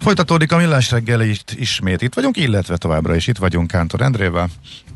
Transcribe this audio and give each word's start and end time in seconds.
Folytatódik 0.00 0.52
a 0.52 0.56
millás 0.56 0.90
reggel 0.90 1.20
itt 1.20 1.50
ismét. 1.56 2.02
Itt 2.02 2.14
vagyunk, 2.14 2.36
illetve 2.36 2.76
továbbra 2.76 3.14
is 3.14 3.26
itt 3.26 3.38
vagyunk 3.38 3.66
Kántor 3.66 4.00
Endrével. 4.00 4.48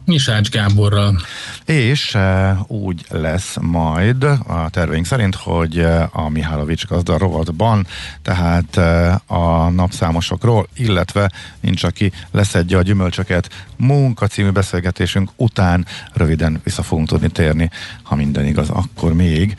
Misács 0.05 0.49
Gáborral. 0.51 1.21
És 1.65 2.15
e, 2.15 2.59
úgy 2.67 3.05
lesz 3.09 3.57
majd 3.61 4.23
a 4.23 4.69
terveink 4.71 5.07
szerint, 5.07 5.35
hogy 5.35 5.79
e, 5.79 6.09
a 6.13 6.29
Mihálovics 6.29 6.87
gazda 6.87 7.19
rovatban, 7.19 7.87
tehát 8.23 8.77
e, 8.77 9.21
a 9.27 9.71
napszámosokról, 9.71 10.69
illetve 10.75 11.31
nincs 11.61 11.85
aki 11.85 12.13
leszedje 12.31 12.79
a 12.79 12.83
gyümölcsöket 12.83 13.67
munka 13.77 14.27
című 14.27 14.51
beszélgetésünk 14.51 15.31
után 15.37 15.87
röviden 16.13 16.61
vissza 16.65 16.83
fogunk 16.83 17.09
tudni 17.09 17.29
térni, 17.29 17.71
ha 18.03 18.15
minden 18.15 18.47
igaz, 18.47 18.71
akkor 18.71 19.13
még 19.13 19.57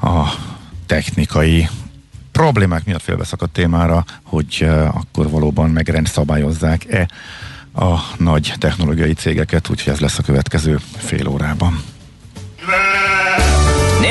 a 0.00 0.28
technikai 0.86 1.68
problémák 2.36 2.84
miatt 2.84 3.02
félbeszakadt 3.02 3.52
témára, 3.52 4.04
hogy 4.22 4.68
akkor 4.92 5.30
valóban 5.30 5.70
megrendszabályozzák-e 5.70 7.08
a 7.74 7.94
nagy 8.18 8.54
technológiai 8.58 9.12
cégeket, 9.12 9.68
úgyhogy 9.70 9.92
ez 9.92 10.00
lesz 10.00 10.18
a 10.18 10.22
következő 10.22 10.78
fél 10.96 11.28
órában. 11.28 11.82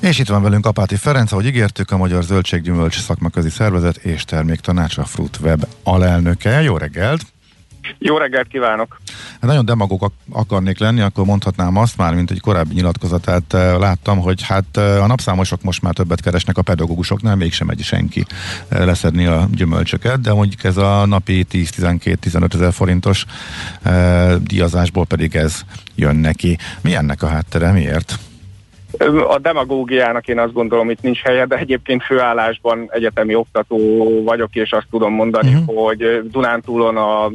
És 0.00 0.18
itt 0.18 0.28
van 0.28 0.42
velünk 0.42 0.66
Apáti 0.66 0.96
Ferenc, 0.96 1.32
ahogy 1.32 1.46
ígértük, 1.46 1.90
a 1.90 1.96
Magyar 1.96 2.22
Zöldséggyümölcs 2.22 3.00
Szakmaközi 3.00 3.48
Szervezet 3.48 3.96
és 3.96 4.24
Terméktanács 4.24 4.98
a 4.98 5.04
Fruit 5.04 5.38
Web 5.42 5.66
alelnöke. 5.82 6.62
Jó 6.62 6.76
reggelt! 6.76 7.22
Jó 7.98 8.16
reggelt 8.16 8.48
kívánok! 8.48 9.00
Hát 9.32 9.40
nagyon 9.40 9.64
demagóg 9.64 10.12
akarnék 10.30 10.78
lenni, 10.78 11.00
akkor 11.00 11.24
mondhatnám 11.24 11.76
azt 11.76 11.96
már, 11.96 12.14
mint 12.14 12.30
egy 12.30 12.40
korábbi 12.40 12.74
nyilatkozatát 12.74 13.54
eh, 13.54 13.78
láttam, 13.78 14.18
hogy 14.18 14.42
hát 14.42 14.76
eh, 14.76 15.02
a 15.02 15.06
napszámosok 15.06 15.62
most 15.62 15.82
már 15.82 15.94
többet 15.94 16.20
keresnek 16.20 16.58
a 16.58 16.62
pedagógusoknál, 16.62 17.36
mégsem 17.36 17.66
megy 17.66 17.82
senki 17.82 18.24
eh, 18.68 18.84
leszedni 18.84 19.26
a 19.26 19.48
gyümölcsöket, 19.52 20.20
de 20.20 20.32
mondjuk 20.32 20.64
ez 20.64 20.76
a 20.76 21.06
napi 21.06 21.46
10-12-15 21.52 22.54
ezer 22.54 22.72
forintos 22.72 23.24
díjazásból 24.42 25.06
pedig 25.06 25.36
ez 25.36 25.60
jön 25.94 26.16
neki. 26.16 26.58
Mi 26.80 26.94
ennek 26.94 27.22
a 27.22 27.26
háttere, 27.26 27.72
miért? 27.72 28.18
A 29.28 29.38
demagógiának 29.38 30.28
én 30.28 30.38
azt 30.38 30.52
gondolom, 30.52 30.90
itt 30.90 31.00
nincs 31.00 31.20
helye, 31.20 31.46
de 31.46 31.56
egyébként 31.56 32.02
főállásban 32.02 32.88
egyetemi 32.92 33.34
oktató 33.34 33.78
vagyok, 34.24 34.54
és 34.54 34.72
azt 34.72 34.86
tudom 34.90 35.14
mondani, 35.14 35.54
uh-huh. 35.54 35.76
hogy 35.76 36.30
Dunántúlon 36.30 36.96
a 36.96 37.30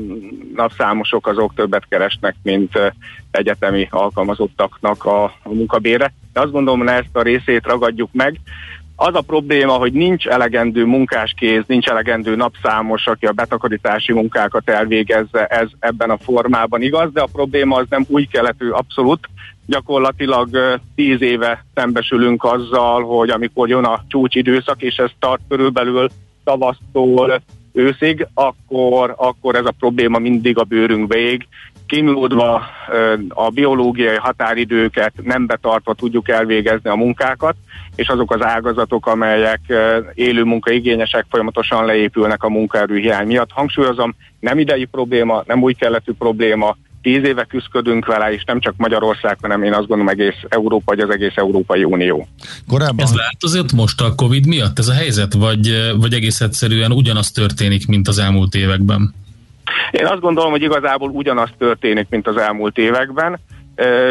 napszámosok 0.55 1.27
azok 1.27 1.53
többet 1.55 1.85
keresnek, 1.89 2.35
mint 2.43 2.93
egyetemi 3.31 3.87
alkalmazottaknak 3.91 5.05
a, 5.05 5.23
a 5.23 5.53
munkabére. 5.53 6.13
De 6.33 6.39
azt 6.39 6.51
gondolom, 6.51 6.79
hogy 6.79 6.87
ezt 6.87 7.09
a 7.15 7.21
részét 7.21 7.65
ragadjuk 7.65 8.09
meg. 8.13 8.39
Az 8.95 9.15
a 9.15 9.21
probléma, 9.21 9.73
hogy 9.73 9.93
nincs 9.93 10.27
elegendő 10.27 10.85
munkáskéz, 10.85 11.63
nincs 11.67 11.87
elegendő 11.87 12.35
napszámos, 12.35 13.07
aki 13.07 13.25
a 13.25 13.31
betakarítási 13.31 14.13
munkákat 14.13 14.69
elvégezze, 14.69 15.45
ez 15.45 15.67
ebben 15.79 16.09
a 16.09 16.17
formában 16.17 16.81
igaz, 16.81 17.11
de 17.11 17.21
a 17.21 17.29
probléma 17.31 17.75
az 17.75 17.85
nem 17.89 18.05
új 18.07 18.25
keletű 18.25 18.69
abszolút, 18.69 19.29
gyakorlatilag 19.65 20.79
tíz 20.95 21.21
éve 21.21 21.65
szembesülünk 21.73 22.43
azzal, 22.43 23.03
hogy 23.03 23.29
amikor 23.29 23.69
jön 23.69 23.83
a 23.83 24.03
csúcsidőszak, 24.07 24.81
és 24.81 24.95
ez 24.95 25.09
tart 25.19 25.41
körülbelül 25.47 26.09
tavasztól 26.43 27.41
őszig, 27.73 28.27
akkor, 28.33 29.13
akkor 29.17 29.55
ez 29.55 29.65
a 29.65 29.73
probléma 29.79 30.19
mindig 30.19 30.57
a 30.57 30.63
bőrünkbe 30.63 31.17
ég. 31.17 31.47
Kínlódva 31.87 32.63
a 33.29 33.49
biológiai 33.49 34.15
határidőket 34.15 35.13
nem 35.23 35.45
betartva 35.45 35.93
tudjuk 35.93 36.29
elvégezni 36.29 36.89
a 36.89 36.95
munkákat, 36.95 37.55
és 37.95 38.07
azok 38.07 38.33
az 38.33 38.43
ágazatok, 38.43 39.07
amelyek 39.07 39.59
élő 40.13 40.43
munkaigényesek 40.43 41.25
folyamatosan 41.29 41.85
leépülnek 41.85 42.43
a 42.43 42.49
munkaerőhiány 42.49 43.27
miatt. 43.27 43.51
Hangsúlyozom, 43.51 44.15
nem 44.39 44.59
idei 44.59 44.85
probléma, 44.85 45.43
nem 45.47 45.61
új 45.61 45.73
keletű 45.73 46.11
probléma, 46.17 46.75
tíz 47.05 47.23
éve 47.23 47.43
küzdködünk 47.43 48.05
vele, 48.05 48.33
és 48.33 48.43
nem 48.43 48.59
csak 48.59 48.73
Magyarország, 48.77 49.37
hanem 49.41 49.63
én 49.63 49.73
azt 49.73 49.87
gondolom 49.87 50.07
egész 50.07 50.35
Európa, 50.49 50.83
vagy 50.85 50.99
az 50.99 51.09
egész 51.09 51.35
Európai 51.35 51.83
Unió. 51.83 52.27
Korábban... 52.67 53.05
Ez 53.05 53.15
változott 53.15 53.71
most 53.71 54.01
a 54.01 54.15
Covid 54.15 54.47
miatt 54.47 54.79
ez 54.79 54.87
a 54.87 54.93
helyzet, 54.93 55.33
vagy, 55.33 55.93
vagy 55.99 56.13
egész 56.13 56.41
egyszerűen 56.41 56.91
ugyanaz 56.91 57.31
történik, 57.31 57.87
mint 57.87 58.07
az 58.07 58.19
elmúlt 58.19 58.55
években? 58.55 59.13
Én 59.91 60.05
azt 60.05 60.19
gondolom, 60.19 60.51
hogy 60.51 60.61
igazából 60.61 61.09
ugyanaz 61.09 61.49
történik, 61.57 62.07
mint 62.09 62.27
az 62.27 62.37
elmúlt 62.37 62.77
években, 62.77 63.39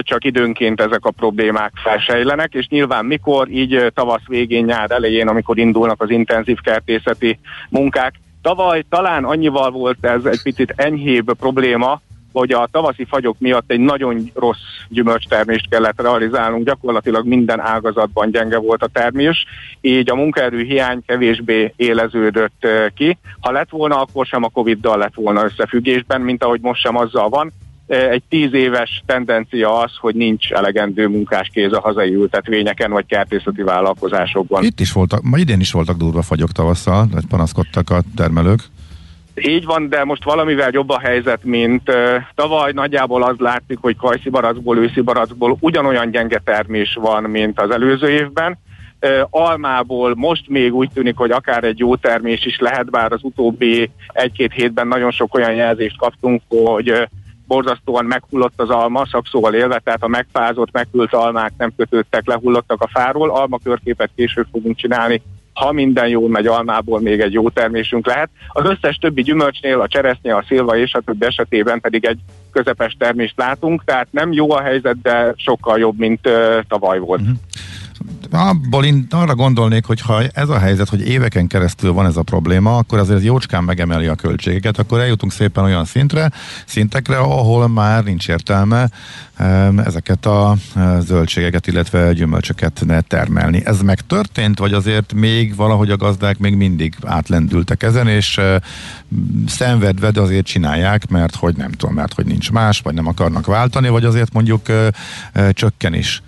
csak 0.01 0.25
időnként 0.25 0.81
ezek 0.81 1.05
a 1.05 1.11
problémák 1.11 1.73
felsejlenek, 1.75 2.53
és 2.53 2.67
nyilván 2.69 3.05
mikor, 3.05 3.49
így 3.49 3.93
tavasz 3.95 4.27
végén, 4.27 4.65
nyár 4.65 4.91
elején, 4.91 5.29
amikor 5.29 5.59
indulnak 5.59 6.03
az 6.03 6.11
intenzív 6.11 6.59
kertészeti 6.63 7.39
munkák. 7.69 8.15
Tavaly 8.43 8.85
talán 8.89 9.25
annyival 9.25 9.71
volt 9.71 10.05
ez 10.07 10.25
egy 10.25 10.43
picit 10.43 10.73
enyhébb 10.77 11.33
probléma, 11.33 12.01
hogy 12.35 12.53
a 12.53 12.69
tavaszi 12.71 13.05
fagyok 13.05 13.37
miatt 13.39 13.71
egy 13.71 13.81
nagyon 13.81 14.31
rossz 14.35 14.67
gyümölcstermést 14.89 15.69
kellett 15.69 16.01
realizálnunk, 16.01 16.65
gyakorlatilag 16.65 17.27
minden 17.27 17.61
ágazatban 17.61 18.31
gyenge 18.31 18.59
volt 18.59 18.83
a 18.83 18.89
termés, 18.93 19.45
így 19.81 20.11
a 20.11 20.15
munkaerő 20.15 20.63
hiány 20.63 21.03
kevésbé 21.07 21.73
éleződött 21.77 22.67
ki. 22.95 23.19
Ha 23.41 23.51
lett 23.51 23.71
volna, 23.71 24.01
akkor 24.01 24.27
sem 24.27 24.43
a 24.43 24.49
Covid-dal 24.49 24.99
lett 24.99 25.15
volna 25.15 25.45
összefüggésben, 25.45 26.21
mint 26.21 26.45
ahogy 26.45 26.61
most 26.61 26.81
sem 26.81 26.97
azzal 26.97 27.29
van. 27.29 27.53
Egy 27.87 28.23
tíz 28.29 28.53
éves 28.53 29.03
tendencia 29.07 29.79
az, 29.79 29.91
hogy 30.01 30.15
nincs 30.15 30.53
elegendő 30.53 31.09
munkáskéz 31.09 31.73
a 31.73 31.81
hazai 31.81 32.15
ültetvényeken 32.15 32.91
vagy 32.91 33.07
kertészeti 33.07 33.63
vállalkozásokban. 33.63 34.65
Itt 34.65 34.81
is 34.81 34.93
voltak, 34.93 35.23
ma 35.23 35.39
idén 35.39 35.61
is 35.61 35.73
voltak 35.73 35.97
durva 35.97 36.23
fagyok 36.23 36.53
tavasszal, 36.53 37.09
hogy 37.13 37.27
panaszkodtak 37.27 37.91
a 37.91 38.03
termelők. 38.17 38.61
Így 39.35 39.65
van, 39.65 39.89
de 39.89 40.05
most 40.05 40.25
valamivel 40.25 40.71
jobb 40.73 40.91
a 40.91 40.99
helyzet, 40.99 41.45
mint 41.45 41.89
uh, 41.89 42.17
tavaly. 42.35 42.73
Nagyjából 42.73 43.23
az 43.23 43.37
látszik, 43.39 43.79
hogy 43.81 43.97
kajszibaracból, 43.97 44.79
őszibaracból 44.79 45.57
ugyanolyan 45.61 46.11
gyenge 46.11 46.41
termés 46.45 46.95
van, 47.01 47.23
mint 47.23 47.61
az 47.61 47.71
előző 47.71 48.09
évben. 48.09 48.59
Uh, 49.01 49.11
almából 49.31 50.15
most 50.15 50.49
még 50.49 50.75
úgy 50.75 50.91
tűnik, 50.95 51.17
hogy 51.17 51.31
akár 51.31 51.65
egy 51.65 51.79
jó 51.79 51.97
termés 51.97 52.45
is 52.45 52.59
lehet, 52.59 52.91
bár 52.91 53.13
az 53.13 53.23
utóbbi 53.23 53.91
egy-két 54.09 54.53
hétben 54.53 54.87
nagyon 54.87 55.11
sok 55.11 55.35
olyan 55.35 55.55
jelzést 55.55 55.99
kaptunk, 55.99 56.43
hogy 56.49 56.91
uh, 56.91 57.03
borzasztóan 57.47 58.05
meghullott 58.05 58.61
az 58.61 58.71
alma, 58.71 59.07
szakszóval 59.07 59.55
élve, 59.55 59.81
tehát 59.85 60.03
a 60.03 60.09
megfázott, 60.09 60.73
meghűlt 60.73 61.15
almák 61.15 61.53
nem 61.59 61.73
kötődtek, 61.77 62.27
lehullottak 62.27 62.83
a 62.83 62.89
fáról. 62.93 63.31
Alma 63.31 63.59
körképet 63.65 64.11
később 64.17 64.47
fogunk 64.53 64.77
csinálni 64.77 65.23
ha 65.55 65.73
minden 65.73 66.09
jól 66.09 66.29
megy, 66.29 66.47
almából 66.47 67.01
még 67.01 67.21
egy 67.21 67.33
jó 67.33 67.49
termésünk 67.49 68.07
lehet. 68.07 68.31
Az 68.49 68.65
összes 68.65 68.97
többi 68.97 69.23
gyümölcsnél, 69.23 69.81
a 69.81 69.89
cseresznye, 69.89 70.37
a 70.37 70.45
szilva 70.49 70.77
és 70.77 70.95
a 70.95 71.01
többi 71.01 71.27
esetében 71.27 71.81
pedig 71.81 72.05
egy 72.05 72.19
közepes 72.53 72.97
termést 72.99 73.35
látunk, 73.37 73.85
tehát 73.85 74.09
nem 74.11 74.33
jó 74.33 74.51
a 74.53 74.63
helyzet, 74.63 75.03
de 75.03 75.35
sokkal 75.37 75.79
jobb, 75.79 75.99
mint 75.99 76.27
uh, 76.27 76.59
tavaly 76.69 76.99
volt. 76.99 77.21
Uh-huh. 77.21 77.37
Abból 78.39 78.85
én 78.85 79.07
arra 79.11 79.35
gondolnék, 79.35 79.85
hogy 79.85 80.01
ha 80.01 80.23
ez 80.23 80.49
a 80.49 80.59
helyzet, 80.59 80.89
hogy 80.89 81.09
éveken 81.09 81.47
keresztül 81.47 81.93
van 81.93 82.07
ez 82.07 82.17
a 82.17 82.23
probléma, 82.23 82.77
akkor 82.77 82.99
azért 82.99 83.23
jócskán 83.23 83.65
megemeli 83.65 84.07
a 84.07 84.15
költségeket, 84.15 84.79
akkor 84.79 85.01
eljutunk 85.01 85.33
szépen 85.33 85.65
olyan 85.65 85.85
szintre, 85.85 86.31
szintekre, 86.67 87.17
ahol 87.17 87.69
már 87.69 88.05
nincs 88.05 88.29
értelme 88.29 88.91
ezeket 89.85 90.27
a 90.27 90.57
zöldségeket, 91.01 91.67
illetve 91.67 92.13
gyümölcsöket 92.13 92.83
ne 92.87 93.01
termelni. 93.01 93.63
Ez 93.65 93.83
megtörtént, 93.83 94.59
vagy 94.59 94.73
azért 94.73 95.13
még 95.13 95.57
valahogy 95.57 95.91
a 95.91 95.97
gazdák 95.97 96.39
még 96.39 96.55
mindig 96.55 96.95
átlendültek 97.05 97.83
ezen, 97.83 98.09
és 98.09 98.41
szenvedve, 99.47 100.11
de 100.11 100.21
azért 100.21 100.47
csinálják, 100.47 101.09
mert 101.09 101.35
hogy 101.35 101.57
nem 101.57 101.71
tudom, 101.71 101.95
mert 101.95 102.15
hogy 102.15 102.27
nincs 102.27 102.51
más, 102.51 102.81
vagy 102.81 102.95
nem 102.95 103.07
akarnak 103.07 103.47
váltani, 103.47 103.89
vagy 103.89 104.05
azért 104.05 104.33
mondjuk 104.33 104.67
csökken 105.53 105.95
is 105.95 106.23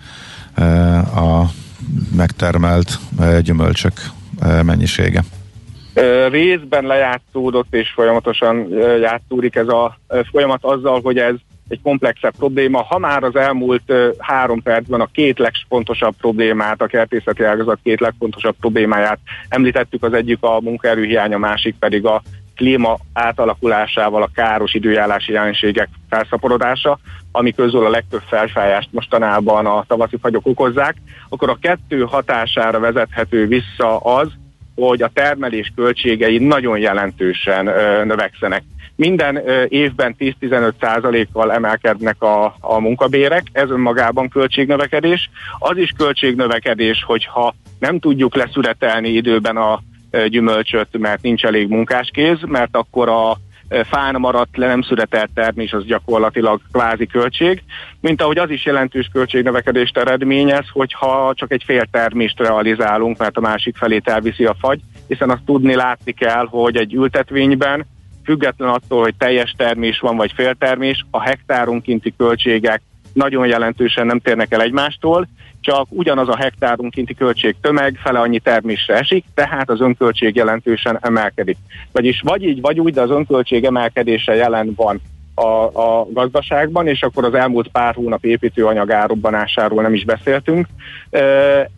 a 1.15 1.43
megtermelt 2.15 2.99
gyümölcsök 3.41 3.93
mennyisége. 4.63 5.23
Részben 6.29 6.85
lejátszódott 6.85 7.73
és 7.73 7.89
folyamatosan 7.89 8.69
játszódik 9.01 9.55
ez 9.55 9.67
a 9.67 9.97
folyamat 10.31 10.63
azzal, 10.63 11.01
hogy 11.01 11.17
ez 11.17 11.35
egy 11.67 11.81
komplexebb 11.81 12.33
probléma. 12.37 12.81
Ha 12.81 12.97
már 12.97 13.23
az 13.23 13.35
elmúlt 13.35 13.93
három 14.17 14.61
percben 14.61 15.01
a 15.01 15.09
két 15.11 15.39
legfontosabb 15.39 16.15
problémát, 16.15 16.81
a 16.81 16.87
kertészeti 16.87 17.43
ágazat 17.43 17.79
két 17.83 17.99
legfontosabb 17.99 18.55
problémáját 18.59 19.19
említettük, 19.49 20.03
az 20.03 20.13
egyik 20.13 20.37
a 20.41 20.59
munkaerőhiány, 20.61 21.33
a 21.33 21.37
másik 21.37 21.75
pedig 21.79 22.05
a 22.05 22.21
klíma 22.57 22.97
átalakulásával 23.13 24.21
a 24.21 24.29
káros 24.33 24.73
időjárási 24.73 25.31
jelenségek 25.31 25.89
felszaporodása, 26.09 26.99
ami 27.31 27.51
közül 27.51 27.85
a 27.85 27.89
legtöbb 27.89 28.21
felfájást 28.27 28.89
mostanában 28.91 29.65
a 29.65 29.83
tavaszi 29.87 30.17
fagyok 30.21 30.45
okozzák, 30.45 30.95
akkor 31.29 31.49
a 31.49 31.57
kettő 31.61 32.01
hatására 32.01 32.79
vezethető 32.79 33.47
vissza 33.47 33.97
az, 33.97 34.27
hogy 34.75 35.01
a 35.01 35.11
termelés 35.13 35.71
költségei 35.75 36.37
nagyon 36.37 36.77
jelentősen 36.77 37.67
ö, 37.67 38.05
növekszenek. 38.05 38.63
Minden 38.95 39.35
ö, 39.35 39.63
évben 39.67 40.15
10-15 40.19 40.71
százalékkal 40.79 41.53
emelkednek 41.53 42.21
a, 42.21 42.55
a 42.59 42.79
munkabérek, 42.79 43.43
ez 43.51 43.69
önmagában 43.69 44.29
költségnövekedés. 44.29 45.29
Az 45.59 45.77
is 45.77 45.93
költségnövekedés, 45.97 47.03
hogyha 47.03 47.55
nem 47.79 47.99
tudjuk 47.99 48.35
leszületelni 48.35 49.09
időben 49.09 49.57
a 49.57 49.79
gyümölcsöt, 50.25 50.97
mert 50.97 51.21
nincs 51.21 51.45
elég 51.45 51.67
munkáskéz, 51.67 52.37
mert 52.45 52.75
akkor 52.75 53.09
a 53.09 53.37
fán 53.83 54.15
maradt 54.19 54.57
le 54.57 54.67
nem 54.67 54.81
született 54.81 55.29
termés, 55.33 55.73
az 55.73 55.85
gyakorlatilag 55.85 56.61
kvázi 56.71 57.05
költség, 57.05 57.63
mint 58.01 58.21
ahogy 58.21 58.37
az 58.37 58.49
is 58.49 58.65
jelentős 58.65 59.09
költségnövekedést 59.13 59.97
eredményez, 59.97 60.65
hogyha 60.71 61.33
csak 61.35 61.51
egy 61.51 61.63
fél 61.65 61.85
termést 61.91 62.39
realizálunk, 62.39 63.17
mert 63.17 63.37
a 63.37 63.41
másik 63.41 63.75
felét 63.75 64.07
elviszi 64.07 64.45
a 64.45 64.55
fagy, 64.59 64.79
hiszen 65.07 65.29
azt 65.29 65.45
tudni 65.45 65.75
látni 65.75 66.11
kell, 66.11 66.47
hogy 66.49 66.75
egy 66.75 66.93
ültetvényben 66.93 67.85
független 68.23 68.69
attól, 68.69 69.01
hogy 69.01 69.15
teljes 69.17 69.53
termés 69.57 69.99
van 69.99 70.15
vagy 70.15 70.31
féltermés, 70.35 71.05
a 71.11 71.21
hektáronkinti 71.21 72.13
költségek 72.17 72.81
nagyon 73.13 73.47
jelentősen 73.47 74.05
nem 74.05 74.19
térnek 74.19 74.51
el 74.51 74.61
egymástól, 74.61 75.27
csak 75.67 75.87
ugyanaz 75.89 76.29
a 76.29 76.37
hektárunkinti 76.37 77.13
költség 77.13 77.55
tömeg 77.61 77.99
fele 78.03 78.19
annyi 78.19 78.39
termésre 78.39 78.95
esik, 78.95 79.25
tehát 79.33 79.69
az 79.69 79.81
önköltség 79.81 80.35
jelentősen 80.35 80.97
emelkedik. 81.01 81.57
Vagyis 81.91 82.21
vagy 82.21 82.43
így, 82.43 82.61
vagy 82.61 82.79
úgy, 82.79 82.93
de 82.93 83.01
az 83.01 83.09
önköltség 83.09 83.63
emelkedése 83.63 84.35
jelen 84.35 84.73
van 84.75 85.01
a, 85.33 85.63
a 85.63 86.07
gazdaságban, 86.09 86.87
és 86.87 87.01
akkor 87.01 87.23
az 87.23 87.33
elmúlt 87.33 87.67
pár 87.67 87.95
hónap 87.95 88.25
építőanyag 88.25 88.91
árubbanásáról 88.91 89.81
nem 89.81 89.93
is 89.93 90.05
beszéltünk. 90.05 90.67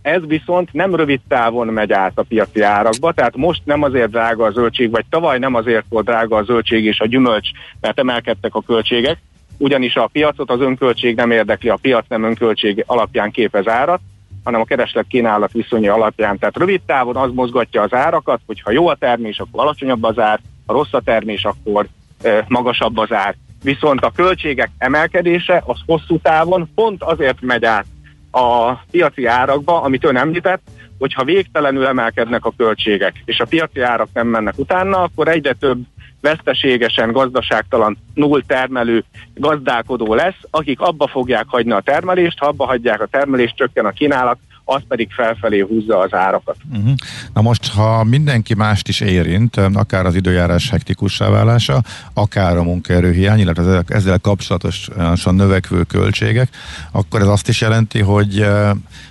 Ez 0.01 0.21
viszont 0.27 0.73
nem 0.73 0.95
rövid 0.95 1.19
távon 1.27 1.67
megy 1.67 1.91
át 1.91 2.17
a 2.17 2.23
piaci 2.27 2.61
árakba, 2.61 3.11
tehát 3.11 3.35
most 3.35 3.61
nem 3.65 3.83
azért 3.83 4.09
drága 4.09 4.45
a 4.45 4.51
zöldség, 4.51 4.91
vagy 4.91 5.05
tavaly 5.09 5.39
nem 5.39 5.55
azért 5.55 5.85
volt 5.89 6.05
drága 6.05 6.35
a 6.35 6.43
zöldség 6.43 6.85
és 6.85 6.99
a 6.99 7.07
gyümölcs, 7.07 7.49
mert 7.81 7.99
emelkedtek 7.99 8.55
a 8.55 8.61
költségek, 8.61 9.17
ugyanis 9.59 9.95
a 9.95 10.09
piacot 10.11 10.51
az 10.51 10.61
önköltség 10.61 11.15
nem 11.15 11.31
érdekli, 11.31 11.69
a 11.69 11.77
piac 11.81 12.05
nem 12.07 12.23
önköltség 12.23 12.83
alapján 12.87 13.31
képez 13.31 13.67
árat, 13.67 13.99
hanem 14.43 14.61
a 14.61 14.65
kereslet-kínálat 14.65 15.51
viszonyja 15.51 15.93
alapján. 15.93 16.37
Tehát 16.37 16.57
rövid 16.57 16.81
távon 16.85 17.15
az 17.15 17.31
mozgatja 17.33 17.81
az 17.81 17.93
árakat, 17.93 18.39
hogy 18.45 18.61
ha 18.61 18.71
jó 18.71 18.87
a 18.87 18.95
termés, 18.95 19.39
akkor 19.39 19.63
alacsonyabb 19.63 20.03
az 20.03 20.19
ár, 20.19 20.39
ha 20.65 20.73
rossz 20.73 20.93
a 20.93 21.01
termés, 21.01 21.45
akkor 21.45 21.87
e, 22.21 22.45
magasabb 22.47 22.97
az 22.97 23.11
ár. 23.11 23.35
Viszont 23.63 24.01
a 24.01 24.11
költségek 24.15 24.69
emelkedése 24.77 25.63
az 25.65 25.77
hosszú 25.85 26.17
távon 26.17 26.69
pont 26.75 27.03
azért 27.03 27.41
megy 27.41 27.65
át 27.65 27.85
a 28.31 28.73
piaci 28.91 29.25
árakba, 29.25 29.81
amit 29.81 30.05
ön 30.05 30.17
említett, 30.17 30.61
hogyha 30.99 31.23
végtelenül 31.23 31.85
emelkednek 31.85 32.45
a 32.45 32.53
költségek, 32.57 33.21
és 33.25 33.39
a 33.39 33.45
piaci 33.45 33.81
árak 33.81 34.07
nem 34.13 34.27
mennek 34.27 34.57
utána, 34.57 35.01
akkor 35.01 35.27
egyre 35.27 35.53
több 35.53 35.81
veszteségesen, 36.21 37.11
gazdaságtalan, 37.11 37.97
null 38.13 38.43
termelő 38.47 39.03
gazdálkodó 39.35 40.13
lesz, 40.13 40.39
akik 40.49 40.79
abba 40.79 41.07
fogják 41.07 41.45
hagyni 41.47 41.71
a 41.71 41.81
termelést, 41.81 42.39
ha 42.39 42.45
abba 42.45 42.65
hagyják 42.65 43.01
a 43.01 43.05
termelést, 43.05 43.55
csökken 43.55 43.85
a 43.85 43.91
kínálat, 43.91 44.37
az 44.63 44.81
pedig 44.87 45.11
felfelé 45.11 45.59
húzza 45.59 45.99
az 45.99 46.13
árakat. 46.13 46.55
Uh-huh. 46.71 46.93
Na 47.33 47.41
most, 47.41 47.73
ha 47.73 48.03
mindenki 48.03 48.53
mást 48.53 48.87
is 48.87 48.99
érint, 48.99 49.57
akár 49.57 50.05
az 50.05 50.15
időjárás 50.15 50.69
hektikussá 50.69 51.29
válása, 51.29 51.81
akár 52.13 52.57
a 52.57 52.63
munkaerőhiány, 52.63 53.39
illetve 53.39 53.83
ezzel 53.87 54.19
kapcsolatosan 54.19 55.35
növekvő 55.35 55.83
költségek, 55.83 56.49
akkor 56.91 57.21
ez 57.21 57.27
azt 57.27 57.47
is 57.47 57.61
jelenti, 57.61 57.99
hogy 57.99 58.45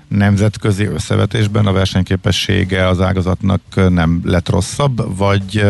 nemzetközi 0.08 0.84
összevetésben 0.84 1.66
a 1.66 1.72
versenyképessége 1.72 2.86
az 2.86 3.00
ágazatnak 3.00 3.60
nem 3.74 4.20
lett 4.24 4.48
rosszabb, 4.48 5.16
vagy 5.16 5.64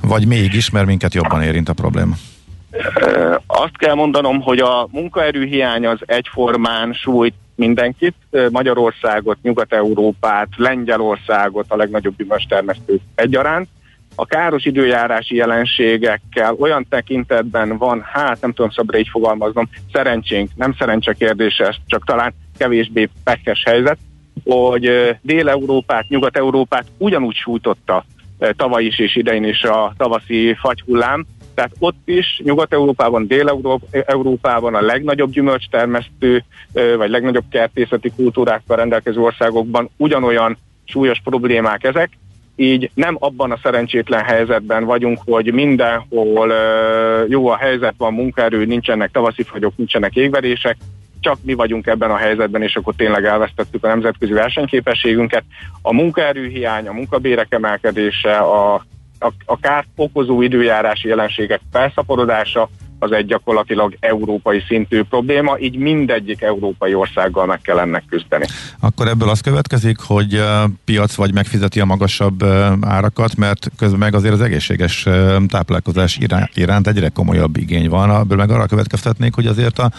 vagy 0.00 0.26
mégis, 0.26 0.70
mert 0.70 0.86
minket 0.86 1.14
jobban 1.14 1.42
érint 1.42 1.68
a 1.68 1.72
probléma? 1.72 2.14
Azt 3.46 3.76
kell 3.76 3.94
mondanom, 3.94 4.40
hogy 4.40 4.58
a 4.58 4.88
munkaerőhiány 4.90 5.86
az 5.86 5.98
egyformán 6.06 6.92
sújt 6.92 7.34
mindenkit, 7.54 8.14
Magyarországot, 8.50 9.38
Nyugat-Európát, 9.42 10.48
Lengyelországot, 10.56 11.64
a 11.68 11.76
legnagyobb 11.76 12.14
termesztők 12.48 13.00
egyaránt. 13.14 13.68
A 14.14 14.26
káros 14.26 14.64
időjárási 14.64 15.34
jelenségekkel 15.34 16.54
olyan 16.58 16.86
tekintetben 16.88 17.78
van, 17.78 18.02
hát 18.12 18.40
nem 18.40 18.52
tudom 18.52 18.70
szabra 18.70 18.98
így 18.98 19.08
fogalmaznom, 19.08 19.68
szerencsénk, 19.92 20.50
nem 20.54 20.74
szerencse 20.78 21.12
kérdése, 21.12 21.76
csak 21.86 22.04
talán 22.04 22.34
kevésbé 22.58 23.08
pekes 23.24 23.62
helyzet, 23.64 23.98
hogy 24.44 25.16
Dél-Európát, 25.22 26.08
Nyugat-Európát 26.08 26.86
ugyanúgy 26.98 27.34
sújtotta 27.34 28.04
tavaly 28.56 28.84
is 28.84 28.98
és 28.98 29.16
idején 29.16 29.44
is 29.44 29.62
a 29.62 29.94
tavaszi 29.96 30.56
fagyhullám, 30.60 31.26
tehát 31.54 31.72
ott 31.78 32.00
is 32.04 32.40
Nyugat-Európában, 32.44 33.26
Dél-Európában 33.26 34.74
a 34.74 34.80
legnagyobb 34.80 35.30
gyümölcstermesztő, 35.30 36.44
eh, 36.72 36.96
vagy 36.96 37.10
legnagyobb 37.10 37.44
kertészeti 37.50 38.10
kultúrákkal 38.16 38.76
rendelkező 38.76 39.20
országokban 39.20 39.90
ugyanolyan 39.96 40.56
súlyos 40.84 41.20
problémák 41.24 41.84
ezek, 41.84 42.10
így 42.56 42.90
nem 42.94 43.16
abban 43.18 43.50
a 43.50 43.58
szerencsétlen 43.62 44.24
helyzetben 44.24 44.84
vagyunk, 44.84 45.18
hogy 45.24 45.52
mindenhol 45.52 46.52
eh, 46.52 47.28
jó 47.28 47.48
a 47.48 47.56
helyzet, 47.56 47.94
van 47.96 48.12
munkaerő, 48.12 48.64
nincsenek 48.64 49.10
tavaszi 49.10 49.42
fagyok, 49.42 49.76
nincsenek 49.76 50.14
égverések, 50.14 50.76
csak 51.24 51.38
mi 51.42 51.54
vagyunk 51.54 51.86
ebben 51.86 52.10
a 52.10 52.16
helyzetben, 52.16 52.62
és 52.62 52.76
akkor 52.76 52.94
tényleg 52.96 53.24
elvesztettük 53.24 53.84
a 53.84 53.88
nemzetközi 53.88 54.32
versenyképességünket. 54.32 55.44
A 55.82 55.92
munkaerőhiány, 55.92 56.88
a 56.88 56.92
munkabérek 56.92 57.52
emelkedése, 57.52 58.36
a, 58.36 58.74
a, 59.18 59.32
a 59.44 59.58
kárt 59.60 59.88
okozó 59.96 60.42
időjárási 60.42 61.08
jelenségek 61.08 61.60
felszaporodása, 61.72 62.68
az 62.98 63.12
egy 63.12 63.26
gyakorlatilag 63.26 63.96
európai 64.00 64.62
szintű 64.68 65.02
probléma, 65.02 65.58
így 65.58 65.76
mindegyik 65.76 66.42
európai 66.42 66.94
országgal 66.94 67.46
meg 67.46 67.60
kell 67.60 67.78
ennek 67.78 68.04
küzdeni. 68.08 68.44
Akkor 68.80 69.08
ebből 69.08 69.28
az 69.28 69.40
következik, 69.40 69.98
hogy 69.98 70.42
piac 70.84 71.14
vagy 71.14 71.34
megfizeti 71.34 71.80
a 71.80 71.84
magasabb 71.84 72.44
árakat, 72.80 73.36
mert 73.36 73.70
közben 73.76 73.98
meg 73.98 74.14
azért 74.14 74.32
az 74.34 74.40
egészséges 74.40 75.06
táplálkozás 75.48 76.18
iránt 76.54 76.86
egyre 76.86 77.08
komolyabb 77.08 77.56
igény 77.56 77.88
van. 77.88 78.10
Ebből 78.10 78.38
meg 78.38 78.50
arra 78.50 78.66
következtetnék, 78.66 79.34
hogy 79.34 79.46
azért 79.46 79.78
a, 79.78 79.90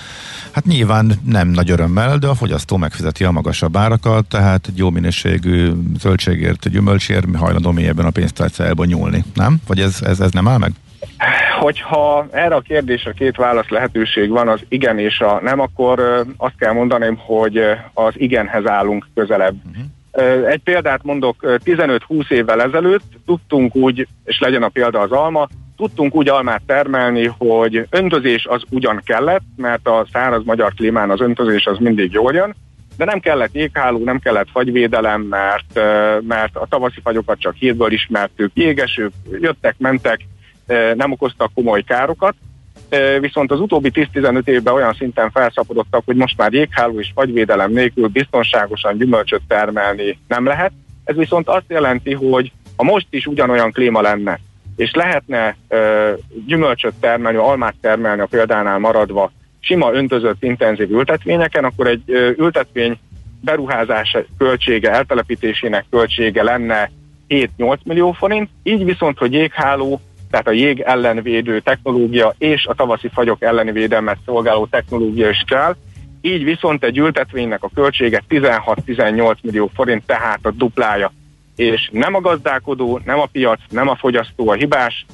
hát 0.51 0.65
nyilván 0.65 1.11
nem 1.25 1.47
nagy 1.47 1.69
örömmel, 1.69 2.17
de 2.17 2.27
a 2.27 2.35
fogyasztó 2.35 2.77
megfizeti 2.77 3.23
a 3.23 3.31
magasabb 3.31 3.77
árakat, 3.77 4.25
tehát 4.25 4.71
jó 4.75 4.89
minőségű 4.89 5.71
zöldségért, 5.99 6.69
gyümölcsért 6.69 7.35
hajlandó 7.35 7.71
mélyebben 7.71 8.05
a 8.05 8.09
pénztárcájába 8.09 8.85
nyúlni, 8.85 9.23
nem? 9.33 9.57
Vagy 9.67 9.79
ez, 9.79 10.01
ez, 10.01 10.19
ez 10.19 10.31
nem 10.31 10.47
áll 10.47 10.57
meg? 10.57 10.71
Hogyha 11.59 12.27
erre 12.31 12.55
a 12.55 12.61
kérdésre 12.61 13.11
két 13.11 13.35
válasz 13.35 13.69
lehetőség 13.69 14.29
van, 14.29 14.47
az 14.47 14.59
igen 14.67 14.99
és 14.99 15.19
a 15.19 15.39
nem, 15.41 15.59
akkor 15.59 16.25
azt 16.37 16.57
kell 16.57 16.73
mondanom, 16.73 17.17
hogy 17.17 17.57
az 17.93 18.13
igenhez 18.17 18.67
állunk 18.67 19.07
közelebb. 19.15 19.55
Uh-huh. 19.65 20.49
Egy 20.51 20.61
példát 20.63 21.03
mondok, 21.03 21.35
15-20 21.41 22.31
évvel 22.31 22.61
ezelőtt 22.61 23.11
tudtunk 23.25 23.75
úgy, 23.75 24.07
és 24.23 24.39
legyen 24.39 24.63
a 24.63 24.69
példa 24.69 24.99
az 24.99 25.11
alma, 25.11 25.47
tudtunk 25.77 26.15
úgy 26.15 26.29
almát 26.29 26.61
termelni, 26.65 27.25
hogy 27.37 27.87
öntözés 27.89 28.45
az 28.45 28.63
ugyan 28.69 29.01
kellett, 29.05 29.43
mert 29.55 29.87
a 29.87 30.07
száraz 30.11 30.43
magyar 30.43 30.73
klímán 30.73 31.09
az 31.09 31.21
öntözés 31.21 31.65
az 31.65 31.77
mindig 31.77 32.11
jól 32.11 32.33
jön, 32.33 32.55
de 32.97 33.05
nem 33.05 33.19
kellett 33.19 33.53
jégháló, 33.53 34.03
nem 34.03 34.19
kellett 34.19 34.49
fagyvédelem, 34.51 35.21
mert, 35.21 35.73
mert 36.27 36.55
a 36.55 36.67
tavaszi 36.69 36.99
fagyokat 37.03 37.39
csak 37.39 37.55
hírből 37.55 37.91
ismertük, 37.91 38.51
jégesők 38.53 39.11
jöttek, 39.31 39.75
mentek, 39.77 40.19
nem 40.95 41.11
okoztak 41.11 41.51
komoly 41.53 41.81
károkat, 41.81 42.35
viszont 43.19 43.51
az 43.51 43.59
utóbbi 43.59 43.91
10-15 43.93 44.47
évben 44.47 44.73
olyan 44.73 44.93
szinten 44.93 45.31
felszapodottak, 45.31 46.01
hogy 46.05 46.15
most 46.15 46.37
már 46.37 46.53
jégháló 46.53 46.99
és 46.99 47.11
fagyvédelem 47.13 47.71
nélkül 47.71 48.07
biztonságosan 48.07 48.97
gyümölcsöt 48.97 49.41
termelni 49.47 50.19
nem 50.27 50.45
lehet. 50.45 50.71
Ez 51.03 51.15
viszont 51.15 51.47
azt 51.47 51.65
jelenti, 51.67 52.13
hogy 52.13 52.51
ha 52.75 52.83
most 52.83 53.07
is 53.09 53.25
ugyanolyan 53.25 53.71
klíma 53.71 54.01
lenne, 54.01 54.39
és 54.75 54.93
lehetne 54.93 55.55
gyümölcsöt 56.45 56.93
termelni, 56.99 57.37
almát 57.37 57.75
termelni 57.81 58.21
a 58.21 58.25
példánál 58.25 58.77
maradva 58.77 59.31
sima 59.59 59.93
öntözött 59.93 60.43
intenzív 60.43 60.91
ültetvényeken, 60.91 61.63
akkor 61.63 61.87
egy 61.87 62.01
ö, 62.05 62.31
ültetvény 62.37 62.99
beruházás 63.41 64.17
költsége, 64.37 64.91
eltelepítésének 64.91 65.85
költsége 65.89 66.43
lenne 66.43 66.91
7-8 67.29 67.77
millió 67.83 68.11
forint, 68.11 68.49
így 68.63 68.85
viszont, 68.85 69.17
hogy 69.17 69.33
jégháló, 69.33 70.01
tehát 70.35 70.49
a 70.49 70.65
jég 70.65 70.79
ellenvédő 70.79 71.59
technológia 71.59 72.35
és 72.37 72.65
a 72.65 72.73
tavaszi 72.73 73.09
fagyok 73.13 73.41
elleni 73.41 73.71
védelmet 73.71 74.17
szolgáló 74.25 74.65
technológia 74.65 75.29
is 75.29 75.43
kell, 75.47 75.75
így 76.21 76.43
viszont 76.43 76.83
egy 76.83 76.97
ültetvénynek 76.97 77.63
a 77.63 77.69
költsége 77.73 78.23
16-18 78.29 79.35
millió 79.41 79.71
forint, 79.73 80.05
tehát 80.05 80.39
a 80.41 80.51
duplája. 80.51 81.11
És 81.55 81.89
nem 81.91 82.15
a 82.15 82.21
gazdálkodó, 82.21 82.99
nem 83.05 83.19
a 83.19 83.25
piac, 83.31 83.59
nem 83.69 83.87
a 83.87 83.95
fogyasztó 83.95 84.49
a 84.49 84.53
hibás, 84.53 85.05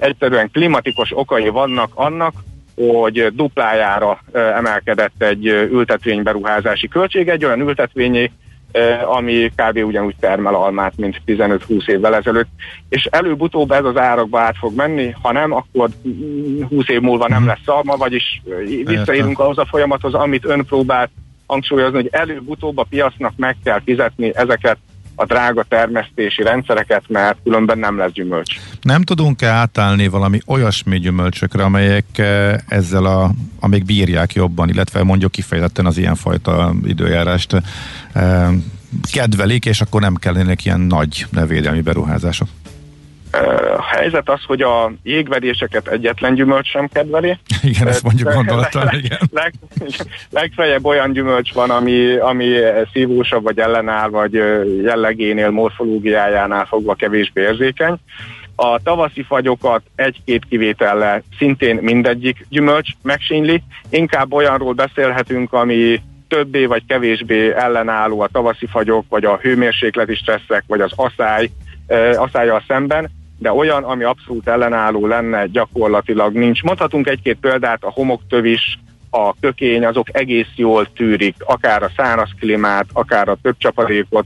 egyszerűen 0.00 0.50
klimatikus 0.50 1.12
okai 1.14 1.48
vannak 1.48 1.90
annak, 1.94 2.34
hogy 2.74 3.34
duplájára 3.34 4.20
emelkedett 4.32 5.22
egy 5.22 5.46
ültetvényberuházási 5.46 6.88
költség, 6.88 7.28
egy 7.28 7.44
olyan 7.44 7.60
ültetvényé, 7.60 8.30
ami 9.04 9.50
kb. 9.56 9.76
ugyanúgy 9.84 10.14
termel 10.20 10.54
almát, 10.54 10.92
mint 10.96 11.22
15-20 11.26 11.88
évvel 11.88 12.14
ezelőtt, 12.14 12.48
és 12.88 13.04
előbb-utóbb 13.04 13.70
ez 13.70 13.84
az 13.84 13.96
árakba 13.96 14.40
át 14.40 14.56
fog 14.56 14.74
menni, 14.74 15.14
ha 15.22 15.32
nem, 15.32 15.52
akkor 15.52 15.88
20 16.68 16.88
év 16.88 17.00
múlva 17.00 17.28
nem 17.28 17.38
mhm. 17.38 17.48
lesz 17.48 17.68
alma, 17.68 17.96
vagyis 17.96 18.42
visszaérünk 18.84 19.38
ahhoz 19.38 19.58
a 19.58 19.66
folyamathoz, 19.66 20.14
amit 20.14 20.44
ön 20.44 20.64
próbált 20.64 21.10
hangsúlyozni, 21.46 21.96
hogy 21.96 22.08
előbb-utóbb 22.10 22.78
a 22.78 22.86
piacnak 22.88 23.32
meg 23.36 23.56
kell 23.64 23.80
fizetni 23.84 24.30
ezeket 24.34 24.78
a 25.16 25.24
drága 25.24 25.62
termesztési 25.68 26.42
rendszereket, 26.42 27.02
mert 27.08 27.38
különben 27.44 27.78
nem 27.78 27.98
lesz 27.98 28.12
gyümölcs. 28.12 28.56
Nem 28.82 29.02
tudunk-e 29.02 29.48
átállni 29.48 30.08
valami 30.08 30.40
olyasmi 30.46 30.98
gyümölcsökre, 30.98 31.64
amelyek 31.64 32.04
eh, 32.18 32.54
ezzel 32.68 33.04
a, 33.04 33.30
amik 33.60 33.84
bírják 33.84 34.32
jobban, 34.32 34.68
illetve 34.68 35.02
mondjuk 35.02 35.32
kifejezetten 35.32 35.86
az 35.86 35.98
ilyenfajta 35.98 36.74
időjárást 36.84 37.62
eh, 38.12 38.48
kedvelik, 39.12 39.64
és 39.64 39.80
akkor 39.80 40.00
nem 40.00 40.14
kellenek 40.14 40.64
ilyen 40.64 40.80
nagy 40.80 41.26
nevédelmi 41.30 41.80
beruházások? 41.80 42.48
A 43.76 43.82
helyzet 43.82 44.28
az, 44.28 44.40
hogy 44.46 44.62
a 44.62 44.92
jégvedéseket 45.02 45.88
egyetlen 45.88 46.34
gyümölcs 46.34 46.68
sem 46.68 46.88
kedveli. 46.88 47.38
Igen, 47.62 47.88
ezt 47.88 48.02
mondjuk 48.02 48.32
gondoltam, 48.32 48.88
igen. 48.92 49.18
Leg, 49.32 49.52
legfeljebb 50.30 50.84
olyan 50.84 51.12
gyümölcs 51.12 51.52
van, 51.52 51.70
ami, 51.70 52.16
ami 52.16 52.56
szívósabb, 52.92 53.42
vagy 53.42 53.58
ellenáll, 53.58 54.08
vagy 54.08 54.32
jellegénél, 54.82 55.50
morfológiájánál 55.50 56.64
fogva 56.64 56.94
kevésbé 56.94 57.40
érzékeny. 57.40 57.96
A 58.54 58.82
tavaszi 58.82 59.22
fagyokat 59.22 59.82
egy-két 59.94 60.44
kivétellel 60.48 61.22
szintén 61.38 61.76
mindegyik 61.76 62.46
gyümölcs 62.48 62.88
megsínli. 63.02 63.62
Inkább 63.90 64.32
olyanról 64.32 64.72
beszélhetünk, 64.72 65.52
ami 65.52 66.00
többé 66.28 66.64
vagy 66.64 66.82
kevésbé 66.86 67.54
ellenálló 67.54 68.20
a 68.20 68.28
tavaszi 68.32 68.66
fagyok, 68.66 69.04
vagy 69.08 69.24
a 69.24 69.38
hőmérsékleti 69.42 70.14
stresszek, 70.14 70.64
vagy 70.66 70.80
az 70.80 70.92
asszály, 70.94 71.50
asszályjal 72.16 72.62
szemben, 72.68 73.10
de 73.38 73.52
olyan, 73.52 73.84
ami 73.84 74.04
abszolút 74.04 74.48
ellenálló 74.48 75.06
lenne, 75.06 75.46
gyakorlatilag 75.46 76.32
nincs. 76.32 76.62
Mondhatunk 76.62 77.08
egy-két 77.08 77.38
példát, 77.40 77.84
a 77.84 77.90
homoktövis, 77.90 78.78
a 79.10 79.34
kökény, 79.40 79.84
azok 79.84 80.06
egész 80.12 80.52
jól 80.56 80.92
tűrik, 80.92 81.34
akár 81.38 81.82
a 81.82 81.90
száraz 81.96 82.30
klímát, 82.38 82.86
akár 82.92 83.28
a 83.28 83.38
több 83.42 83.54
csapadékot. 83.58 84.24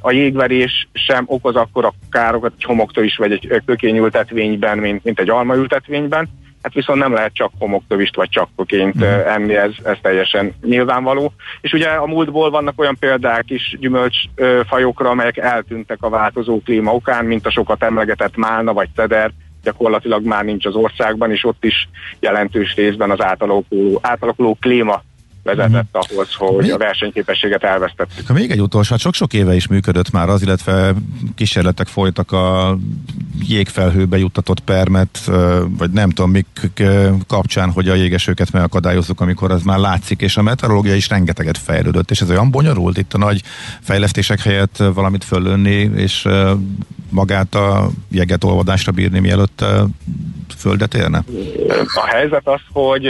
A 0.00 0.10
jégverés 0.10 0.88
sem 0.92 1.24
okoz 1.26 1.56
akkor 1.56 1.84
a 1.84 1.94
károkat 2.10 2.52
egy 2.56 2.64
homoktövis 2.64 3.16
vagy 3.16 3.32
egy 3.32 3.62
kökényültetvényben, 3.66 4.78
mint, 4.78 5.04
mint 5.04 5.20
egy 5.20 5.30
almaültetvényben 5.30 6.28
hát 6.64 6.74
viszont 6.74 6.98
nem 6.98 7.12
lehet 7.12 7.34
csak 7.34 7.50
homoktövist 7.58 8.16
vagy 8.16 8.28
csak 8.28 8.48
kokényt 8.56 8.98
mm. 8.98 9.02
enni, 9.26 9.56
ez, 9.56 9.70
ez 9.84 9.96
teljesen 10.02 10.54
nyilvánvaló. 10.62 11.32
És 11.60 11.72
ugye 11.72 11.88
a 11.88 12.06
múltból 12.06 12.50
vannak 12.50 12.80
olyan 12.80 12.96
példák 13.00 13.50
is 13.50 13.76
gyümölcsfajokra, 13.80 15.10
amelyek 15.10 15.36
eltűntek 15.36 15.98
a 16.00 16.08
változó 16.08 16.60
klíma 16.64 16.94
okán, 16.94 17.24
mint 17.24 17.46
a 17.46 17.50
sokat 17.50 17.82
emlegetett 17.82 18.36
málna 18.36 18.72
vagy 18.72 18.88
ceder, 18.94 19.30
gyakorlatilag 19.62 20.24
már 20.24 20.44
nincs 20.44 20.66
az 20.66 20.74
országban, 20.74 21.30
és 21.30 21.44
ott 21.44 21.64
is 21.64 21.88
jelentős 22.20 22.74
részben 22.74 23.10
az 23.10 23.22
átalakuló, 23.22 23.98
átalakuló 24.02 24.56
klíma 24.60 25.02
vezetett 25.44 25.86
uh-huh. 25.92 26.04
ahhoz, 26.10 26.34
hogy 26.34 26.62
még, 26.62 26.72
a 26.72 26.78
versenyképességet 26.78 27.62
elvesztettük. 27.62 28.28
Még 28.28 28.50
egy 28.50 28.60
utolsó, 28.60 28.90
hát 28.90 29.00
sok-sok 29.00 29.32
éve 29.32 29.54
is 29.54 29.66
működött 29.66 30.10
már 30.10 30.28
az, 30.28 30.42
illetve 30.42 30.94
kísérletek 31.34 31.86
folytak 31.86 32.32
a 32.32 32.76
jégfelhőbe 33.48 34.18
juttatott 34.18 34.60
permet, 34.60 35.30
vagy 35.78 35.90
nem 35.90 36.10
tudom 36.10 36.30
mik 36.30 36.46
kapcsán, 37.26 37.70
hogy 37.70 37.88
a 37.88 37.94
jégesőket 37.94 38.52
megakadályozzuk, 38.52 39.20
amikor 39.20 39.50
az 39.50 39.62
már 39.62 39.78
látszik, 39.78 40.20
és 40.20 40.36
a 40.36 40.42
meteorológia 40.42 40.94
is 40.94 41.08
rengeteget 41.08 41.58
fejlődött, 41.58 42.10
és 42.10 42.20
ez 42.20 42.30
olyan 42.30 42.50
bonyolult 42.50 42.98
itt 42.98 43.12
a 43.12 43.18
nagy 43.18 43.42
fejlesztések 43.80 44.40
helyett 44.40 44.76
valamit 44.94 45.24
fölönni, 45.24 45.90
és 45.96 46.28
magát 47.10 47.54
a 47.54 47.90
jeget 48.10 48.44
olvadásra 48.44 48.92
bírni, 48.92 49.18
mielőtt 49.18 49.64
földet 50.56 50.94
érne? 50.94 51.24
A 51.94 52.06
helyzet 52.06 52.48
az, 52.48 52.60
hogy 52.72 53.06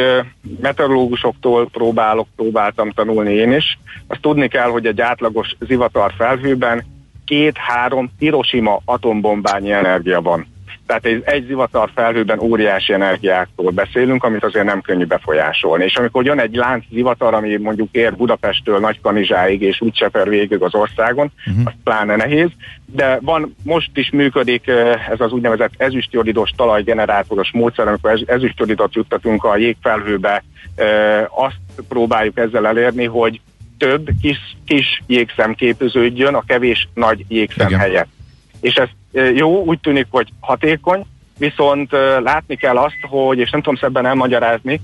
meteorológusoktól 0.60 1.68
próbálok, 1.68 2.23
próbáltam 2.36 2.90
tanulni 2.90 3.32
én 3.32 3.52
is. 3.52 3.78
Azt 4.06 4.20
tudni 4.20 4.48
kell, 4.48 4.68
hogy 4.68 4.86
egy 4.86 5.00
átlagos 5.00 5.56
zivatar 5.60 6.12
felhőben 6.16 6.84
két-három 7.24 8.10
Hiroshima 8.18 8.80
atombombányi 8.84 9.72
energia 9.72 10.20
van. 10.20 10.53
Tehát 10.86 11.04
egy, 11.04 11.22
egy 11.24 11.46
zivatar 11.46 11.90
felhőben 11.94 12.38
óriási 12.38 12.92
energiáktól 12.92 13.70
beszélünk, 13.70 14.24
amit 14.24 14.44
azért 14.44 14.64
nem 14.64 14.80
könnyű 14.80 15.04
befolyásolni. 15.04 15.84
És 15.84 15.96
amikor 15.96 16.24
jön 16.24 16.40
egy 16.40 16.54
lánc 16.54 16.84
zivatar, 16.92 17.34
ami 17.34 17.56
mondjuk 17.56 17.88
ér 17.92 18.16
Budapesttől 18.16 18.78
Nagykanizsáig 18.78 19.62
és 19.62 19.80
úgy 19.80 19.92
cseper 19.92 20.28
végig 20.28 20.62
az 20.62 20.74
országon, 20.74 21.32
uh-huh. 21.46 21.66
az 21.66 21.72
pláne 21.84 22.16
nehéz. 22.16 22.48
De 22.86 23.18
van, 23.22 23.56
most 23.62 23.90
is 23.94 24.10
működik 24.10 24.66
ez 25.10 25.20
az 25.20 25.32
úgynevezett 25.32 25.72
ezüstjodidos 25.76 26.50
talajgenerátoros 26.56 27.50
módszer, 27.52 27.88
amikor 27.88 28.22
ezüstjodidot 28.26 28.94
juttatunk 28.94 29.44
a 29.44 29.56
jégfelhőbe, 29.56 30.44
azt 31.28 31.86
próbáljuk 31.88 32.38
ezzel 32.38 32.66
elérni, 32.66 33.04
hogy 33.04 33.40
több 33.78 34.08
kis, 34.20 34.56
kis 34.66 35.02
jégszem 35.06 35.54
képződjön 35.54 36.34
a 36.34 36.44
kevés 36.46 36.88
nagy 36.94 37.24
jégszem 37.28 37.66
Igen. 37.66 37.78
helyett. 37.78 38.08
És 38.60 38.74
ez 38.74 38.88
jó, 39.34 39.64
úgy 39.64 39.80
tűnik, 39.80 40.06
hogy 40.10 40.28
hatékony, 40.40 41.04
viszont 41.38 41.92
látni 42.22 42.56
kell 42.56 42.76
azt, 42.76 42.98
hogy, 43.00 43.38
és 43.38 43.50
nem 43.50 43.60
tudom 43.60 43.78
szebben 43.78 44.06
elmagyarázni, 44.06 44.80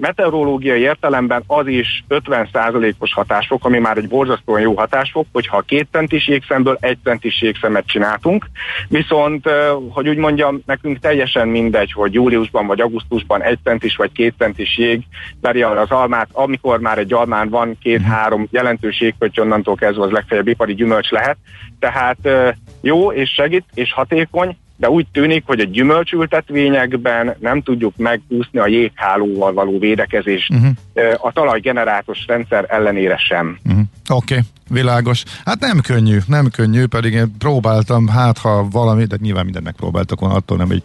meteorológiai 0.00 0.80
értelemben 0.80 1.42
az 1.46 1.66
is 1.66 2.04
50%-os 2.08 3.12
hatásfok, 3.14 3.64
ami 3.64 3.78
már 3.78 3.96
egy 3.96 4.08
borzasztóan 4.08 4.60
jó 4.60 4.74
hatásfok, 4.74 5.26
hogyha 5.32 5.60
két 5.60 5.88
centis 5.92 6.28
jégszemből 6.28 6.76
egy 6.80 6.98
centis 7.04 7.42
jégszemet 7.42 7.86
csináltunk, 7.86 8.46
viszont, 8.88 9.48
hogy 9.90 10.08
úgy 10.08 10.16
mondjam, 10.16 10.62
nekünk 10.66 10.98
teljesen 10.98 11.48
mindegy, 11.48 11.92
hogy 11.92 12.14
júliusban 12.14 12.66
vagy 12.66 12.80
augusztusban 12.80 13.42
egy 13.42 13.58
centis 13.64 13.96
vagy 13.96 14.12
két 14.12 14.34
centis 14.38 14.78
jég 14.78 15.02
veri 15.40 15.62
az 15.62 15.90
almát, 15.90 16.28
amikor 16.32 16.80
már 16.80 16.98
egy 16.98 17.12
almán 17.12 17.48
van 17.48 17.78
két-három 17.82 18.48
jelentős 18.50 19.00
jégpötty, 19.00 19.40
onnantól 19.40 19.74
kezdve 19.74 20.04
az 20.04 20.10
legfeljebb 20.10 20.48
ipari 20.48 20.74
gyümölcs 20.74 21.10
lehet, 21.10 21.36
tehát 21.78 22.18
jó 22.88 23.12
és 23.12 23.30
segít 23.30 23.64
és 23.74 23.92
hatékony, 23.92 24.56
de 24.76 24.90
úgy 24.90 25.06
tűnik, 25.12 25.42
hogy 25.46 25.60
a 25.60 25.64
gyümölcsültetvényekben 25.64 27.34
nem 27.38 27.62
tudjuk 27.62 27.96
megúszni 27.96 28.58
a 28.58 28.66
jéghálóval 28.66 29.52
való 29.52 29.78
védekezést 29.78 30.52
uh-huh. 30.54 31.26
a 31.26 31.32
talajgenerátos 31.32 32.24
rendszer 32.26 32.64
ellenére 32.68 33.16
sem. 33.16 33.58
Uh-huh. 33.64 33.82
Oké, 34.10 34.34
okay, 34.34 34.46
világos. 34.68 35.22
Hát 35.44 35.60
nem 35.60 35.80
könnyű, 35.80 36.18
nem 36.26 36.50
könnyű, 36.50 36.86
pedig 36.86 37.12
én 37.12 37.36
próbáltam, 37.38 38.08
hát 38.08 38.38
ha 38.38 38.68
valami, 38.70 39.04
de 39.04 39.16
nyilván 39.20 39.44
mindent 39.44 39.64
megpróbáltak 39.64 40.20
volna, 40.20 40.34
attól 40.34 40.56
nem 40.56 40.70
egy 40.70 40.82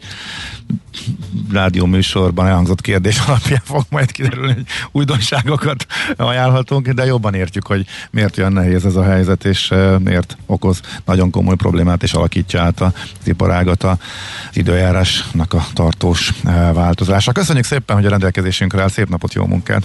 rádió 1.52 1.86
műsorban 1.86 2.48
elhangzott 2.48 2.82
kérdés 2.82 3.20
alapján 3.28 3.62
fog 3.64 3.84
majd 3.90 4.12
kiderülni, 4.12 4.54
hogy 4.54 4.66
újdonságokat 4.92 5.86
ajánlhatunk, 6.16 6.90
de 6.90 7.06
jobban 7.06 7.34
értjük, 7.34 7.68
hogy 7.68 7.86
miért 8.12 8.38
olyan 8.38 8.54
nehéz 8.54 8.86
ez 8.86 8.96
a 8.96 9.04
helyzet, 9.04 9.46
és 9.46 9.74
miért 10.00 10.38
okoz 10.46 10.82
nagyon 11.06 11.30
komoly 11.30 11.56
problémát, 11.56 12.04
és 12.04 12.14
alakítja 12.14 12.62
át 12.62 12.82
az 12.82 12.92
iparágat 13.24 13.84
az 13.84 13.98
időjárásnak 14.54 15.54
a 15.54 15.66
tartós 15.74 16.34
változása. 16.74 17.32
Köszönjük 17.32 17.66
szépen, 17.66 17.96
hogy 17.96 18.06
a 18.06 18.10
rendelkezésünkre 18.10 18.82
áll, 18.82 18.90
szép 18.90 19.10
napot, 19.10 19.34
jó 19.34 19.46
munkát! 19.46 19.84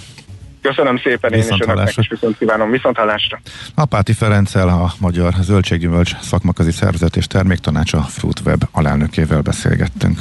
Köszönöm 0.62 0.98
szépen, 0.98 1.32
én 1.32 1.38
is 1.38 1.60
önöknek 1.60 1.96
is 1.96 2.08
viszont 2.08 2.38
kívánom. 2.38 2.70
Viszont 2.70 2.96
hallásra. 2.96 3.40
Apáti 3.74 4.12
Ferenccel, 4.12 4.68
a 4.68 4.92
Magyar 4.98 5.32
Zöldséggyümölcs 5.40 6.16
Szakmakazi 6.20 6.70
Szervezet 6.70 7.16
és 7.16 7.26
Terméktanácsa 7.26 8.00
Fruitweb 8.00 8.62
alelnökével 8.72 9.40
beszélgettünk. 9.40 10.20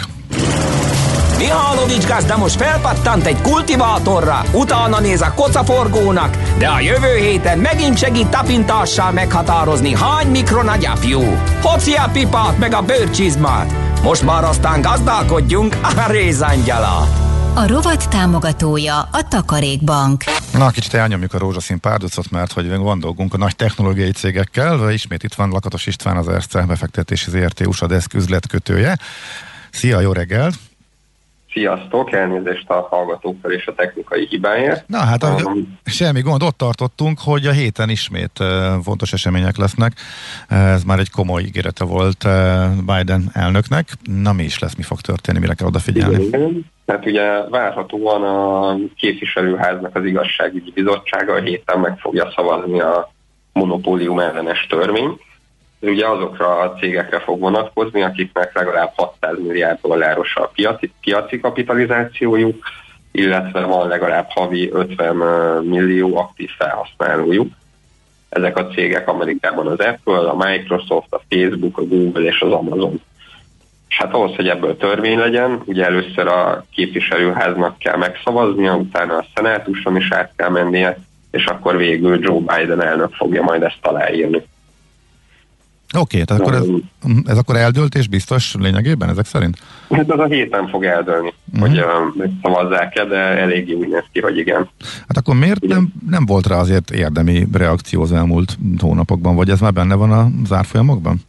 Mihálovics 1.37 2.07
gazda 2.07 2.37
most 2.37 2.55
felpattant 2.55 3.25
egy 3.25 3.41
kultivátorra, 3.41 4.41
utána 4.53 4.99
néz 4.99 5.21
a 5.21 5.33
kocaforgónak, 5.33 6.37
de 6.57 6.67
a 6.67 6.79
jövő 6.79 7.15
héten 7.15 7.59
megint 7.59 7.97
segít 7.97 8.27
tapintással 8.27 9.11
meghatározni, 9.11 9.95
hány 9.95 10.27
mikron 10.27 10.67
a 10.67 10.75
gyapjú. 10.75 11.21
Hoci 11.61 11.93
a 11.93 12.09
pipát 12.13 12.57
meg 12.57 12.73
a 12.73 12.81
bőrcsizmát. 12.81 13.73
Most 14.03 14.23
már 14.23 14.43
aztán 14.43 14.81
gazdálkodjunk 14.81 15.77
a 15.81 16.11
rézangyalat. 16.11 17.26
A 17.57 17.67
rovat 17.67 18.09
támogatója 18.09 18.99
a 18.99 19.27
Takarékbank. 19.29 20.23
Na, 20.53 20.69
kicsit 20.69 20.93
elnyomjuk 20.93 21.33
a 21.33 21.37
rózsaszín 21.37 21.79
párducot, 21.79 22.31
mert 22.31 22.51
hogy 22.51 22.77
van 22.77 22.99
dolgunk 22.99 23.33
a 23.33 23.37
nagy 23.37 23.55
technológiai 23.55 24.11
cégekkel. 24.11 24.91
Ismét 24.91 25.23
itt 25.23 25.33
van 25.33 25.49
Lakatos 25.49 25.85
István, 25.85 26.17
az 26.17 26.27
Erste 26.27 26.61
befektetési 26.61 27.29
ZRT 27.29 27.65
USA 27.65 27.87
Desk 27.87 28.13
üzletkötője. 28.13 28.97
Szia, 29.69 29.99
jó 29.99 30.11
reggelt! 30.11 30.53
Sziasztok, 31.53 32.11
elnézést 32.13 32.69
a 32.69 32.87
hallgatókkal 32.89 33.51
és 33.51 33.67
a 33.67 33.73
technikai 33.75 34.27
hibáért. 34.29 34.87
Na 34.87 34.97
hát 34.97 35.23
um, 35.23 35.77
semmi 35.85 36.21
gond, 36.21 36.43
ott 36.43 36.57
tartottunk, 36.57 37.19
hogy 37.19 37.45
a 37.45 37.51
héten 37.51 37.89
ismét 37.89 38.39
uh, 38.39 38.47
fontos 38.83 39.13
események 39.13 39.57
lesznek. 39.57 39.93
Ez 40.47 40.83
már 40.83 40.99
egy 40.99 41.09
komoly 41.09 41.41
ígérete 41.41 41.83
volt 41.83 42.23
uh, 42.23 42.95
Biden 42.95 43.29
elnöknek. 43.33 43.87
Na 44.03 44.33
mi 44.33 44.43
is 44.43 44.59
lesz, 44.59 44.75
mi 44.75 44.83
fog 44.83 45.01
történni, 45.01 45.39
mire 45.39 45.53
kell 45.53 45.67
odafigyelni? 45.67 46.23
Igen, 46.23 46.65
hát 46.87 47.05
ugye 47.05 47.47
várhatóan 47.49 48.23
a 48.23 48.75
képviselőháznak 48.95 49.95
az 49.95 50.05
igazságügyi 50.05 50.71
bizottsága 50.71 51.33
a 51.33 51.39
héten 51.39 51.79
meg 51.79 51.99
fogja 51.99 52.31
szavazni 52.35 52.79
a 52.79 53.11
monopólium 53.53 54.19
ellenes 54.19 54.67
törvényt 54.69 55.21
ez 55.79 55.89
ugye 55.89 56.07
azokra 56.07 56.59
a 56.59 56.73
cégekre 56.73 57.19
fog 57.19 57.39
vonatkozni, 57.39 58.01
akiknek 58.01 58.55
legalább 58.55 58.91
600 58.95 59.37
milliárd 59.37 59.79
dolláros 59.81 60.35
a 60.35 60.51
piaci, 60.55 60.91
piaci 61.01 61.39
kapitalizációjuk, 61.39 62.63
illetve 63.11 63.61
van 63.65 63.87
legalább 63.87 64.27
havi 64.29 64.69
50 64.71 65.15
millió 65.63 66.17
aktív 66.17 66.49
felhasználójuk. 66.57 67.53
Ezek 68.29 68.57
a 68.57 68.67
cégek 68.67 69.07
Amerikában 69.07 69.67
az 69.67 69.79
Apple, 69.79 70.29
a 70.29 70.35
Microsoft, 70.35 71.13
a 71.13 71.21
Facebook, 71.29 71.77
a 71.77 71.85
Google 71.85 72.23
és 72.23 72.41
az 72.41 72.51
Amazon. 72.51 73.01
És 73.89 73.97
hát 73.97 74.13
ahhoz, 74.13 74.35
hogy 74.35 74.47
ebből 74.47 74.77
törvény 74.77 75.17
legyen, 75.17 75.61
ugye 75.65 75.85
először 75.85 76.27
a 76.27 76.65
képviselőháznak 76.71 77.77
kell 77.77 77.97
megszavaznia, 77.97 78.75
utána 78.75 79.17
a 79.17 79.25
szenátuson 79.35 79.95
is 79.95 80.11
át 80.11 80.31
kell 80.35 80.49
mennie, 80.49 80.97
és 81.31 81.45
akkor 81.45 81.77
végül 81.77 82.23
Joe 82.23 82.39
Biden 82.39 82.81
elnök 82.81 83.13
fogja 83.13 83.43
majd 83.43 83.63
ezt 83.63 83.79
aláírni. 83.81 84.41
Oké, 85.97 86.21
okay, 86.21 86.23
tehát 86.23 86.41
akkor 86.41 86.53
ez, 86.53 86.65
ez 87.25 87.37
akkor 87.37 87.55
eldőlt 87.55 87.95
és 87.95 88.07
biztos 88.07 88.55
lényegében 88.59 89.09
ezek 89.09 89.25
szerint? 89.25 89.57
Hát 89.89 90.11
az 90.11 90.19
a 90.19 90.25
héten 90.25 90.67
fog 90.67 90.85
eldőlni, 90.85 91.33
uh-huh. 91.53 91.67
hogy 91.67 91.79
uh, 91.79 92.15
megszavazzák-e, 92.17 93.05
de 93.05 93.15
elég 93.15 93.77
úgy 93.77 93.87
néz 93.87 94.03
ki, 94.11 94.21
hogy 94.21 94.37
igen. 94.37 94.69
Hát 95.07 95.17
akkor 95.17 95.35
miért 95.35 95.61
nem, 95.61 95.93
nem 96.09 96.25
volt 96.25 96.47
rá 96.47 96.59
azért 96.59 96.91
érdemi 96.91 97.47
reakció 97.53 98.01
az 98.01 98.11
elmúlt 98.11 98.57
hónapokban, 98.79 99.35
vagy 99.35 99.49
ez 99.49 99.59
már 99.59 99.73
benne 99.73 99.95
van 99.95 100.11
a 100.11 100.27
zárfolyamokban? 100.45 101.21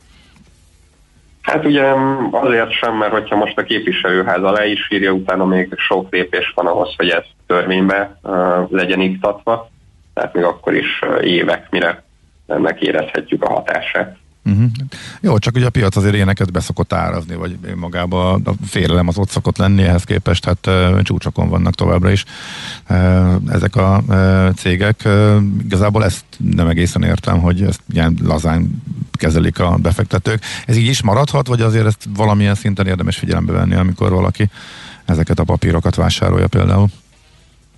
Hát 1.49 1.65
ugye 1.65 1.95
azért 2.31 2.71
sem, 2.71 2.97
mert 2.97 3.13
hogyha 3.13 3.37
most 3.37 3.59
a 3.59 3.63
képviselőház 3.63 4.43
alá 4.43 4.65
is 4.65 4.91
írja, 4.91 5.13
utána 5.13 5.45
még 5.45 5.75
sok 5.77 6.13
lépés 6.13 6.53
van 6.55 6.67
ahhoz, 6.67 6.95
hogy 6.97 7.09
ez 7.09 7.25
törvénybe 7.47 8.19
legyen 8.71 9.01
iktatva, 9.01 9.71
tehát 10.15 10.35
még 10.35 10.45
akkor 10.45 10.75
is 10.75 11.03
évek, 11.21 11.71
mire 11.71 12.03
ennek 12.47 12.81
érezhetjük 12.81 13.43
a 13.43 13.53
hatását. 13.53 14.17
Uh-huh. 14.49 14.71
Jó, 15.21 15.39
csak 15.39 15.57
ugye 15.57 15.67
a 15.67 15.71
piac 15.71 15.97
azért 15.97 16.15
ilyeneket 16.15 16.53
beszokott 16.53 16.93
árazni, 16.93 17.35
vagy 17.35 17.59
magába 17.77 18.33
a 18.33 18.53
félelem 18.67 19.09
az 19.09 19.19
ott 19.19 19.29
szokott 19.29 19.57
lenni 19.59 19.83
ehhez 19.83 20.05
képest, 20.05 20.45
hát 20.45 20.67
uh, 20.67 21.03
csúcsokon 21.03 21.49
vannak 21.49 21.75
továbbra 21.75 22.11
is 22.11 22.25
uh, 22.91 23.35
ezek 23.49 23.77
a 23.77 24.03
uh, 24.09 24.55
cégek. 24.55 25.01
Uh, 25.05 25.37
igazából 25.65 26.05
ezt 26.05 26.25
nem 26.37 26.69
egészen 26.69 27.03
értem, 27.03 27.41
hogy 27.41 27.63
ezt 27.63 27.81
ilyen 27.93 28.19
lazán 28.25 28.83
kezelik 29.13 29.59
a 29.59 29.77
befektetők. 29.83 30.43
Ez 30.67 30.77
így 30.77 30.87
is 30.87 31.03
maradhat, 31.03 31.47
vagy 31.47 31.61
azért 31.61 31.87
ezt 31.87 32.09
valamilyen 32.17 32.55
szinten 32.55 32.87
érdemes 32.87 33.17
figyelembe 33.17 33.53
venni, 33.53 33.75
amikor 33.75 34.11
valaki 34.11 34.51
ezeket 35.05 35.39
a 35.39 35.45
papírokat 35.45 35.95
vásárolja 35.95 36.49
például? 36.49 36.87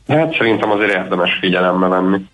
Hát 0.09 0.37
szerintem 0.37 0.71
azért 0.71 0.95
érdemes 0.95 1.39
figyelembe 1.41 1.87
venni. 1.87 2.29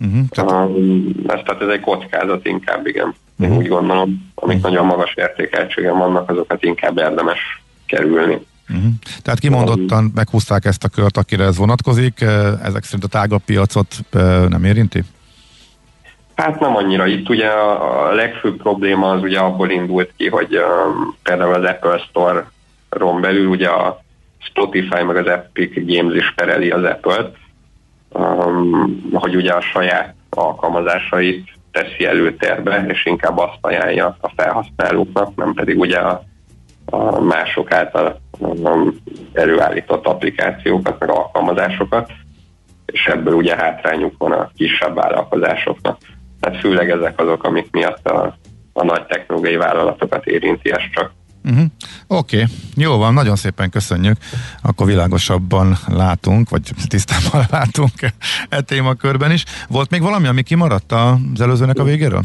Uh-huh, 0.00 0.28
tehát... 0.28 0.50
Um, 0.50 1.14
ez, 1.26 1.40
tehát 1.44 1.62
ez 1.62 1.68
egy 1.68 1.80
kockázat 1.80 2.46
inkább, 2.46 2.86
igen. 2.86 3.14
Én 3.40 3.56
úgy 3.56 3.68
gondolom, 3.68 4.32
amik 4.34 4.56
uh-huh. 4.56 4.70
nagyon 4.70 4.86
magas 4.86 5.14
értékeltségen 5.14 5.98
vannak, 5.98 6.30
azokat 6.30 6.64
inkább 6.64 6.98
érdemes 6.98 7.62
kerülni. 7.86 8.46
Uh-huh. 8.68 8.90
Tehát 9.22 9.38
kimondottan 9.38 10.10
meghúzták 10.14 10.64
ezt 10.64 10.84
a 10.84 10.88
kört, 10.88 11.16
akire 11.16 11.44
ez 11.44 11.56
vonatkozik, 11.56 12.20
ezek 12.62 12.84
szerint 12.84 13.04
a 13.04 13.08
tágabb 13.08 13.42
piacot 13.44 13.94
nem 14.48 14.64
érinti? 14.64 15.02
Hát 16.34 16.60
nem 16.60 16.76
annyira. 16.76 17.06
Itt 17.06 17.28
ugye 17.28 17.48
a 17.48 18.12
legfőbb 18.12 18.56
probléma 18.56 19.10
az 19.10 19.22
ugye 19.22 19.38
abból 19.38 19.70
indult 19.70 20.12
ki, 20.16 20.28
hogy 20.28 20.56
um, 20.56 21.16
például 21.22 21.54
az 21.54 21.64
Apple 21.64 21.98
Store-ron 21.98 23.20
belül 23.20 23.46
ugye 23.46 23.68
a 23.68 24.00
Spotify 24.38 25.02
meg 25.02 25.16
az 25.16 25.26
Epic 25.26 25.72
Games 25.74 26.16
is 26.16 26.32
pereli 26.34 26.70
az 26.70 26.84
Apple-t, 26.84 27.36
um, 28.08 29.08
hogy 29.12 29.36
ugye 29.36 29.52
a 29.52 29.60
saját 29.60 30.14
alkalmazásait 30.30 31.57
teszi 31.70 32.04
előtérbe, 32.04 32.84
és 32.88 33.06
inkább 33.06 33.38
azt 33.38 33.58
ajánlja 33.60 34.16
a 34.20 34.32
felhasználóknak, 34.36 35.34
nem 35.34 35.54
pedig 35.54 35.78
ugye 35.78 35.98
a, 35.98 36.22
a 36.84 37.20
mások 37.20 37.72
által 37.72 38.20
előállított 39.32 40.06
applikációkat, 40.06 40.98
meg 40.98 41.10
alkalmazásokat, 41.10 42.10
és 42.86 43.06
ebből 43.06 43.34
ugye 43.34 43.56
hátrányuk 43.56 44.14
van 44.18 44.32
a 44.32 44.50
kisebb 44.56 44.94
vállalkozásoknak. 44.94 45.98
Tehát 46.40 46.60
főleg 46.60 46.90
ezek 46.90 47.20
azok, 47.20 47.44
amik 47.44 47.70
miatt 47.70 48.08
a, 48.08 48.36
a 48.72 48.84
nagy 48.84 49.06
technológiai 49.06 49.56
vállalatokat 49.56 50.26
érinti 50.26 50.72
ez 50.72 50.82
csak. 50.92 51.12
Uh-huh. 51.48 51.64
Oké, 52.06 52.36
okay. 52.36 52.48
jó 52.76 52.96
van, 52.96 53.14
nagyon 53.14 53.36
szépen 53.36 53.70
köszönjük. 53.70 54.16
Akkor 54.62 54.86
világosabban 54.86 55.74
látunk, 55.86 56.50
vagy 56.50 56.62
tisztában 56.88 57.46
látunk 57.58 57.92
e 58.48 58.60
témakörben 58.60 59.32
is. 59.32 59.44
Volt 59.68 59.90
még 59.90 60.02
valami, 60.02 60.26
ami 60.26 60.42
kimaradt 60.42 60.92
az 60.92 61.40
előzőnek 61.40 61.78
a 61.78 61.84
végéről? 61.84 62.22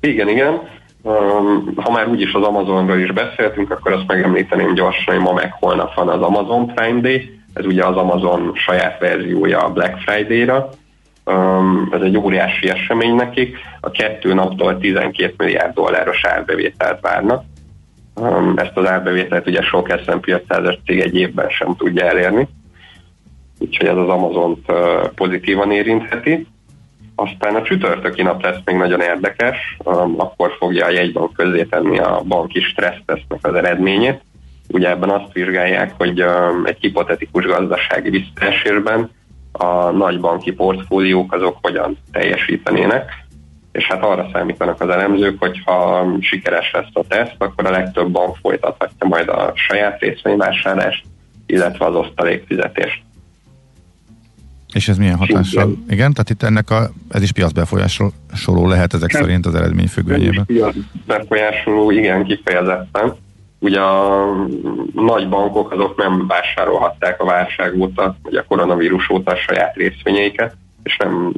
Igen, 0.00 0.28
igen. 0.28 0.60
Ha 1.76 1.90
már 1.90 2.08
úgyis 2.08 2.32
az 2.32 2.42
Amazonról 2.42 2.98
is 2.98 3.12
beszéltünk, 3.12 3.70
akkor 3.70 3.92
azt 3.92 4.06
megemlíteném 4.06 4.74
gyorsan, 4.74 5.14
hogy 5.14 5.24
ma 5.24 5.32
meg 5.32 5.52
holnap 5.52 5.94
van 5.94 6.08
az 6.08 6.20
Amazon 6.20 6.74
Prime 6.74 7.00
Day. 7.00 7.40
Ez 7.52 7.64
ugye 7.64 7.86
az 7.86 7.96
Amazon 7.96 8.52
saját 8.54 8.98
verziója 8.98 9.64
a 9.64 9.72
Black 9.72 9.98
Friday-ra. 9.98 10.68
Ez 11.90 12.00
egy 12.00 12.16
óriási 12.16 12.68
esemény 12.68 13.14
nekik. 13.14 13.56
A 13.80 13.90
kettő 13.90 14.34
naptól 14.34 14.78
12 14.78 15.34
milliárd 15.36 15.74
dolláros 15.74 16.24
árbevételt 16.24 17.00
várnak 17.00 17.44
ezt 18.56 18.76
az 18.76 18.86
árbevételt 18.86 19.46
ugye 19.46 19.62
sok 19.62 19.88
S&P 19.88 20.24
500-as 20.26 20.78
cég 20.86 21.00
egy 21.00 21.16
évben 21.16 21.48
sem 21.48 21.76
tudja 21.76 22.04
elérni, 22.04 22.48
úgyhogy 23.58 23.86
ez 23.86 23.96
az 23.96 24.08
Amazont 24.08 24.58
uh, 24.68 24.76
pozitívan 25.14 25.72
érintheti. 25.72 26.46
Aztán 27.14 27.54
a 27.54 27.62
csütörtöki 27.62 28.22
nap 28.22 28.42
lesz 28.42 28.58
még 28.64 28.76
nagyon 28.76 29.00
érdekes, 29.00 29.76
um, 29.84 30.14
akkor 30.16 30.52
fogja 30.58 30.86
a 30.86 30.90
jegybank 30.90 31.66
tenni 31.70 31.98
a 31.98 32.22
banki 32.26 32.60
stressztesznek 32.60 33.46
az 33.46 33.54
eredményét. 33.54 34.20
Ugye 34.68 34.88
ebben 34.88 35.10
azt 35.10 35.32
vizsgálják, 35.32 35.92
hogy 35.96 36.22
um, 36.22 36.66
egy 36.66 36.78
hipotetikus 36.80 37.44
gazdasági 37.44 38.10
visszaesésben 38.10 39.10
a 39.52 39.90
nagy 39.90 40.20
banki 40.20 40.52
portfóliók 40.52 41.32
azok 41.32 41.58
hogyan 41.62 41.98
teljesítenének 42.12 43.28
és 43.72 43.84
hát 43.86 44.02
arra 44.02 44.28
számítanak 44.32 44.80
az 44.80 44.88
elemzők, 44.88 45.38
hogy 45.38 45.62
ha 45.64 46.06
sikeres 46.20 46.70
lesz 46.72 46.90
a 46.92 47.04
teszt, 47.08 47.34
akkor 47.38 47.66
a 47.66 47.70
legtöbb 47.70 48.10
bank 48.10 48.36
folytathatja 48.36 49.06
majd 49.06 49.28
a 49.28 49.52
saját 49.54 50.00
részvényvásárlást, 50.00 51.04
illetve 51.46 51.84
az 51.86 51.94
osztalékfizetést. 51.94 53.02
És 54.72 54.88
ez 54.88 54.98
milyen 54.98 55.16
hatással? 55.16 55.72
Igen, 55.88 56.12
tehát 56.12 56.30
itt 56.30 56.42
ennek 56.42 56.70
a, 56.70 56.90
ez 57.08 57.22
is 57.22 57.32
piacbefolyásoló 57.32 58.66
lehet 58.68 58.94
ezek 58.94 59.12
hát, 59.12 59.22
szerint 59.22 59.46
az 59.46 59.54
eredmény 59.54 59.86
függvényében. 59.86 60.46
Piacbefolyásoló, 60.46 61.90
igen, 61.90 62.24
kifejezetten. 62.24 63.14
Ugye 63.58 63.80
a 63.80 64.26
nagy 64.94 65.28
bankok 65.28 65.72
azok 65.72 65.96
nem 65.96 66.26
vásárolhatták 66.26 67.20
a 67.20 67.24
válság 67.24 67.78
óta, 67.78 68.16
vagy 68.22 68.34
a 68.34 68.44
koronavírus 68.44 69.10
óta 69.10 69.32
a 69.32 69.36
saját 69.36 69.76
részvényeiket, 69.76 70.56
és 70.82 70.96
nem 70.96 71.32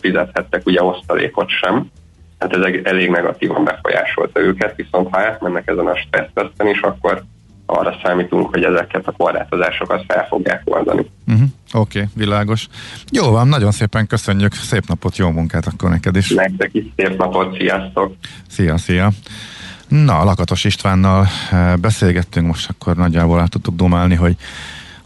fizethettek 0.00 0.66
ugye 0.66 0.82
osztalékot 0.82 1.48
sem. 1.48 1.90
Hát 2.38 2.52
ez 2.52 2.80
elég 2.82 3.10
negatívan 3.10 3.64
befolyásolta 3.64 4.40
őket, 4.40 4.76
viszont 4.76 5.08
ha 5.10 5.20
átmennek 5.20 5.66
ezen 5.66 5.86
a 5.86 5.96
stressztesten 5.96 6.66
is, 6.66 6.80
akkor 6.80 7.22
arra 7.66 7.98
számítunk, 8.02 8.50
hogy 8.50 8.62
ezeket 8.62 9.06
a 9.06 9.12
korlátozásokat 9.12 10.04
fel 10.08 10.26
fogják 10.28 10.62
oldani. 10.64 11.06
Uh-huh. 11.26 11.48
Oké, 11.72 11.98
okay, 11.98 12.10
világos. 12.14 12.68
Jó 13.10 13.30
van, 13.30 13.48
nagyon 13.48 13.70
szépen 13.70 14.06
köszönjük, 14.06 14.54
szép 14.54 14.86
napot, 14.86 15.16
jó 15.16 15.30
munkát 15.30 15.66
akkor 15.66 15.90
neked 15.90 16.16
is. 16.16 16.30
Nektek 16.30 16.70
is 16.72 16.84
szép 16.96 17.18
napot, 17.18 17.56
sziasztok! 17.56 18.14
Szia, 18.48 18.76
szia! 18.76 19.10
Na, 19.88 20.24
Lakatos 20.24 20.64
Istvánnal 20.64 21.26
eh, 21.50 21.76
beszélgettünk, 21.76 22.46
most 22.46 22.70
akkor 22.70 22.96
nagyjából 22.96 23.40
át 23.40 23.50
tudtuk 23.50 23.74
domálni, 23.74 24.14
hogy 24.14 24.36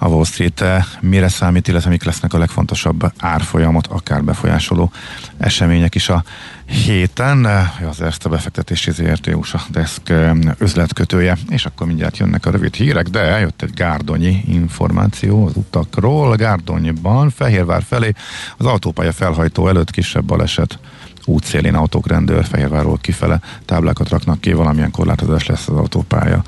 a 0.03 0.09
Wall 0.09 0.25
Street 0.25 0.65
mire 1.01 1.29
számít, 1.29 1.69
illetve 1.69 1.91
mik 1.91 2.05
lesznek 2.05 2.35
a 2.35 2.39
legfontosabb 2.39 3.13
árfolyamot 3.19 3.87
akár 3.87 4.25
befolyásoló 4.25 4.93
események 5.39 5.95
is 5.95 6.09
a 6.09 6.25
héten. 6.67 7.45
Az 7.89 8.01
Erste 8.01 8.29
befektetési 8.29 8.91
ZRT. 8.91 9.27
USA 9.35 9.61
Desk 9.71 10.13
üzletkötője, 10.59 11.39
és 11.49 11.67
akkor 11.67 11.87
mindjárt 11.87 12.19
jönnek 12.19 12.47
a 12.47 12.51
rövid 12.51 12.75
hírek, 12.75 13.07
de 13.07 13.21
eljött 13.21 13.63
egy 13.63 13.75
gárdonyi 13.75 14.43
információ 14.47 15.47
az 15.47 15.53
utakról. 15.57 16.37
Gárdonyban, 16.37 17.31
Fehérvár 17.31 17.83
felé 17.83 18.13
az 18.57 18.67
autópálya 18.67 19.13
felhajtó 19.13 19.69
előtt 19.69 19.91
kisebb 19.91 20.25
baleset. 20.25 20.79
Útszélén 21.25 21.75
autók 21.75 22.07
Fehérvárról 22.51 22.99
kifele 22.99 23.41
táblákat 23.65 24.09
raknak 24.09 24.41
ki, 24.41 24.53
valamilyen 24.53 24.91
korlátozás 24.91 25.47
lesz 25.47 25.69
az 25.69 25.77
autópálya 25.77 26.43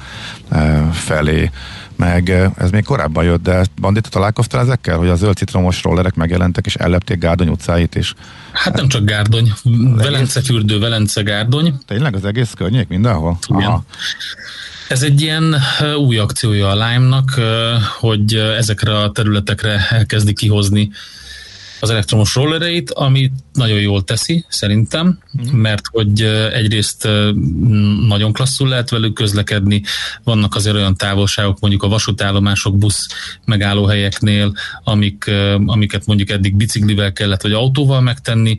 felé 0.92 1.50
meg 1.96 2.30
ez 2.56 2.70
még 2.70 2.84
korábban 2.84 3.24
jött, 3.24 3.42
de 3.42 3.64
bandita 3.80 4.08
találkoztál 4.08 4.60
ezekkel, 4.60 4.96
hogy 4.96 5.08
a 5.08 5.14
zöld 5.14 5.36
citromos 5.36 5.82
rollerek 5.82 6.14
megjelentek 6.14 6.66
és 6.66 6.74
ellepték 6.74 7.18
Gárdony 7.18 7.48
utcáit 7.48 7.94
is? 7.94 8.14
Hát 8.52 8.74
nem 8.74 8.88
csak 8.88 9.04
Gárdony, 9.04 9.52
Velence 9.94 10.40
fürdő, 10.42 10.78
Velence 10.78 11.22
Gárdony. 11.22 11.74
Tényleg 11.86 12.14
az 12.14 12.24
egész 12.24 12.52
környék 12.56 12.88
mindenhol? 12.88 13.38
Igen. 13.48 13.62
Aha. 13.62 13.84
Ez 14.88 15.02
egy 15.02 15.20
ilyen 15.20 15.56
új 15.96 16.18
akciója 16.18 16.68
a 16.68 16.72
Lime-nak, 16.72 17.40
hogy 17.98 18.34
ezekre 18.34 18.98
a 18.98 19.10
területekre 19.10 19.86
elkezdi 19.90 20.32
kihozni 20.32 20.90
az 21.82 21.90
elektromos 21.90 22.34
rollereit, 22.34 22.90
ami 22.90 23.32
nagyon 23.52 23.80
jól 23.80 24.04
teszi, 24.04 24.44
szerintem, 24.48 25.18
uh-huh. 25.34 25.52
mert 25.52 25.82
hogy 25.90 26.22
egyrészt 26.52 27.08
nagyon 28.06 28.32
klasszul 28.32 28.68
lehet 28.68 28.90
velük 28.90 29.12
közlekedni, 29.12 29.82
vannak 30.24 30.54
azért 30.54 30.74
olyan 30.74 30.96
távolságok, 30.96 31.60
mondjuk 31.60 31.82
a 31.82 31.88
vasútállomások, 31.88 32.78
busz 32.78 33.06
megállóhelyeknél, 33.44 34.52
amik, 34.84 35.30
amiket 35.66 36.06
mondjuk 36.06 36.30
eddig 36.30 36.54
biciklivel 36.54 37.12
kellett, 37.12 37.42
vagy 37.42 37.52
autóval 37.52 38.00
megtenni, 38.00 38.58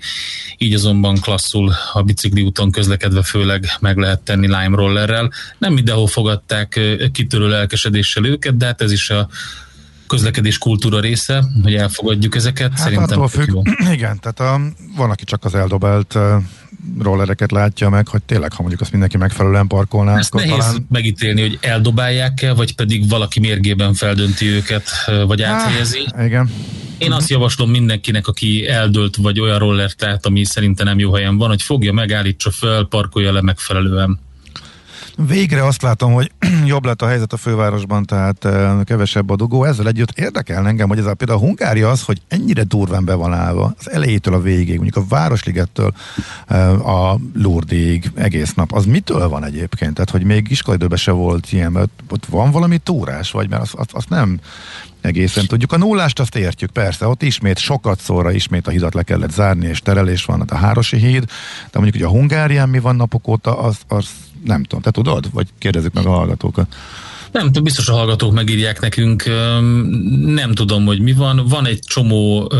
így 0.57 0.73
azonban 0.73 1.19
klasszul 1.19 1.73
a 1.93 2.01
bicikli 2.01 2.41
úton 2.41 2.71
közlekedve 2.71 3.23
főleg 3.23 3.65
meg 3.79 3.97
lehet 3.97 4.19
tenni 4.19 4.47
lime 4.47 4.75
rollerrel. 4.75 5.31
Nem 5.57 5.73
mindenhol 5.73 6.07
fogadták 6.07 6.79
kitörő 7.11 7.47
lelkesedéssel 7.47 8.25
őket, 8.25 8.57
de 8.57 8.65
hát 8.65 8.81
ez 8.81 8.91
is 8.91 9.09
a 9.09 9.29
közlekedés 10.15 10.57
kultúra 10.57 10.99
része, 10.99 11.43
hogy 11.63 11.73
elfogadjuk 11.75 12.35
ezeket. 12.35 12.69
Hát 12.69 12.79
Szerintem 12.79 13.27
függ, 13.27 13.47
jó. 13.47 13.61
Igen, 13.93 14.19
tehát 14.19 14.39
a, 14.39 14.61
van, 14.95 15.09
aki 15.09 15.23
csak 15.23 15.45
az 15.45 15.55
eldobált 15.55 16.17
rollereket 16.99 17.51
látja 17.51 17.89
meg, 17.89 18.07
hogy 18.07 18.23
tényleg, 18.23 18.51
ha 18.51 18.57
mondjuk 18.59 18.81
azt 18.81 18.91
mindenki 18.91 19.17
megfelelően 19.17 19.67
parkolná. 19.67 20.17
Ezt 20.17 20.33
nehéz 20.33 20.49
talán... 20.49 20.85
megítélni, 20.89 21.41
hogy 21.41 21.57
eldobálják-e, 21.61 22.53
vagy 22.53 22.75
pedig 22.75 23.09
valaki 23.09 23.39
mérgében 23.39 23.93
feldönti 23.93 24.47
őket, 24.47 24.89
vagy 25.27 25.41
áthelyezi. 25.41 26.07
igen. 26.25 26.51
Én 26.97 27.11
azt 27.11 27.29
javaslom 27.29 27.69
mindenkinek, 27.69 28.27
aki 28.27 28.67
eldölt, 28.67 29.15
vagy 29.15 29.39
olyan 29.39 29.59
rollert 29.59 30.01
lát, 30.01 30.25
ami 30.25 30.45
szerintem 30.45 30.85
nem 30.85 30.99
jó 30.99 31.13
helyen 31.13 31.37
van, 31.37 31.49
hogy 31.49 31.61
fogja, 31.61 31.93
megállítsa 31.93 32.51
fel, 32.51 32.83
parkolja 32.83 33.31
le 33.31 33.41
megfelelően. 33.41 34.19
Végre 35.17 35.65
azt 35.65 35.81
látom, 35.81 36.13
hogy 36.13 36.31
jobb 36.65 36.85
lett 36.85 37.01
a 37.01 37.07
helyzet 37.07 37.33
a 37.33 37.37
fővárosban, 37.37 38.05
tehát 38.05 38.47
kevesebb 38.83 39.29
a 39.29 39.35
dugó. 39.35 39.63
Ezzel 39.63 39.87
együtt 39.87 40.19
érdekel 40.19 40.67
engem, 40.67 40.87
hogy 40.87 40.97
ez 40.97 41.05
a, 41.05 41.13
például 41.13 41.39
a 41.39 41.41
Hungária 41.41 41.89
az, 41.89 42.03
hogy 42.03 42.21
ennyire 42.27 42.63
durván 42.63 43.05
be 43.05 43.13
van 43.13 43.33
állva, 43.33 43.73
az 43.79 43.91
elejétől 43.91 44.33
a 44.33 44.41
végéig, 44.41 44.79
mondjuk 44.79 45.05
a 45.05 45.07
Városligettől 45.09 45.93
a 46.85 47.19
Lourdig 47.33 48.11
egész 48.15 48.53
nap. 48.53 48.71
Az 48.71 48.85
mitől 48.85 49.29
van 49.29 49.45
egyébként? 49.45 49.93
Tehát, 49.93 50.09
hogy 50.09 50.23
még 50.23 50.47
iskolaidőben 50.49 50.97
se 50.97 51.11
volt 51.11 51.51
ilyen, 51.51 51.71
mert 51.71 51.89
ott 52.09 52.25
van 52.25 52.51
valami 52.51 52.77
túrás, 52.77 53.31
vagy 53.31 53.49
mert 53.49 53.61
azt, 53.61 53.73
azt, 53.73 53.91
azt 53.91 54.09
nem 54.09 54.39
egészen 55.01 55.45
tudjuk. 55.45 55.71
A 55.71 55.77
nullást 55.77 56.19
azt 56.19 56.35
értjük, 56.35 56.71
persze, 56.71 57.07
ott 57.07 57.23
ismét 57.23 57.57
sokat 57.57 57.99
szóra 57.99 58.31
ismét 58.31 58.67
a 58.67 58.71
hidat 58.71 58.93
le 58.93 59.03
kellett 59.03 59.31
zárni, 59.31 59.67
és 59.67 59.81
terelés 59.81 60.25
van, 60.25 60.41
a 60.41 60.55
Hárosi 60.55 60.97
híd, 60.97 61.25
de 61.71 61.79
mondjuk 61.79 62.03
hogy 62.03 62.13
a 62.13 62.17
Hungárián 62.17 62.69
mi 62.69 62.79
van 62.79 62.95
napok 62.95 63.27
óta, 63.27 63.59
az, 63.59 63.77
az 63.87 64.09
nem 64.43 64.63
tudom, 64.63 64.81
te 64.81 64.91
tudod? 64.91 65.31
Vagy 65.31 65.47
kérdezzük 65.57 65.93
meg 65.93 66.05
a 66.05 66.09
hallgatókat. 66.09 66.75
Nem, 67.31 67.51
biztos 67.63 67.87
a 67.87 67.93
hallgatók 67.93 68.33
megírják 68.33 68.81
nekünk, 68.81 69.23
nem 70.25 70.53
tudom, 70.53 70.85
hogy 70.85 70.99
mi 70.99 71.13
van. 71.13 71.45
Van 71.47 71.65
egy 71.65 71.79
csomó 71.79 72.51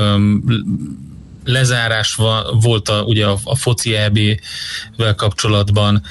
lezárás 1.46 2.20
volt 2.62 2.90
a, 2.90 3.02
ugye 3.02 3.26
a, 3.26 3.38
a 3.44 3.56
foci 3.56 3.96
EB-vel 3.96 5.16
kapcsolatban. 5.16 6.04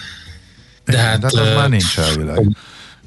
De 0.85 0.99
hát, 0.99 1.21
de 1.21 1.27
hát 1.27 1.47
az 1.47 1.55
már 1.57 1.69
nincs 1.69 1.99
elvileg. 1.99 2.57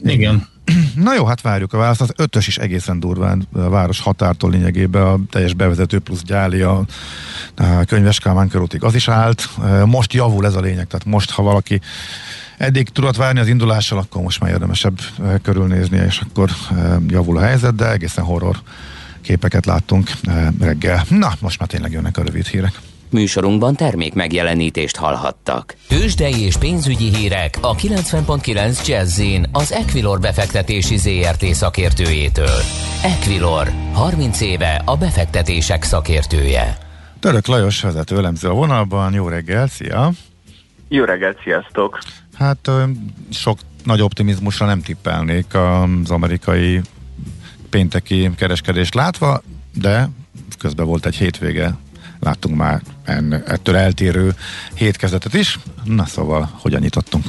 Igen. 0.04 0.48
Na 0.96 1.14
jó, 1.16 1.26
hát 1.26 1.42
várjuk 1.42 1.74
a 1.74 1.78
választ. 1.78 2.02
Az 2.02 2.14
ötös 2.16 2.48
is 2.48 2.58
egészen 2.58 3.00
durván 3.00 3.48
a 3.54 3.70
város 3.70 4.00
határtól 4.00 4.50
lényegében 4.52 5.04
a 5.04 5.20
teljes 5.30 5.54
bevezető 5.54 6.00
plusz 6.00 6.22
gyáli 6.24 6.62
a, 6.62 6.86
a 7.56 7.84
könyves 7.86 8.20
Kálmán 8.20 8.48
körútig. 8.48 8.84
Az 8.84 8.96
is 8.96 9.08
állt. 9.08 9.50
Most 9.86 10.14
javul 10.14 10.46
ez 10.46 10.56
a 10.56 10.60
lényeg, 10.60 10.88
tehát 10.88 11.06
most, 11.06 11.32
ha 11.32 11.44
valaki 11.44 11.82
eddig 12.58 12.90
tudott 12.90 13.16
várni 13.16 13.40
az 13.40 13.48
indulással, 13.48 13.98
akkor 13.98 14.22
most 14.22 14.40
már 14.40 14.52
érdemesebb 14.52 15.00
körülnézni, 15.42 15.98
és 15.98 16.22
akkor 16.30 16.50
javul 17.08 17.38
a 17.38 17.42
helyzet, 17.42 17.76
de 17.76 17.92
egészen 17.92 18.24
horror 18.24 18.58
képeket 19.22 19.66
láttunk 19.66 20.12
reggel. 20.60 21.04
Na, 21.10 21.32
most 21.40 21.60
már 21.60 21.68
tényleg 21.68 21.92
jönnek 21.92 22.18
a 22.18 22.24
rövid 22.24 22.46
hírek. 22.46 22.80
Műsorunkban 23.10 23.76
termék 23.76 24.14
megjelenítést 24.14 24.96
hallhattak. 24.96 25.76
Tőzsdei 25.88 26.42
és 26.42 26.58
pénzügyi 26.58 27.16
hírek 27.16 27.58
a 27.62 27.76
90.9 27.76 28.88
jazz 28.88 29.22
az 29.52 29.72
Equilor 29.72 30.20
befektetési 30.20 30.98
ZRT 30.98 31.46
szakértőjétől. 31.46 32.60
Equilor, 33.04 33.72
30 33.94 34.42
éve 34.42 34.82
a 34.86 34.98
befektetések 34.98 35.84
szakértője. 35.84 36.78
Török 37.20 37.48
Lajos 37.48 37.82
vezető 37.82 38.18
elemző 38.18 38.50
a 38.50 38.54
vonalban, 38.54 39.14
jó 39.14 39.28
reggel, 39.28 39.68
szia! 39.68 40.12
Jó 40.88 41.04
reggelt, 41.04 41.38
sziasztok! 41.44 42.00
Hát 42.38 42.72
sok 43.30 43.60
nagy 43.84 44.02
optimizmusra 44.02 44.66
nem 44.66 44.82
tippelnék 44.82 45.54
az 45.54 46.10
amerikai 46.12 46.82
pénteki 47.70 48.32
kereskedést 48.36 48.94
látva, 48.94 49.42
de 49.74 50.10
közben 50.58 50.86
volt 50.86 51.06
egy 51.06 51.16
hétvége, 51.16 51.76
láttunk 52.20 52.56
már 52.56 52.82
en, 53.04 53.34
ettől 53.34 53.76
eltérő 53.76 54.36
hétkezetet 54.74 55.34
is. 55.34 55.60
Na 55.84 56.06
szóval, 56.06 56.50
hogyan 56.62 56.82
nyitottunk? 56.82 57.26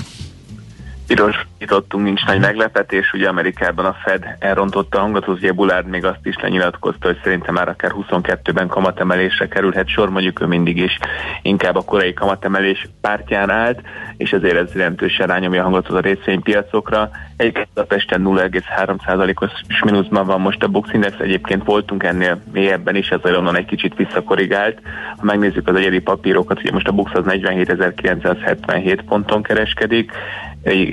Piros 1.06 1.46
nyitottunk, 1.58 2.04
nincs 2.04 2.24
nagy 2.26 2.40
meglepetés, 2.40 3.12
ugye 3.12 3.28
Amerikában 3.28 3.84
a 3.84 3.96
Fed 4.04 4.36
elrontotta 4.38 4.98
a 4.98 5.00
hangot, 5.00 5.28
ugye 5.28 5.52
Bullard 5.52 5.88
még 5.88 6.04
azt 6.04 6.26
is 6.26 6.36
lenyilatkozta, 6.40 7.06
hogy 7.06 7.18
szerintem 7.22 7.54
már 7.54 7.68
akár 7.68 7.92
22-ben 7.94 8.68
kamatemelésre 8.68 9.48
kerülhet 9.48 9.88
sor, 9.88 10.10
mondjuk 10.10 10.40
ő 10.40 10.46
mindig 10.46 10.76
is 10.76 10.98
inkább 11.42 11.76
a 11.76 11.84
korai 11.84 12.12
kamatemelés 12.12 12.88
pártján 13.00 13.50
állt, 13.50 13.80
és 14.16 14.32
ezért 14.32 14.56
ez 14.56 14.74
jelentősen 14.74 15.26
rányomja 15.26 15.60
a 15.60 15.62
hangot 15.62 15.88
az 15.88 15.94
a 15.94 16.00
részvénypiacokra. 16.00 17.10
Egyébként 17.36 17.68
a 17.74 17.82
Pesten 17.82 18.22
0,3%-os 18.24 19.80
mínuszban 19.84 20.26
van 20.26 20.40
most 20.40 20.62
a 20.62 20.68
Bux 20.68 20.92
Index, 20.92 21.14
egyébként 21.18 21.64
voltunk 21.64 22.02
ennél 22.02 22.40
mélyebben 22.52 22.96
is, 22.96 23.08
ezzel 23.08 23.36
onnan 23.36 23.56
egy 23.56 23.66
kicsit 23.66 23.96
visszakorrigált. 23.96 24.78
Ha 25.16 25.24
megnézzük 25.24 25.68
az 25.68 25.74
egyedi 25.74 26.00
papírokat, 26.00 26.58
ugye 26.58 26.72
most 26.72 26.88
a 26.88 26.92
Bux 26.92 27.14
az 27.14 27.24
47.977 27.26 29.00
ponton 29.06 29.42
kereskedik, 29.42 30.12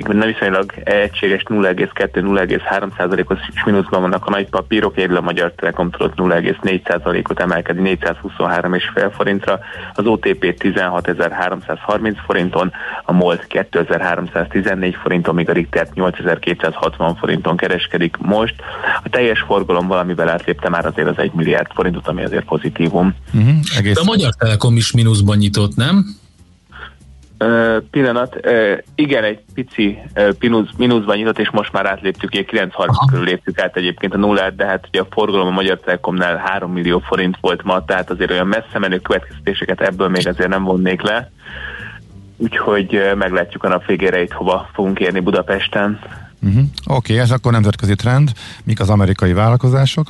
nem 0.08 0.28
viszonylag 0.28 0.74
egységes 0.84 1.44
0,2-0,3%-os 1.46 3.40
mínuszban 3.66 4.02
vannak 4.02 4.26
a 4.26 4.30
nagy 4.30 4.50
papírok, 4.50 4.98
egyedül 4.98 5.18
a 5.18 5.22
Magyar 5.22 5.54
Telekom 5.56 5.90
tudott 5.92 6.14
0,4%-ot 6.16 7.40
emelkedni 7.40 7.98
423,5 8.02 9.12
forintra, 9.16 9.60
az 9.94 10.06
OTP 10.06 10.56
16.330 10.60 12.16
forinton, 12.26 12.72
a 13.06 13.12
MOLT 13.12 13.48
2314 13.48 14.96
forinton, 14.96 15.36
míg 15.36 15.50
a 15.50 15.54
Richter 15.54 15.88
8260 15.94 17.16
forinton 17.16 17.58
kereskedik 17.58 18.18
most. 18.18 18.56
A 19.04 19.10
teljes 19.10 19.40
forgalom 19.40 19.88
valamivel 19.88 20.30
átlépte 20.30 20.70
már 20.70 20.86
azért 20.86 21.08
az 21.08 21.18
1 21.18 21.32
milliárd 21.34 21.68
forintot, 21.74 22.08
ami 22.08 22.24
azért 22.24 22.46
pozitívum. 22.46 23.16
Uh-huh, 23.34 23.56
egész... 23.78 23.94
De 23.94 24.02
a 24.02 24.04
Magyar 24.04 24.34
Telekom 24.34 24.76
is 24.76 24.92
mínuszban 24.92 25.38
nyitott, 25.38 25.76
nem? 25.76 26.22
Pillanat, 27.92 28.40
igen, 28.96 29.24
egy 29.24 29.40
pici 29.54 30.00
mínusz, 30.40 30.70
mínuszban 30.78 31.18
nyitott, 31.18 31.40
és 31.40 31.50
most 31.50 31.72
már 31.72 31.86
átléptük, 31.86 32.30
9.30 32.32 32.88
körül 33.10 33.26
léptük 33.26 33.60
át 33.60 33.78
egyébként 33.78 34.14
a 34.14 34.18
nullát, 34.18 34.56
de 34.56 34.66
hát 34.66 34.88
ugye 34.88 35.02
a 35.02 35.08
forgalom 35.10 35.48
a 35.48 35.52
Magyar 35.52 35.80
Telekomnál 35.80 36.38
3 36.38 36.72
millió 36.72 37.00
forint 37.00 37.38
volt 37.42 37.64
ma, 37.64 37.86
tehát 37.86 38.10
azért 38.10 38.32
olyan 38.32 38.48
messze 38.48 38.80
menő 38.80 39.00
következtetéseket 39.00 39.82
ebből 39.82 40.10
még 40.10 40.28
azért 40.28 40.50
nem 40.50 40.64
vonnék 40.64 41.02
le. 41.02 41.32
Úgyhogy 42.38 43.02
meglátjuk 43.16 43.64
a 43.64 43.68
nap 43.68 43.86
végére 43.86 44.22
itt 44.22 44.32
hova 44.32 44.70
fogunk 44.74 45.00
érni 45.00 45.20
Budapesten. 45.20 46.00
Uh-huh. 46.42 46.64
Oké, 46.88 47.14
okay, 47.14 47.20
ez 47.20 47.32
akkor 47.32 47.52
nemzetközi 47.52 47.96
trend. 47.96 48.32
Mik 48.64 48.80
az 48.80 48.90
amerikai 48.90 49.34
vállalkozások? 49.34 50.08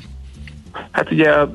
Hát 0.91 1.11
ugye 1.11 1.31
az 1.31 1.49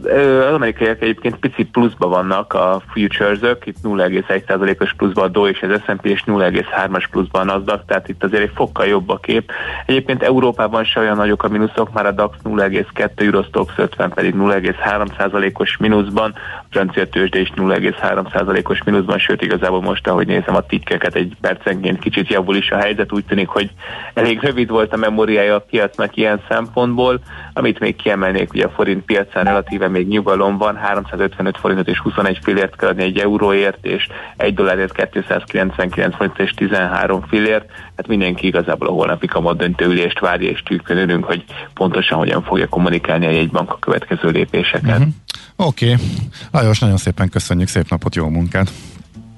amerikaiak 0.53 1.03
egyébként 1.03 1.37
pici 1.37 1.65
pluszban 1.65 2.11
vannak 2.11 2.53
a 2.53 2.83
futures-ök, 2.93 3.67
itt 3.67 3.77
0,1%-os 3.83 4.95
pluszban 4.95 5.25
a 5.25 5.29
Dow 5.29 5.47
és 5.47 5.63
az 5.63 5.81
S&P 5.87 6.07
és 6.07 6.23
0,3-as 6.27 7.05
pluszban 7.11 7.49
az 7.49 7.65
DAX, 7.65 7.83
tehát 7.87 8.09
itt 8.09 8.25
azért 8.25 8.43
egy 8.43 8.53
fokkal 8.55 8.87
jobb 8.87 9.09
a 9.09 9.17
kép. 9.17 9.51
Egyébként 9.87 10.23
Európában 10.23 10.85
se 10.85 11.01
olyan 11.01 11.17
nagyok 11.17 11.43
a 11.43 11.49
mínuszok, 11.49 11.93
már 11.93 12.07
a 12.07 12.13
DAX 12.13 12.37
0,2, 12.45 13.09
Eurostox 13.15 13.73
50 13.77 14.11
pedig 14.11 14.35
0,3%-os 14.37 15.77
mínuszban, 15.77 16.35
a 16.35 16.65
francia 16.71 17.09
tőzsde 17.09 17.41
is 17.41 17.53
0,3%-os 17.57 18.83
mínuszban, 18.83 19.19
sőt 19.19 19.43
igazából 19.43 19.81
most, 19.81 20.09
ahogy 20.09 20.27
nézem 20.27 20.55
a 20.55 20.67
tikkeket, 20.67 21.15
egy 21.15 21.33
percenként 21.41 21.99
kicsit 21.99 22.29
javul 22.29 22.57
is 22.57 22.71
a 22.71 22.77
helyzet, 22.77 23.13
úgy 23.13 23.25
tűnik, 23.25 23.49
hogy 23.49 23.71
elég 24.15 24.41
rövid 24.41 24.69
volt 24.69 24.93
a 24.93 24.97
memóriája 24.97 25.55
a 25.55 25.65
piacnak 25.71 26.17
ilyen 26.17 26.41
szempontból, 26.49 27.21
amit 27.53 27.81
még 27.81 27.97
kiemelnék, 27.97 28.53
ugye 28.53 28.65
a 28.65 28.71
forint 28.71 29.05
piacán 29.09 29.45
relatíve 29.45 29.89
még 29.89 30.09
nyugalom 30.09 30.59
van, 30.59 30.77
355 30.77 31.59
forintot 31.59 31.89
és 31.89 31.99
21 31.99 32.39
fillért 32.43 32.77
kell 32.77 32.89
adni 32.89 33.03
egy 33.03 33.19
euróért, 33.19 33.87
és 33.87 34.07
egy 34.37 34.55
dollárért 34.55 35.11
299 35.11 36.17
forint 36.17 36.39
és 36.39 36.51
13 36.51 37.23
fillért. 37.29 37.71
Hát 37.97 38.07
mindenki 38.07 38.47
igazából 38.47 38.89
a 38.89 38.91
holnapi 38.91 39.27
kamat 39.27 39.57
döntőülést 39.57 40.19
várja, 40.19 40.51
és 40.51 40.63
tűkön 40.63 41.23
hogy 41.23 41.45
pontosan 41.75 42.19
hogyan 42.19 42.43
fogja 42.43 42.69
kommunikálni 42.69 43.27
a 43.27 43.31
jegybank 43.31 43.71
a 43.71 43.79
következő 43.79 44.29
lépéseket. 44.31 44.99
Uh-huh. 44.99 45.13
Oké. 45.57 45.93
Okay. 45.93 46.05
Lajos, 46.51 46.79
nagyon 46.79 46.97
szépen 46.97 47.29
köszönjük, 47.29 47.69
szép 47.69 47.89
napot, 47.89 48.15
jó 48.15 48.29
munkát! 48.29 48.71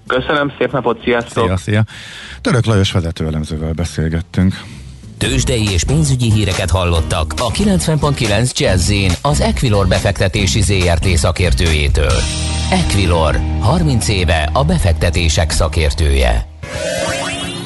Köszönöm, 0.07 0.53
szép 0.59 0.73
napot, 0.73 1.03
sziasztok! 1.03 1.45
Szia, 1.45 1.57
szia! 1.57 1.83
Török 2.41 2.65
Lajos 2.65 2.93
vezetőelemzővel 2.93 3.73
beszélgettünk. 3.73 4.55
Tőzsdei 5.21 5.71
és 5.71 5.85
pénzügyi 5.85 6.33
híreket 6.33 6.71
hallottak 6.71 7.35
a 7.39 7.51
90.9 7.51 8.53
jazz 8.55 8.93
az 9.23 9.41
Equilor 9.41 9.89
befektetési 9.89 10.61
ZRT 10.61 11.07
szakértőjétől. 11.07 12.13
Equilor, 12.71 13.41
30 13.61 14.09
éve 14.09 14.51
a 14.53 14.65
befektetések 14.65 15.51
szakértője. 15.51 16.47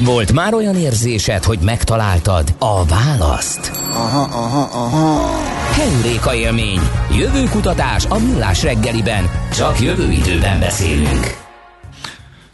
Volt 0.00 0.32
már 0.32 0.54
olyan 0.54 0.76
érzésed, 0.76 1.44
hogy 1.44 1.58
megtaláltad 1.58 2.54
a 2.58 2.84
választ? 2.84 3.70
Aha, 3.92 4.22
aha, 4.22 4.68
aha. 4.72 5.30
Heuréka 5.72 6.34
élmény. 6.34 6.80
Jövőkutatás 7.18 8.04
a 8.08 8.18
millás 8.18 8.62
reggeliben. 8.62 9.30
Csak 9.56 9.80
jövő 9.80 10.10
időben 10.10 10.60
beszélünk. 10.60 11.43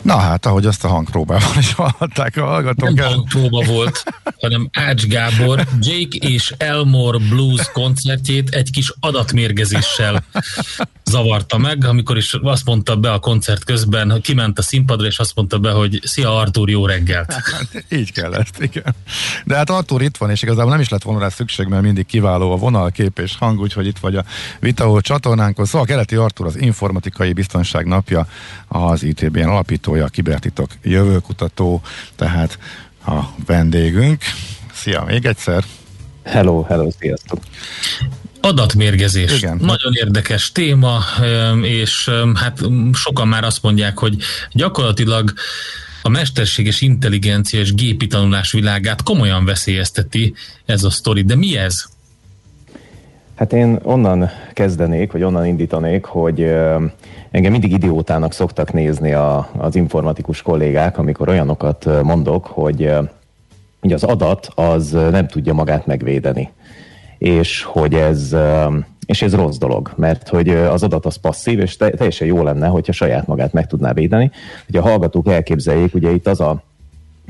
Na 0.03 0.17
hát, 0.17 0.47
ahogy 0.47 0.67
azt 0.67 0.85
a 0.85 0.89
hangpróbában 0.89 1.59
is 1.59 1.73
hallhatták 1.73 2.37
a 2.37 2.45
hallgatók. 2.45 2.95
Nem 2.95 3.07
hangpróba 3.07 3.65
volt, 3.65 4.05
hanem 4.41 4.69
Ács 4.73 5.05
Gábor 5.07 5.67
Jake 5.81 6.17
és 6.29 6.55
Elmore 6.57 7.19
Blues 7.29 7.71
koncertjét 7.73 8.49
egy 8.49 8.71
kis 8.71 8.95
adatmérgezéssel 9.01 10.25
zavarta 11.05 11.59
meg, 11.59 11.85
amikor 11.85 12.17
is 12.17 12.35
azt 12.43 12.65
mondta 12.65 12.97
be 12.97 13.13
a 13.13 13.19
koncert 13.19 13.65
közben, 13.65 14.11
hogy 14.11 14.21
kiment 14.21 14.59
a 14.59 14.63
színpadra, 14.63 15.07
és 15.07 15.19
azt 15.19 15.35
mondta 15.35 15.59
be, 15.59 15.71
hogy 15.71 16.01
szia 16.05 16.39
Artur, 16.39 16.71
jó 16.71 16.87
reggelt. 16.87 17.33
Hát, 17.33 17.85
így 17.89 18.13
kellett, 18.13 18.59
igen. 18.59 18.95
De 19.45 19.57
hát 19.57 19.71
Artur 19.71 20.03
itt 20.03 20.17
van, 20.17 20.31
és 20.31 20.43
igazából 20.43 20.71
nem 20.71 20.81
is 20.81 20.89
lett 20.89 21.03
volna 21.03 21.21
rá 21.21 21.29
szükség, 21.29 21.67
mert 21.67 21.83
mindig 21.83 22.07
kiváló 22.07 22.53
a 22.53 22.57
vonal, 22.57 22.91
kép 22.91 23.19
és 23.19 23.37
hang, 23.39 23.61
úgyhogy 23.61 23.87
itt 23.87 23.99
vagy 23.99 24.17
a 24.17 24.25
Vitaó 24.61 25.01
csatornánkon. 25.01 25.65
Szóval 25.65 25.87
Keleti 25.87 26.17
Artur 26.17 26.47
az 26.47 26.57
informatikai 26.57 27.33
biztonság 27.33 27.87
napja, 27.87 28.27
az 28.69 29.03
ITBN 29.03 29.49
alapítója, 29.91 30.05
a 30.05 30.09
kibertitok 30.09 30.71
jövőkutató, 30.83 31.81
tehát 32.17 32.59
a 33.07 33.21
vendégünk. 33.47 34.23
Szia 34.73 35.05
még 35.07 35.25
egyszer! 35.27 35.65
Hello, 36.25 36.63
hello, 36.63 36.91
sziasztok! 36.99 37.39
Adatmérgezés. 38.41 39.37
Igen. 39.37 39.57
Nagyon 39.61 39.93
érdekes 39.95 40.53
téma, 40.53 40.99
és 41.63 42.11
hát 42.35 42.59
sokan 42.93 43.29
már 43.29 43.45
azt 43.45 43.63
mondják, 43.63 43.99
hogy 43.99 44.17
gyakorlatilag 44.53 45.33
a 46.03 46.09
mesterséges 46.09 46.81
intelligencia 46.81 47.61
és 47.61 47.75
gépi 47.75 48.07
tanulás 48.07 48.53
világát 48.53 49.03
komolyan 49.03 49.45
veszélyezteti 49.45 50.35
ez 50.67 50.85
a 50.85 50.91
sztori. 50.91 51.23
De 51.23 51.37
mi 51.37 51.57
ez? 51.57 51.85
Hát 53.35 53.53
én 53.53 53.79
onnan 53.83 54.31
kezdenék, 54.53 55.13
vagy 55.13 55.23
onnan 55.23 55.47
indítanék, 55.47 56.05
hogy 56.05 56.47
engem 57.31 57.53
mindig 57.53 57.73
idiótának 57.73 58.33
szoktak 58.33 58.73
nézni 58.73 59.13
a, 59.13 59.51
az 59.59 59.77
informatikus 59.77 60.43
kollégák, 60.43 60.99
amikor 60.99 61.29
olyanokat 61.29 62.03
mondok, 62.03 62.47
hogy, 62.47 62.93
hogy 63.81 63.93
az 63.93 64.05
adat 64.05 64.49
az 64.55 64.91
nem 64.91 65.27
tudja 65.27 65.53
magát 65.53 65.87
megvédeni 65.87 66.51
és 67.21 67.63
hogy 67.63 67.95
ez, 67.95 68.37
és 69.07 69.23
ez 69.23 69.35
rossz 69.35 69.57
dolog, 69.57 69.93
mert 69.97 70.29
hogy 70.29 70.49
az 70.49 70.83
adat 70.83 71.07
az 71.07 71.17
passzív, 71.17 71.59
és 71.59 71.77
teljesen 71.77 72.27
jó 72.27 72.43
lenne, 72.43 72.67
hogyha 72.67 72.93
saját 72.93 73.27
magát 73.27 73.53
meg 73.53 73.67
tudná 73.67 73.93
védeni. 73.93 74.31
Hogy 74.67 74.77
a 74.77 74.83
hallgatók 74.83 75.29
elképzeljék, 75.29 75.95
ugye 75.95 76.11
itt 76.11 76.27
az 76.27 76.41
a 76.41 76.63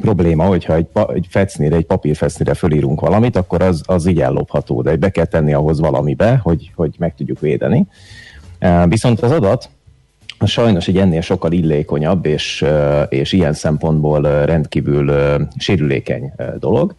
probléma, 0.00 0.44
hogyha 0.44 0.74
egy, 0.74 0.84
pa, 0.84 1.12
egy 1.14 1.26
fecnire, 1.28 1.76
egy 1.76 1.86
papírfecnire 1.86 2.54
fölírunk 2.54 3.00
valamit, 3.00 3.36
akkor 3.36 3.62
az, 3.62 3.82
az 3.86 4.06
így 4.06 4.20
ellopható, 4.20 4.82
de 4.82 4.96
be 4.96 5.10
kell 5.10 5.24
tenni 5.24 5.52
ahhoz 5.52 5.80
valamibe, 5.80 6.40
hogy, 6.42 6.70
hogy 6.74 6.94
meg 6.98 7.14
tudjuk 7.14 7.40
védeni. 7.40 7.86
Viszont 8.84 9.20
az 9.20 9.30
adat, 9.30 9.70
sajnos 10.46 10.88
egy 10.88 10.96
ennél 10.96 11.20
sokkal 11.20 11.52
illékonyabb, 11.52 12.26
és, 12.26 12.64
és 13.08 13.32
ilyen 13.32 13.52
szempontból 13.52 14.44
rendkívül 14.44 15.12
sérülékeny 15.58 16.32
dolog. 16.58 16.94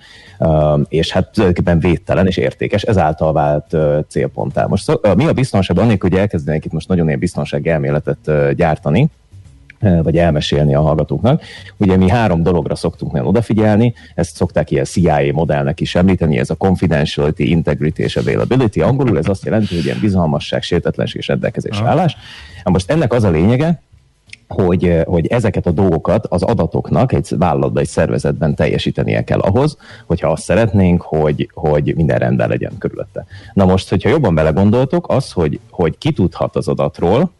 És 0.87 1.11
hát 1.11 1.31
tulajdonképpen 1.31 1.79
védtelen 1.79 2.27
és 2.27 2.37
értékes, 2.37 2.81
ezáltal 2.83 3.33
vált 3.33 3.75
célponttá. 4.07 4.65
Most. 4.65 4.99
Mi 5.15 5.25
a 5.25 5.33
biztonság, 5.33 5.79
annélkül, 5.79 6.09
hogy 6.09 6.19
elkezdenék 6.19 6.65
itt 6.65 6.71
most 6.71 6.87
nagyon 6.87 7.07
ilyen 7.07 7.19
biztonsági 7.19 7.69
elméletet 7.69 8.31
gyártani, 8.55 9.09
vagy 10.03 10.17
elmesélni 10.17 10.75
a 10.75 10.81
hallgatóknak. 10.81 11.43
Ugye 11.77 11.97
mi 11.97 12.09
három 12.09 12.43
dologra 12.43 12.75
szoktunk 12.75 13.11
nagyon 13.11 13.27
odafigyelni, 13.27 13.93
ezt 14.15 14.35
szokták 14.35 14.71
ilyen 14.71 14.85
CIA 14.85 15.31
modellnek 15.33 15.79
is 15.79 15.95
említeni, 15.95 16.37
ez 16.37 16.49
a 16.49 16.55
confidentiality, 16.55 17.39
integrity 17.39 17.99
és 17.99 18.15
availability. 18.15 18.81
Angolul 18.81 19.17
ez 19.17 19.27
azt 19.27 19.45
jelenti, 19.45 19.75
hogy 19.75 19.85
ilyen 19.85 19.99
bizalmasság, 20.01 20.61
sértetlenség 20.61 21.21
és 21.21 21.27
rendelkezés 21.27 21.81
állás. 21.81 22.15
Most 22.63 22.91
ennek 22.91 23.13
az 23.13 23.23
a 23.23 23.29
lényege, 23.29 23.81
hogy, 24.53 24.85
eh, 24.85 25.03
hogy 25.03 25.27
ezeket 25.27 25.65
a 25.65 25.71
dolgokat 25.71 26.25
az 26.25 26.43
adatoknak 26.43 27.11
egy 27.11 27.27
vállalatban, 27.37 27.81
egy 27.81 27.89
szervezetben 27.89 28.55
teljesítenie 28.55 29.23
kell 29.23 29.39
ahhoz, 29.39 29.77
hogyha 30.05 30.31
azt 30.31 30.43
szeretnénk, 30.43 31.01
hogy, 31.01 31.49
hogy 31.53 31.93
minden 31.95 32.17
rendben 32.17 32.49
legyen 32.49 32.77
körülötte. 32.77 33.25
Na 33.53 33.65
most, 33.65 33.89
hogyha 33.89 34.09
jobban 34.09 34.35
belegondoltok, 34.35 35.09
az, 35.09 35.31
hogy, 35.31 35.59
hogy 35.69 35.97
ki 35.97 36.11
tudhat 36.11 36.55
az 36.55 36.67
adatról, 36.67 37.31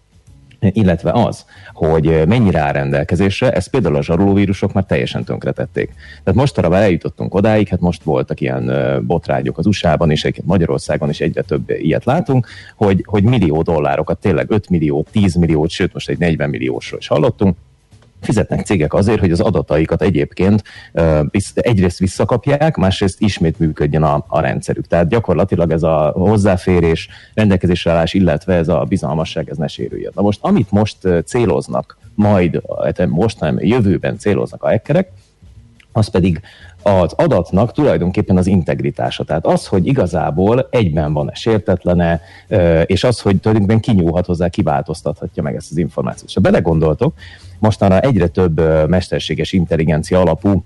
illetve 0.69 1.11
az, 1.11 1.45
hogy 1.73 2.27
mennyire 2.27 2.59
áll 2.59 2.71
rendelkezésre, 2.71 3.51
ezt 3.51 3.69
például 3.69 3.95
a 3.95 4.03
zsarolóvírusok 4.03 4.73
már 4.73 4.83
teljesen 4.83 5.23
tönkretették. 5.23 5.93
Tehát 6.23 6.39
mostanra 6.39 6.77
eljutottunk 6.77 7.33
odáig, 7.33 7.67
hát 7.67 7.79
most 7.79 8.03
voltak 8.03 8.41
ilyen 8.41 8.71
botrányok 9.07 9.57
az 9.57 9.65
USA-ban, 9.65 10.11
és 10.11 10.29
Magyarországon 10.43 11.09
is 11.09 11.21
egyre 11.21 11.41
több 11.41 11.69
ilyet 11.69 12.05
látunk, 12.05 12.47
hogy, 12.75 13.03
hogy 13.07 13.23
millió 13.23 13.61
dollárokat, 13.61 14.19
tényleg 14.19 14.51
5 14.51 14.69
millió, 14.69 15.05
10 15.11 15.35
milliót, 15.35 15.69
sőt 15.69 15.93
most 15.93 16.09
egy 16.09 16.17
40 16.17 16.49
milliósról 16.49 16.99
is 16.99 17.07
hallottunk, 17.07 17.57
fizetnek 18.21 18.65
cégek 18.65 18.93
azért, 18.93 19.19
hogy 19.19 19.31
az 19.31 19.39
adataikat 19.39 20.01
egyébként 20.01 20.63
egyrészt 21.55 21.99
visszakapják, 21.99 22.75
másrészt 22.75 23.21
ismét 23.21 23.59
működjön 23.59 24.03
a, 24.03 24.25
a 24.27 24.39
rendszerük. 24.39 24.87
Tehát 24.87 25.07
gyakorlatilag 25.07 25.71
ez 25.71 25.83
a 25.83 26.11
hozzáférés, 26.15 27.09
rendelkezésre 27.33 27.91
állás, 27.91 28.13
illetve 28.13 28.53
ez 28.53 28.67
a 28.67 28.85
bizalmasság, 28.89 29.49
ez 29.49 29.57
ne 29.57 29.67
sérüljön. 29.67 30.11
Na 30.15 30.21
most, 30.21 30.39
amit 30.41 30.71
most 30.71 30.97
céloznak, 31.25 31.97
majd, 32.15 32.61
hát 32.83 33.07
most 33.07 33.39
nem, 33.39 33.57
jövőben 33.59 34.17
céloznak 34.17 34.63
a 34.63 34.69
hackerek, 34.69 35.11
az 35.91 36.07
pedig 36.07 36.41
az 36.83 37.13
adatnak 37.15 37.71
tulajdonképpen 37.71 38.37
az 38.37 38.47
integritása. 38.47 39.23
Tehát 39.23 39.45
az, 39.45 39.67
hogy 39.67 39.87
igazából 39.87 40.67
egyben 40.69 41.13
van-e 41.13 41.33
sértetlene, 41.33 42.21
és 42.85 43.03
az, 43.03 43.21
hogy 43.21 43.39
tulajdonképpen 43.39 43.81
kinyúlhat 43.81 44.25
hozzá, 44.25 44.47
kiváltoztathatja 44.47 45.43
meg 45.43 45.55
ezt 45.55 45.71
az 45.71 45.77
információt. 45.77 46.33
Ha 46.33 46.41
belegondoltok, 46.41 47.13
mostanra 47.59 47.99
egyre 47.99 48.27
több 48.27 48.87
mesterséges 48.87 49.51
intelligencia 49.51 50.19
alapú 50.19 50.63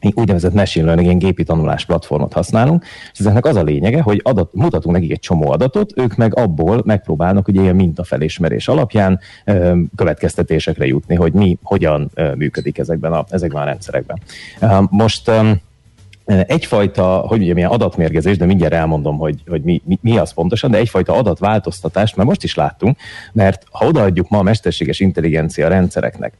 úgynevezett 0.00 0.54
machine 0.54 0.84
learning, 0.84 1.06
ilyen 1.06 1.18
gépi 1.18 1.44
tanulás 1.44 1.84
platformot 1.84 2.32
használunk, 2.32 2.84
és 3.12 3.18
ezeknek 3.18 3.46
az 3.46 3.56
a 3.56 3.62
lényege, 3.62 4.00
hogy 4.00 4.20
adat, 4.24 4.54
mutatunk 4.54 4.94
nekik 4.94 5.10
egy 5.10 5.20
csomó 5.20 5.50
adatot, 5.50 5.92
ők 5.96 6.16
meg 6.16 6.38
abból 6.38 6.82
megpróbálnak 6.84 7.48
ugye 7.48 7.60
ilyen 7.60 7.76
mintafelismerés 7.76 8.68
alapján 8.68 9.20
következtetésekre 9.96 10.86
jutni, 10.86 11.14
hogy 11.14 11.32
mi 11.32 11.58
hogyan 11.62 12.10
működik 12.36 12.78
ezekben 12.78 13.12
a, 13.12 13.24
ezekben 13.28 13.62
a 13.62 13.64
rendszerekben. 13.64 14.18
Most 14.90 15.30
egyfajta, 16.28 17.04
hogy 17.04 17.42
ugye 17.42 17.54
milyen 17.54 17.70
adatmérgezés, 17.70 18.36
de 18.36 18.44
mindjárt 18.44 18.72
elmondom, 18.72 19.18
hogy, 19.18 19.42
hogy 19.46 19.62
mi, 19.62 19.82
mi, 19.84 19.98
mi 20.00 20.18
az 20.18 20.32
pontosan, 20.32 20.70
de 20.70 20.78
egyfajta 20.78 21.12
adatváltoztatást, 21.12 22.16
mert 22.16 22.28
most 22.28 22.44
is 22.44 22.54
láttunk, 22.54 22.96
mert 23.32 23.62
ha 23.70 23.86
odaadjuk 23.86 24.28
ma 24.28 24.38
a 24.38 24.42
mesterséges 24.42 25.00
intelligencia 25.00 25.68
rendszereknek 25.68 26.32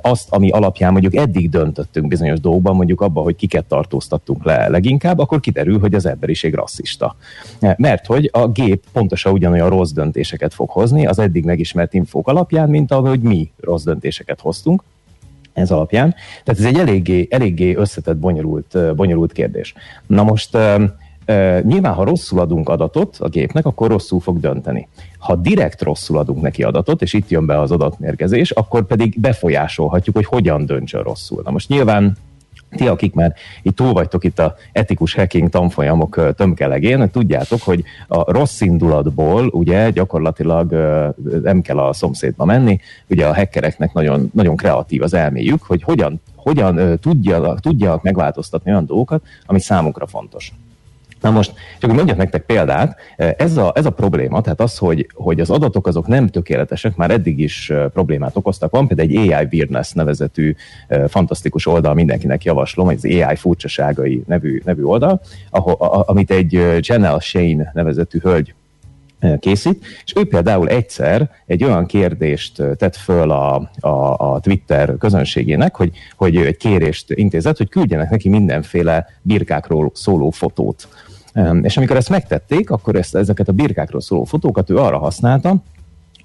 azt, 0.00 0.30
ami 0.30 0.50
alapján 0.50 0.92
mondjuk 0.92 1.14
eddig 1.14 1.50
döntöttünk 1.50 2.08
bizonyos 2.08 2.40
dolgokban, 2.40 2.76
mondjuk 2.76 3.00
abba, 3.00 3.20
hogy 3.20 3.36
kiket 3.36 3.64
tartóztattunk 3.64 4.44
le 4.44 4.68
leginkább, 4.68 5.18
akkor 5.18 5.40
kiderül, 5.40 5.78
hogy 5.78 5.94
az 5.94 6.06
emberiség 6.06 6.54
rasszista. 6.54 7.16
Mert 7.76 8.06
hogy 8.06 8.30
a 8.32 8.48
gép 8.48 8.84
pontosan 8.92 9.32
ugyanolyan 9.32 9.68
rossz 9.68 9.90
döntéseket 9.90 10.54
fog 10.54 10.70
hozni 10.70 11.06
az 11.06 11.18
eddig 11.18 11.44
megismert 11.44 11.94
infók 11.94 12.28
alapján, 12.28 12.68
mint 12.68 12.92
ahogy 12.92 13.20
mi 13.20 13.52
rossz 13.60 13.84
döntéseket 13.84 14.40
hoztunk 14.40 14.82
ez 15.52 15.70
alapján. 15.70 16.14
Tehát 16.44 16.60
ez 16.60 16.66
egy 16.66 16.78
eléggé, 16.78 17.26
eléggé 17.30 17.74
összetett, 17.74 18.16
bonyolult, 18.16 18.94
bonyolult 18.96 19.32
kérdés. 19.32 19.74
Na 20.06 20.22
most 20.22 20.58
nyilván, 21.62 21.94
ha 21.94 22.04
rosszul 22.04 22.40
adunk 22.40 22.68
adatot 22.68 23.16
a 23.18 23.28
gépnek, 23.28 23.66
akkor 23.66 23.88
rosszul 23.90 24.20
fog 24.20 24.40
dönteni. 24.40 24.88
Ha 25.18 25.36
direkt 25.36 25.82
rosszul 25.82 26.18
adunk 26.18 26.42
neki 26.42 26.62
adatot, 26.62 27.02
és 27.02 27.12
itt 27.12 27.28
jön 27.28 27.46
be 27.46 27.60
az 27.60 27.70
adatmérgezés, 27.70 28.50
akkor 28.50 28.86
pedig 28.86 29.20
befolyásolhatjuk, 29.20 30.16
hogy 30.16 30.24
hogyan 30.24 30.66
döntsön 30.66 31.02
rosszul. 31.02 31.42
Na 31.44 31.50
most 31.50 31.68
nyilván 31.68 32.16
ti, 32.76 32.86
akik 32.86 33.14
már 33.14 33.34
itt 33.62 33.76
túl 33.76 33.92
vagytok 33.92 34.24
itt 34.24 34.38
a 34.38 34.54
etikus 34.72 35.14
hacking 35.14 35.48
tanfolyamok 35.48 36.34
tömkelegén, 36.36 37.10
tudjátok, 37.10 37.62
hogy 37.62 37.84
a 38.08 38.32
rossz 38.32 38.60
indulatból 38.60 39.46
ugye 39.46 39.90
gyakorlatilag 39.90 40.72
nem 41.42 41.60
kell 41.60 41.78
a 41.78 41.92
szomszédba 41.92 42.44
menni, 42.44 42.80
ugye 43.08 43.26
a 43.26 43.34
hackereknek 43.34 43.92
nagyon, 43.92 44.30
nagyon 44.34 44.56
kreatív 44.56 45.02
az 45.02 45.14
elméjük, 45.14 45.62
hogy 45.62 45.82
hogyan, 45.82 46.20
hogyan 46.36 46.98
tudja, 47.00 47.54
tudja 47.60 48.00
megváltoztatni 48.02 48.70
olyan 48.70 48.86
dolgokat, 48.86 49.22
ami 49.46 49.60
számukra 49.60 50.06
fontos. 50.06 50.52
Na 51.22 51.30
most, 51.30 51.52
csak 51.78 51.90
hogy 51.90 51.94
mondjak 51.98 52.16
nektek 52.16 52.42
példát, 52.42 52.96
ez 53.16 53.56
a, 53.56 53.72
ez 53.74 53.86
a 53.86 53.90
probléma, 53.90 54.40
tehát 54.40 54.60
az, 54.60 54.78
hogy, 54.78 55.06
hogy 55.14 55.40
az 55.40 55.50
adatok 55.50 55.86
azok 55.86 56.06
nem 56.06 56.26
tökéletesek, 56.26 56.96
már 56.96 57.10
eddig 57.10 57.38
is 57.38 57.72
problémát 57.92 58.36
okoztak. 58.36 58.70
Van 58.70 58.86
például 58.86 59.08
egy 59.08 59.16
AI 59.16 59.46
Weirdness 59.52 59.92
nevezetű 59.92 60.54
fantasztikus 61.08 61.66
oldal, 61.66 61.94
mindenkinek 61.94 62.44
javaslom, 62.44 62.88
az 62.88 63.04
AI 63.04 63.36
furcsaságai 63.36 64.22
nevű, 64.26 64.62
nevű 64.64 64.82
oldal, 64.82 65.20
ahol, 65.50 65.72
a, 65.72 66.04
amit 66.06 66.30
egy 66.30 66.52
Janelle 66.80 67.20
Shane 67.20 67.70
nevezetű 67.74 68.18
hölgy 68.22 68.54
készít, 69.38 69.84
és 70.04 70.12
ő 70.16 70.24
például 70.24 70.68
egyszer 70.68 71.30
egy 71.46 71.64
olyan 71.64 71.86
kérdést 71.86 72.62
tett 72.76 72.96
föl 72.96 73.30
a, 73.30 73.70
a, 73.80 73.88
a 74.16 74.40
Twitter 74.40 74.94
közönségének, 74.98 75.76
hogy, 75.76 75.90
hogy 76.16 76.36
egy 76.36 76.56
kérést 76.56 77.10
intézett, 77.10 77.56
hogy 77.56 77.68
küldjenek 77.68 78.10
neki 78.10 78.28
mindenféle 78.28 79.06
birkákról 79.22 79.90
szóló 79.94 80.30
fotót. 80.30 80.88
És 81.62 81.76
amikor 81.76 81.96
ezt 81.96 82.10
megtették, 82.10 82.70
akkor 82.70 82.96
ezt, 82.96 83.14
ezeket 83.14 83.48
a 83.48 83.52
birkákról 83.52 84.00
szóló 84.00 84.24
fotókat 84.24 84.70
ő 84.70 84.76
arra 84.76 84.98
használta, 84.98 85.62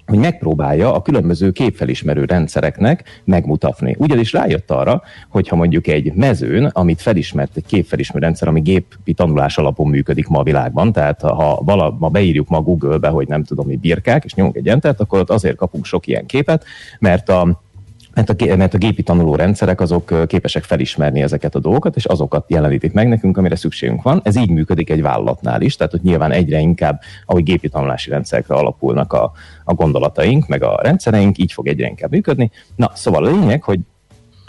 hogy 0.08 0.18
megpróbálja 0.18 0.94
a 0.94 1.02
különböző 1.02 1.50
képfelismerő 1.50 2.24
rendszereknek 2.24 3.22
megmutatni. 3.24 3.96
Ugyanis 3.98 4.32
rájött 4.32 4.70
arra, 4.70 5.02
hogy 5.28 5.48
ha 5.48 5.56
mondjuk 5.56 5.86
egy 5.86 6.12
mezőn, 6.14 6.64
amit 6.64 7.00
felismert 7.00 7.56
egy 7.56 7.66
képfelismerő 7.66 8.24
rendszer, 8.24 8.48
ami 8.48 8.60
gépi 8.60 9.12
tanulás 9.12 9.58
alapon 9.58 9.88
működik 9.88 10.28
ma 10.28 10.38
a 10.38 10.42
világban, 10.42 10.92
tehát 10.92 11.20
ha 11.20 11.60
vala, 11.64 11.96
ma 11.98 12.08
beírjuk 12.08 12.48
ma 12.48 12.60
Google-be, 12.60 13.08
hogy 13.08 13.28
nem 13.28 13.44
tudom 13.44 13.66
mi 13.66 13.76
birkák, 13.76 14.24
és 14.24 14.34
nyomunk 14.34 14.56
egy 14.56 14.68
entert, 14.68 15.00
akkor 15.00 15.20
ott 15.20 15.30
azért 15.30 15.56
kapunk 15.56 15.84
sok 15.84 16.06
ilyen 16.06 16.26
képet, 16.26 16.64
mert 16.98 17.28
a 17.28 17.62
mert 18.18 18.42
a, 18.42 18.56
mert 18.56 18.74
a 18.74 18.78
gépi 18.78 19.02
tanuló 19.02 19.34
rendszerek 19.34 19.80
azok 19.80 20.26
képesek 20.26 20.64
felismerni 20.64 21.22
ezeket 21.22 21.54
a 21.54 21.58
dolgokat, 21.58 21.96
és 21.96 22.04
azokat 22.04 22.50
jelenítik 22.50 22.92
meg 22.92 23.08
nekünk, 23.08 23.36
amire 23.36 23.56
szükségünk 23.56 24.02
van. 24.02 24.20
Ez 24.24 24.36
így 24.36 24.50
működik 24.50 24.90
egy 24.90 25.02
vállalatnál 25.02 25.60
is, 25.60 25.76
tehát 25.76 25.92
hogy 25.92 26.02
nyilván 26.02 26.32
egyre 26.32 26.58
inkább, 26.58 27.00
ahogy 27.26 27.42
gépi 27.42 27.68
tanulási 27.68 28.10
rendszerekre 28.10 28.54
alapulnak 28.54 29.12
a, 29.12 29.32
a 29.64 29.74
gondolataink, 29.74 30.46
meg 30.46 30.62
a 30.62 30.80
rendszereink, 30.82 31.38
így 31.38 31.52
fog 31.52 31.66
egyre 31.66 31.86
inkább 31.86 32.10
működni. 32.10 32.50
Na, 32.76 32.90
szóval 32.94 33.24
a 33.24 33.30
lényeg, 33.30 33.62
hogy 33.62 33.78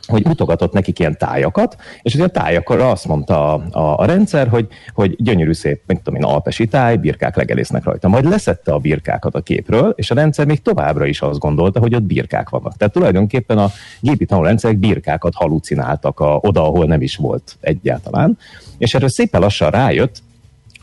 hogy 0.09 0.25
mutogatott 0.25 0.73
nekik 0.73 0.99
ilyen 0.99 1.17
tájakat, 1.17 1.75
és 2.01 2.13
ugye 2.13 2.23
a 2.23 2.27
tájakra 2.27 2.91
azt 2.91 3.07
mondta 3.07 3.53
a, 3.53 3.63
a, 3.71 3.99
a 3.99 4.05
rendszer, 4.05 4.47
hogy, 4.47 4.67
hogy 4.93 5.15
gyönyörű 5.23 5.53
szép, 5.53 5.81
mint 5.87 6.01
tudom 6.01 6.19
én, 6.19 6.25
alpesi 6.27 6.67
táj, 6.67 6.97
birkák 6.97 7.35
legelésznek 7.35 7.83
rajta. 7.83 8.07
Majd 8.07 8.25
leszette 8.25 8.73
a 8.73 8.77
birkákat 8.77 9.35
a 9.35 9.41
képről, 9.41 9.93
és 9.95 10.11
a 10.11 10.15
rendszer 10.15 10.45
még 10.45 10.61
továbbra 10.61 11.05
is 11.05 11.21
azt 11.21 11.39
gondolta, 11.39 11.79
hogy 11.79 11.95
ott 11.95 12.03
birkák 12.03 12.49
vannak. 12.49 12.77
Tehát 12.77 12.93
tulajdonképpen 12.93 13.57
a 13.57 13.69
gépi 13.99 14.25
tanulrendszerek 14.25 14.77
birkákat 14.77 15.33
halucináltak 15.35 16.19
a, 16.19 16.39
oda, 16.41 16.63
ahol 16.63 16.85
nem 16.85 17.01
is 17.01 17.15
volt 17.15 17.57
egyáltalán. 17.59 18.37
És 18.77 18.93
erről 18.93 19.09
szépen 19.09 19.41
lassan 19.41 19.69
rájött, 19.69 20.21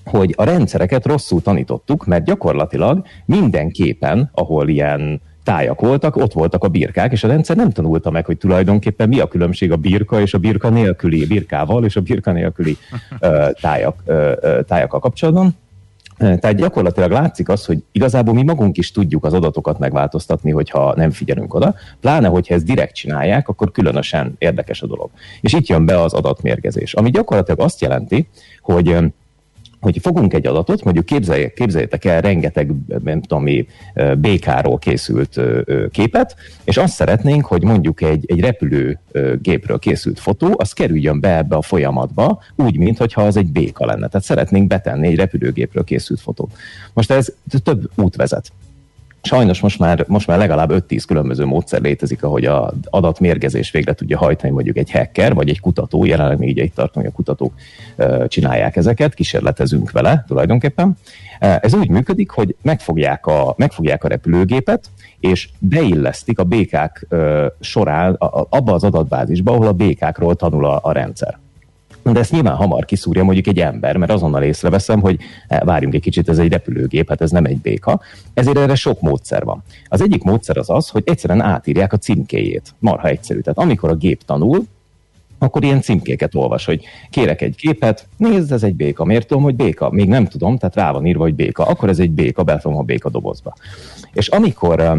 hogy 0.05 0.35
a 0.37 0.45
rendszereket 0.45 1.07
rosszul 1.07 1.43
tanítottuk, 1.43 2.07
mert 2.07 2.25
gyakorlatilag 2.25 3.05
mindenképpen, 3.25 4.31
ahol 4.35 4.69
ilyen 4.69 5.21
tájak 5.47 5.81
voltak, 5.81 6.17
ott 6.17 6.33
voltak 6.33 6.65
a 6.65 6.69
birkák, 6.69 7.13
és 7.13 7.25
a 7.25 7.29
rendszer 7.29 7.57
nem 7.57 7.71
tanulta 7.71 8.11
meg, 8.11 8.27
hogy 8.27 8.39
tulajdonképpen 8.39 9.09
mi 9.09 9.21
a 9.21 9.27
különbség 9.27 9.73
a 9.73 9.77
birka 9.77 10.21
és 10.21 10.35
a 10.35 10.39
birka 10.39 10.69
nélküli, 10.69 11.27
birkával 11.27 11.85
és 11.85 11.97
a 11.97 12.01
birka 12.01 12.33
nélküli 12.33 12.77
uh, 13.21 13.51
tájak, 13.61 14.03
tájakkal 14.67 15.01
kapcsolatban. 15.01 15.57
Tehát 16.19 16.57
gyakorlatilag 16.57 17.11
látszik 17.11 17.49
az, 17.49 17.65
hogy 17.65 17.83
igazából 17.93 18.35
mi 18.35 18.43
magunk 18.43 18.77
is 18.77 18.91
tudjuk 18.93 19.25
az 19.25 19.33
adatokat 19.33 19.79
megváltoztatni, 19.79 20.51
hogyha 20.51 20.95
nem 20.97 21.11
figyelünk 21.11 21.55
oda, 21.55 21.75
pláne, 22.01 22.29
hogyha 22.29 22.55
ezt 22.55 22.65
direkt 22.65 22.95
csinálják, 22.95 23.49
akkor 23.49 23.71
különösen 23.71 24.35
érdekes 24.39 24.83
a 24.83 24.87
dolog. 24.87 25.11
És 25.41 25.53
itt 25.53 25.67
jön 25.67 25.87
be 25.87 26.01
az 26.01 26.13
adatmérgezés, 26.13 26.95
ami 26.95 27.11
gyakorlatilag 27.11 27.61
azt 27.61 27.81
jelenti, 27.81 28.29
hogy 28.61 28.97
hogy 29.87 29.99
fogunk 30.01 30.35
egy 30.35 30.47
adatot, 30.47 30.85
mondjuk 30.85 31.07
képzeljétek, 31.07 31.55
képzeljétek 31.55 32.05
el 32.05 32.21
rengeteg, 32.21 32.71
nem 33.05 33.21
tudom 33.23 33.45
békáról 34.19 34.79
készült 34.79 35.41
képet, 35.91 36.37
és 36.65 36.77
azt 36.77 36.95
szeretnénk, 36.95 37.47
hogy 37.47 37.63
mondjuk 37.63 38.03
egy, 38.03 38.25
egy 38.27 38.41
repülőgépről 38.41 39.79
készült 39.79 40.21
fotó, 40.21 40.55
az 40.57 40.73
kerüljön 40.73 41.21
be 41.21 41.37
ebbe 41.37 41.57
a 41.57 41.63
folyamatba, 41.63 42.43
úgy, 42.57 42.77
mintha 42.77 43.23
az 43.23 43.37
egy 43.37 43.53
béka 43.53 43.87
lenne. 43.87 44.09
Tehát 44.09 44.27
szeretnénk 44.27 44.67
betenni 44.67 45.07
egy 45.07 45.17
repülőgépről 45.17 45.85
készült 45.85 46.21
fotót. 46.21 46.53
Most 46.93 47.11
ez 47.11 47.33
több 47.63 47.91
út 47.97 48.17
vezet. 48.17 48.53
Sajnos 49.27 49.61
most 49.61 49.79
már, 49.79 50.05
most 50.09 50.27
már 50.27 50.39
legalább 50.39 50.71
5-10 50.73 51.03
különböző 51.07 51.45
módszer 51.45 51.81
létezik, 51.81 52.23
ahogy 52.23 52.45
a 52.45 52.73
adatmérgezés 52.91 53.71
végre 53.71 53.93
tudja 53.93 54.19
hajtani 54.19 54.53
mondjuk 54.53 54.77
egy 54.77 54.91
hacker, 54.91 55.35
vagy 55.35 55.49
egy 55.49 55.61
kutató, 55.61 56.05
jelenleg 56.05 56.39
még 56.39 56.49
így 56.49 56.59
itt 56.59 56.75
tartunk, 56.75 57.05
hogy 57.05 57.15
a 57.15 57.17
kutatók 57.17 57.53
csinálják 58.29 58.77
ezeket, 58.77 59.15
kísérletezünk 59.15 59.91
vele 59.91 60.25
tulajdonképpen. 60.27 60.97
Ez 61.39 61.75
úgy 61.75 61.89
működik, 61.89 62.31
hogy 62.31 62.57
megfogják 62.63 63.27
a, 63.27 63.55
megfogják 63.57 64.05
a 64.05 64.09
repülőgépet, 64.09 64.91
és 65.21 65.49
beillesztik 65.59 66.39
a 66.39 66.45
békák 66.45 67.07
során 67.61 68.15
abba 68.49 68.73
az 68.73 68.85
adatbázisba, 68.85 69.53
ahol 69.53 69.67
a 69.67 69.73
békákról 69.73 70.35
tanul 70.35 70.65
a, 70.65 70.81
a 70.83 70.93
rendszer 70.93 71.39
de 72.13 72.21
ezt 72.21 72.31
nyilván 72.31 72.55
hamar 72.55 72.85
kiszúrja 72.85 73.25
mondjuk 73.25 73.47
egy 73.47 73.59
ember, 73.59 73.97
mert 73.97 74.13
azonnal 74.13 74.43
észreveszem, 74.43 75.01
hogy 75.01 75.19
eh, 75.49 75.61
várjunk 75.61 75.95
egy 75.95 76.01
kicsit, 76.01 76.29
ez 76.29 76.39
egy 76.39 76.53
repülőgép, 76.53 77.09
hát 77.09 77.21
ez 77.21 77.31
nem 77.31 77.45
egy 77.45 77.59
béka. 77.59 78.01
Ezért 78.35 78.59
erre 78.59 78.75
sok 78.75 79.01
módszer 79.01 79.45
van. 79.45 79.63
Az 79.89 80.03
egyik 80.03 80.23
módszer 80.23 80.57
az 80.57 80.71
az, 80.71 80.89
hogy 80.89 81.03
egyszerűen 81.07 81.41
átírják 81.41 81.93
a 81.93 81.97
címkéjét. 81.97 82.75
Marha 82.79 83.09
egyszerű. 83.09 83.41
Tehát 83.41 83.59
amikor 83.59 83.91
a 83.91 83.95
gép 83.95 84.23
tanul, 84.23 84.65
akkor 85.39 85.65
ilyen 85.65 85.81
címkéket 85.81 86.35
olvas, 86.35 86.65
hogy 86.65 86.85
kérek 87.11 87.43
egy 87.43 87.57
képet, 87.57 88.07
nézd, 88.17 88.53
ez 88.53 88.63
egy 88.63 88.75
béka. 88.75 89.05
Miért 89.05 89.27
tudom, 89.27 89.43
hogy 89.43 89.55
béka? 89.55 89.91
Még 89.91 90.09
nem 90.09 90.27
tudom, 90.27 90.59
tehát 90.59 90.75
rá 90.75 90.93
van 90.93 91.07
írva, 91.07 91.23
hogy 91.23 91.35
béka. 91.35 91.65
Akkor 91.65 91.89
ez 91.89 91.99
egy 91.99 92.11
béka, 92.11 92.43
befogom 92.43 92.79
a 92.79 92.83
béka 92.83 93.11
dobozba. 93.11 93.55
És 94.13 94.29
amikor 94.29 94.81
eh, 94.81 94.99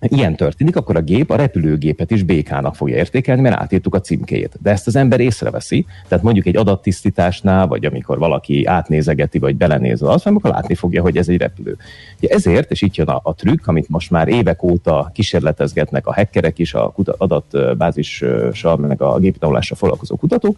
ilyen 0.00 0.36
történik, 0.36 0.76
akkor 0.76 0.96
a 0.96 1.00
gép 1.00 1.30
a 1.30 1.36
repülőgépet 1.36 2.10
is 2.10 2.22
békának 2.22 2.74
fogja 2.74 2.96
értékelni, 2.96 3.40
mert 3.40 3.60
átírtuk 3.60 3.94
a 3.94 4.00
címkéjét. 4.00 4.58
De 4.62 4.70
ezt 4.70 4.86
az 4.86 4.96
ember 4.96 5.20
észreveszi, 5.20 5.86
tehát 6.08 6.24
mondjuk 6.24 6.46
egy 6.46 6.56
adattisztításnál, 6.56 7.66
vagy 7.66 7.84
amikor 7.84 8.18
valaki 8.18 8.64
átnézegeti, 8.64 9.38
vagy 9.38 9.56
belenéz 9.56 10.02
az, 10.02 10.26
akkor 10.26 10.50
látni 10.50 10.74
fogja, 10.74 11.02
hogy 11.02 11.16
ez 11.16 11.28
egy 11.28 11.38
repülő. 11.38 11.76
Ezért, 12.20 12.70
és 12.70 12.82
itt 12.82 12.94
jön 12.94 13.08
a, 13.08 13.20
a 13.22 13.34
trükk, 13.34 13.66
amit 13.66 13.88
most 13.88 14.10
már 14.10 14.28
évek 14.28 14.62
óta 14.62 15.10
kísérletezgetnek 15.14 16.06
a 16.06 16.14
hackerek 16.14 16.58
is, 16.58 16.74
a 16.74 16.94
adatbázissal, 17.18 18.76
meg 18.76 19.02
a 19.02 19.18
géptanulással 19.18 19.76
foglalkozó 19.76 20.16
kutatók. 20.16 20.56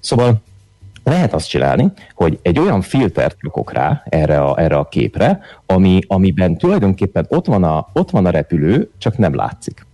Szóval 0.00 0.42
lehet 1.04 1.34
azt 1.34 1.48
csinálni, 1.48 1.92
hogy 2.14 2.38
egy 2.42 2.58
olyan 2.58 2.80
filtert 2.80 3.36
rakok 3.40 3.72
rá 3.72 4.02
erre 4.04 4.40
a, 4.40 4.60
erre 4.60 4.76
a 4.76 4.88
képre, 4.88 5.40
ami, 5.66 6.00
amiben 6.06 6.58
tulajdonképpen 6.58 7.26
ott 7.28 7.46
van, 7.46 7.64
a, 7.64 7.86
ott 7.92 8.10
van 8.10 8.26
a 8.26 8.30
repülő, 8.30 8.90
csak 8.98 9.18
nem 9.18 9.34
látszik 9.34 9.86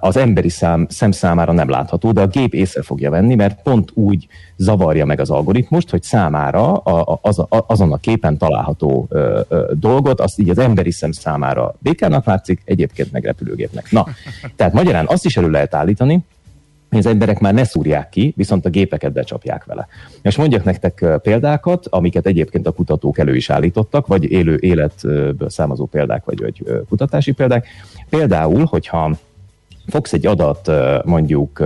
az 0.00 0.16
emberi 0.16 0.48
szám, 0.48 0.86
szem 0.90 1.10
számára 1.10 1.52
nem 1.52 1.68
látható, 1.68 2.12
de 2.12 2.20
a 2.20 2.26
gép 2.26 2.54
észre 2.54 2.82
fogja 2.82 3.10
venni, 3.10 3.34
mert 3.34 3.62
pont 3.62 3.90
úgy 3.94 4.26
zavarja 4.56 5.04
meg 5.04 5.20
az 5.20 5.30
algoritmust, 5.30 5.90
hogy 5.90 6.02
számára 6.02 6.76
a, 6.76 7.18
az, 7.22 7.38
a, 7.38 7.46
azon 7.48 7.92
a 7.92 7.96
képen 7.96 8.38
található 8.38 9.06
ö, 9.08 9.40
ö, 9.48 9.72
dolgot, 9.78 10.20
azt 10.20 10.38
így 10.38 10.48
az 10.48 10.58
emberi 10.58 10.90
szem 10.90 11.12
számára 11.12 11.74
békának 11.78 12.24
látszik, 12.24 12.62
egyébként 12.64 13.12
meg 13.12 13.24
repülőgépnek. 13.24 13.90
Na, 13.90 14.06
tehát 14.56 14.72
magyarán 14.72 15.06
azt 15.08 15.24
is 15.24 15.36
elő 15.36 15.50
lehet 15.50 15.74
állítani, 15.74 16.24
hogy 16.94 17.06
az 17.06 17.12
emberek 17.12 17.38
már 17.38 17.54
ne 17.54 17.64
szúrják 17.64 18.08
ki, 18.08 18.34
viszont 18.36 18.66
a 18.66 18.70
gépeket 18.70 19.12
becsapják 19.12 19.64
vele. 19.64 19.86
És 20.22 20.36
mondjak 20.36 20.64
nektek 20.64 21.04
példákat, 21.22 21.86
amiket 21.86 22.26
egyébként 22.26 22.66
a 22.66 22.72
kutatók 22.72 23.18
elő 23.18 23.36
is 23.36 23.50
állítottak, 23.50 24.06
vagy 24.06 24.30
élő 24.30 24.56
életből 24.60 25.50
származó 25.50 25.86
példák, 25.86 26.24
vagy, 26.24 26.40
vagy 26.40 26.84
kutatási 26.88 27.32
példák. 27.32 27.66
Például, 28.10 28.64
hogyha 28.64 29.16
fogsz 29.86 30.12
egy 30.12 30.26
adat, 30.26 30.70
mondjuk 31.04 31.62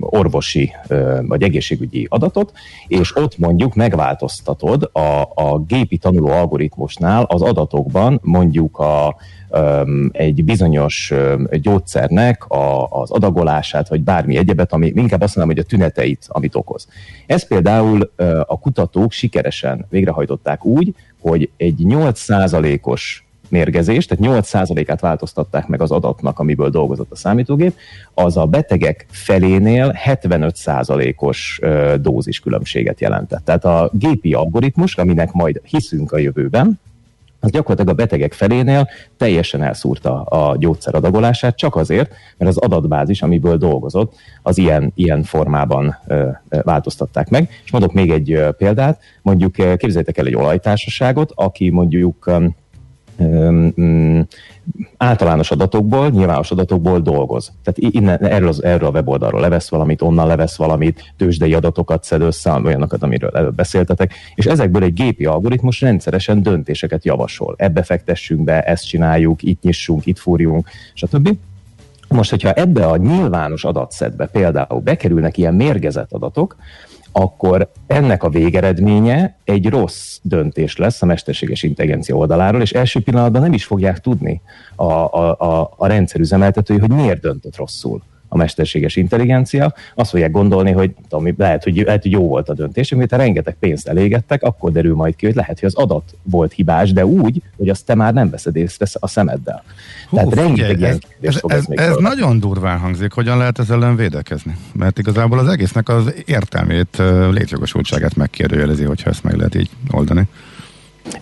orvosi 0.00 0.72
vagy 1.20 1.42
egészségügyi 1.42 2.06
adatot, 2.10 2.52
és 2.86 3.16
ott 3.16 3.38
mondjuk 3.38 3.74
megváltoztatod 3.74 4.90
a, 4.92 5.22
a 5.34 5.58
gépi 5.66 5.96
tanuló 5.96 6.28
algoritmusnál 6.28 7.22
az 7.22 7.42
adatokban 7.42 8.20
mondjuk 8.22 8.78
a, 8.78 9.16
egy 10.12 10.44
bizonyos 10.44 11.12
gyógyszernek 11.50 12.44
a, 12.44 12.86
az 12.90 13.10
adagolását, 13.10 13.88
vagy 13.88 14.02
bármi 14.02 14.36
egyebet, 14.36 14.72
ami 14.72 14.92
inkább 14.94 15.20
azt 15.20 15.36
mondom, 15.36 15.54
hogy 15.54 15.64
a 15.64 15.68
tüneteit, 15.68 16.26
amit 16.28 16.54
okoz. 16.54 16.88
Ez 17.26 17.46
például 17.46 18.12
a 18.46 18.58
kutatók 18.58 19.12
sikeresen 19.12 19.86
végrehajtották 19.88 20.64
úgy, 20.64 20.94
hogy 21.20 21.50
egy 21.56 21.80
8%-os 21.84 23.23
mérgezés, 23.54 24.06
tehát 24.06 24.44
8%-át 24.44 25.00
változtatták 25.00 25.66
meg 25.66 25.80
az 25.80 25.90
adatnak, 25.90 26.38
amiből 26.38 26.70
dolgozott 26.70 27.10
a 27.10 27.16
számítógép, 27.16 27.74
az 28.14 28.36
a 28.36 28.46
betegek 28.46 29.06
felénél 29.10 29.98
75%-os 30.04 31.60
dózis 32.00 32.40
különbséget 32.40 33.00
jelentett. 33.00 33.44
Tehát 33.44 33.64
a 33.64 33.90
gépi 33.92 34.32
algoritmus, 34.32 34.96
aminek 34.96 35.32
majd 35.32 35.60
hiszünk 35.64 36.12
a 36.12 36.18
jövőben, 36.18 36.80
az 37.44 37.50
gyakorlatilag 37.50 37.98
a 37.98 38.02
betegek 38.02 38.32
felénél 38.32 38.88
teljesen 39.16 39.62
elszúrta 39.62 40.22
a 40.22 40.56
gyógyszer 40.56 40.94
adagolását, 40.94 41.56
csak 41.56 41.76
azért, 41.76 42.12
mert 42.36 42.50
az 42.50 42.56
adatbázis, 42.56 43.22
amiből 43.22 43.56
dolgozott, 43.56 44.14
az 44.42 44.58
ilyen, 44.58 44.92
ilyen 44.94 45.22
formában 45.22 45.96
ö, 46.06 46.28
változtatták 46.48 47.28
meg. 47.28 47.48
És 47.64 47.70
mondok 47.70 47.92
még 47.92 48.10
egy 48.10 48.32
ö, 48.32 48.50
példát, 48.50 49.00
mondjuk 49.22 49.52
képzeljétek 49.52 50.18
el 50.18 50.26
egy 50.26 50.36
olajtársaságot, 50.36 51.32
aki 51.34 51.70
mondjuk 51.70 52.30
általános 54.96 55.50
adatokból, 55.50 56.08
nyilvános 56.08 56.50
adatokból 56.50 57.00
dolgoz. 57.00 57.52
Tehát 57.64 57.94
innen, 57.94 58.18
erről, 58.18 58.48
az, 58.48 58.64
erről 58.64 58.88
a 58.88 58.90
weboldalról 58.90 59.40
levesz 59.40 59.68
valamit, 59.68 60.02
onnan 60.02 60.26
levesz 60.26 60.56
valamit, 60.56 61.12
tőzsdei 61.16 61.54
adatokat 61.54 62.04
szed 62.04 62.20
össze, 62.20 62.60
olyanokat, 62.64 63.02
amiről 63.02 63.30
előbb 63.30 63.54
beszéltetek, 63.54 64.14
és 64.34 64.46
ezekből 64.46 64.82
egy 64.82 64.94
gépi 64.94 65.24
algoritmus 65.24 65.80
rendszeresen 65.80 66.42
döntéseket 66.42 67.04
javasol. 67.04 67.54
Ebbe 67.58 67.82
fektessünk 67.82 68.44
be, 68.44 68.62
ezt 68.62 68.86
csináljuk, 68.86 69.42
itt 69.42 69.62
nyissunk, 69.62 70.06
itt 70.06 70.18
fúrjunk, 70.18 70.68
stb. 70.94 71.36
Most, 72.08 72.30
hogyha 72.30 72.52
ebbe 72.52 72.86
a 72.86 72.96
nyilvános 72.96 73.64
adatszedbe 73.64 74.26
például 74.26 74.80
bekerülnek 74.80 75.36
ilyen 75.36 75.54
mérgezett 75.54 76.12
adatok, 76.12 76.56
akkor 77.16 77.70
ennek 77.86 78.22
a 78.22 78.28
végeredménye 78.28 79.36
egy 79.44 79.68
rossz 79.68 80.18
döntés 80.22 80.76
lesz 80.76 81.02
a 81.02 81.06
mesterséges 81.06 81.62
intelligencia 81.62 82.16
oldaláról, 82.16 82.60
és 82.60 82.72
első 82.72 83.00
pillanatban 83.00 83.42
nem 83.42 83.52
is 83.52 83.64
fogják 83.64 84.00
tudni 84.00 84.40
a, 84.74 84.92
a, 84.92 85.36
a, 85.38 85.74
a 85.76 85.86
rendszerüzemeltetői, 85.86 86.78
hogy 86.78 86.90
miért 86.90 87.20
döntött 87.20 87.56
rosszul 87.56 88.02
a 88.34 88.36
mesterséges 88.36 88.96
intelligencia, 88.96 89.74
azt 89.94 90.10
fogják 90.10 90.30
gondolni, 90.30 90.70
hogy 90.70 90.94
tudom, 91.08 91.34
lehet, 91.36 91.64
hogy, 91.64 91.82
lehet, 91.86 92.02
hogy 92.02 92.10
jó 92.10 92.28
volt 92.28 92.48
a 92.48 92.54
döntés, 92.54 92.92
ha 92.92 93.16
rengeteg 93.16 93.56
pénzt 93.58 93.88
elégettek, 93.88 94.42
akkor 94.42 94.72
derül 94.72 94.94
majd 94.94 95.16
ki, 95.16 95.26
hogy 95.26 95.34
lehet, 95.34 95.60
hogy 95.60 95.68
az 95.68 95.82
adat 95.82 96.16
volt 96.22 96.52
hibás, 96.52 96.92
de 96.92 97.06
úgy, 97.06 97.42
hogy 97.56 97.68
azt 97.68 97.84
te 97.84 97.94
már 97.94 98.12
nem 98.12 98.30
veszed 98.30 98.56
észre 98.56 98.86
a 98.92 99.08
szemeddel. 99.08 99.62
Hú, 100.08 100.16
Tehát 100.16 100.34
rengeteg 100.34 100.78
ilyen 100.78 100.98
ez, 101.20 101.40
ez, 101.46 101.64
ez, 101.68 101.78
ez 101.78 101.96
nagyon 101.96 102.40
durván 102.40 102.78
hangzik, 102.78 103.12
hogyan 103.12 103.38
lehet 103.38 103.58
ezzel 103.58 103.82
ellen 103.84 103.96
védekezni? 103.96 104.56
Mert 104.72 104.98
igazából 104.98 105.38
az 105.38 105.48
egésznek 105.48 105.88
az 105.88 106.14
értelmét, 106.24 107.02
létjogosultságát 107.30 108.16
megkérdőjelezi, 108.16 108.84
hogyha 108.84 109.10
ezt 109.10 109.22
meg 109.22 109.36
lehet 109.36 109.54
így 109.54 109.70
oldani. 109.90 110.28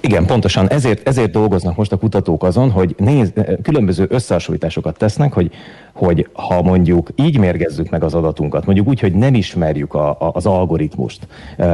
Igen, 0.00 0.26
pontosan. 0.26 0.68
Ezért, 0.68 1.08
ezért 1.08 1.30
dolgoznak 1.30 1.76
most 1.76 1.92
a 1.92 1.96
kutatók 1.96 2.42
azon, 2.42 2.70
hogy 2.70 2.94
néz, 2.98 3.32
különböző 3.62 4.06
összehasonlításokat 4.08 4.98
tesznek, 4.98 5.32
hogy, 5.32 5.50
hogy 5.92 6.28
ha 6.32 6.62
mondjuk 6.62 7.08
így 7.14 7.38
mérgezzük 7.38 7.90
meg 7.90 8.04
az 8.04 8.14
adatunkat, 8.14 8.64
mondjuk 8.64 8.88
úgy, 8.88 9.00
hogy 9.00 9.12
nem 9.12 9.34
ismerjük 9.34 9.94
a, 9.94 10.10
a, 10.10 10.30
az 10.32 10.46
algoritmust, 10.46 11.26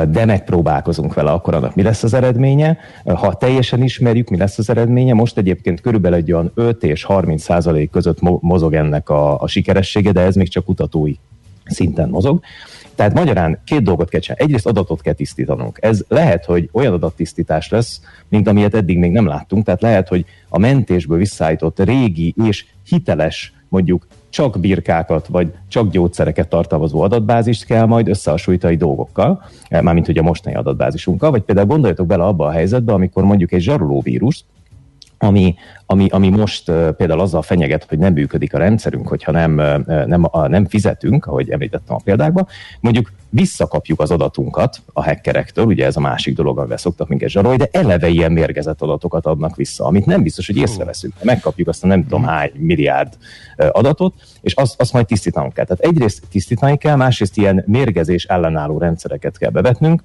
de 0.08 0.24
megpróbálkozunk 0.24 1.14
vele, 1.14 1.30
akkor 1.30 1.54
annak 1.54 1.74
mi 1.74 1.82
lesz 1.82 2.02
az 2.02 2.14
eredménye? 2.14 2.78
Ha 3.04 3.34
teljesen 3.34 3.82
ismerjük, 3.82 4.28
mi 4.28 4.36
lesz 4.36 4.58
az 4.58 4.70
eredménye? 4.70 5.14
Most 5.14 5.38
egyébként 5.38 5.80
körülbelül 5.80 6.18
egy 6.18 6.32
olyan 6.32 6.50
5 6.54 6.82
és 6.82 7.04
30 7.04 7.42
százalék 7.42 7.90
között 7.90 8.18
mozog 8.40 8.74
ennek 8.74 9.08
a, 9.08 9.40
a 9.40 9.46
sikeressége, 9.46 10.12
de 10.12 10.20
ez 10.20 10.34
még 10.34 10.48
csak 10.48 10.64
kutatói 10.64 11.14
szinten 11.64 12.08
mozog. 12.08 12.40
Tehát 12.98 13.14
magyarán 13.14 13.60
két 13.64 13.82
dolgot 13.82 14.08
kell 14.08 14.20
csinálni. 14.20 14.44
Egyrészt 14.44 14.66
adatot 14.66 15.00
kell 15.00 15.12
tisztítanunk. 15.12 15.78
Ez 15.80 16.04
lehet, 16.08 16.44
hogy 16.44 16.68
olyan 16.72 16.92
adattisztítás 16.92 17.68
lesz, 17.68 18.00
mint 18.28 18.48
amilyet 18.48 18.74
eddig 18.74 18.98
még 18.98 19.10
nem 19.10 19.26
láttunk. 19.26 19.64
Tehát 19.64 19.82
lehet, 19.82 20.08
hogy 20.08 20.24
a 20.48 20.58
mentésből 20.58 21.18
visszaállított 21.18 21.84
régi 21.84 22.34
és 22.44 22.66
hiteles 22.88 23.52
mondjuk 23.68 24.06
csak 24.28 24.60
birkákat, 24.60 25.26
vagy 25.26 25.52
csak 25.68 25.90
gyógyszereket 25.90 26.48
tartalmazó 26.48 27.00
adatbázist 27.00 27.64
kell 27.64 27.86
majd 27.86 28.08
összehasonlítani 28.08 28.76
dolgokkal, 28.76 29.42
mármint 29.70 30.06
hogy 30.06 30.18
a 30.18 30.22
mostani 30.22 30.54
adatbázisunkkal, 30.54 31.30
vagy 31.30 31.42
például 31.42 31.66
gondoljatok 31.66 32.06
bele 32.06 32.24
abba 32.24 32.46
a 32.46 32.50
helyzetbe, 32.50 32.92
amikor 32.92 33.24
mondjuk 33.24 33.52
egy 33.52 33.60
zsarolóvírus, 33.60 34.44
ami, 35.18 35.54
ami, 35.86 36.08
ami 36.08 36.28
most 36.28 36.68
uh, 36.68 36.90
például 36.90 37.20
azzal 37.20 37.42
fenyeget, 37.42 37.86
hogy 37.88 37.98
nem 37.98 38.12
működik 38.12 38.54
a 38.54 38.58
rendszerünk, 38.58 39.08
hogyha 39.08 39.32
nem, 39.32 39.54
nem, 39.86 40.26
nem 40.48 40.66
fizetünk, 40.66 41.26
ahogy 41.26 41.50
említettem 41.50 41.96
a 41.96 42.00
példákban, 42.04 42.46
mondjuk 42.80 43.12
visszakapjuk 43.30 44.00
az 44.00 44.10
adatunkat 44.10 44.82
a 44.92 45.02
hackerektől, 45.02 45.64
ugye 45.64 45.86
ez 45.86 45.96
a 45.96 46.00
másik 46.00 46.34
dolog, 46.34 46.58
amivel 46.58 46.76
szoktak 46.76 47.08
minket 47.08 47.28
zsarolni, 47.28 47.56
de 47.56 47.68
eleve 47.72 48.08
ilyen 48.08 48.32
mérgezett 48.32 48.82
adatokat 48.82 49.26
adnak 49.26 49.56
vissza, 49.56 49.84
amit 49.84 50.06
nem 50.06 50.22
biztos, 50.22 50.46
hogy 50.46 50.56
észreveszünk. 50.56 51.14
Megkapjuk 51.22 51.68
azt 51.68 51.84
a 51.84 51.86
nem 51.86 52.02
tudom 52.02 52.24
hány 52.24 52.50
milliárd 52.54 53.12
adatot, 53.56 54.14
és 54.40 54.54
azt, 54.54 54.80
azt 54.80 54.92
majd 54.92 55.06
tisztítanunk 55.06 55.52
kell. 55.52 55.64
Tehát 55.64 55.82
egyrészt 55.82 56.22
tisztítani 56.30 56.76
kell, 56.76 56.96
másrészt 56.96 57.36
ilyen 57.36 57.64
mérgezés 57.66 58.24
ellenálló 58.24 58.78
rendszereket 58.78 59.38
kell 59.38 59.50
bevetnünk, 59.50 60.02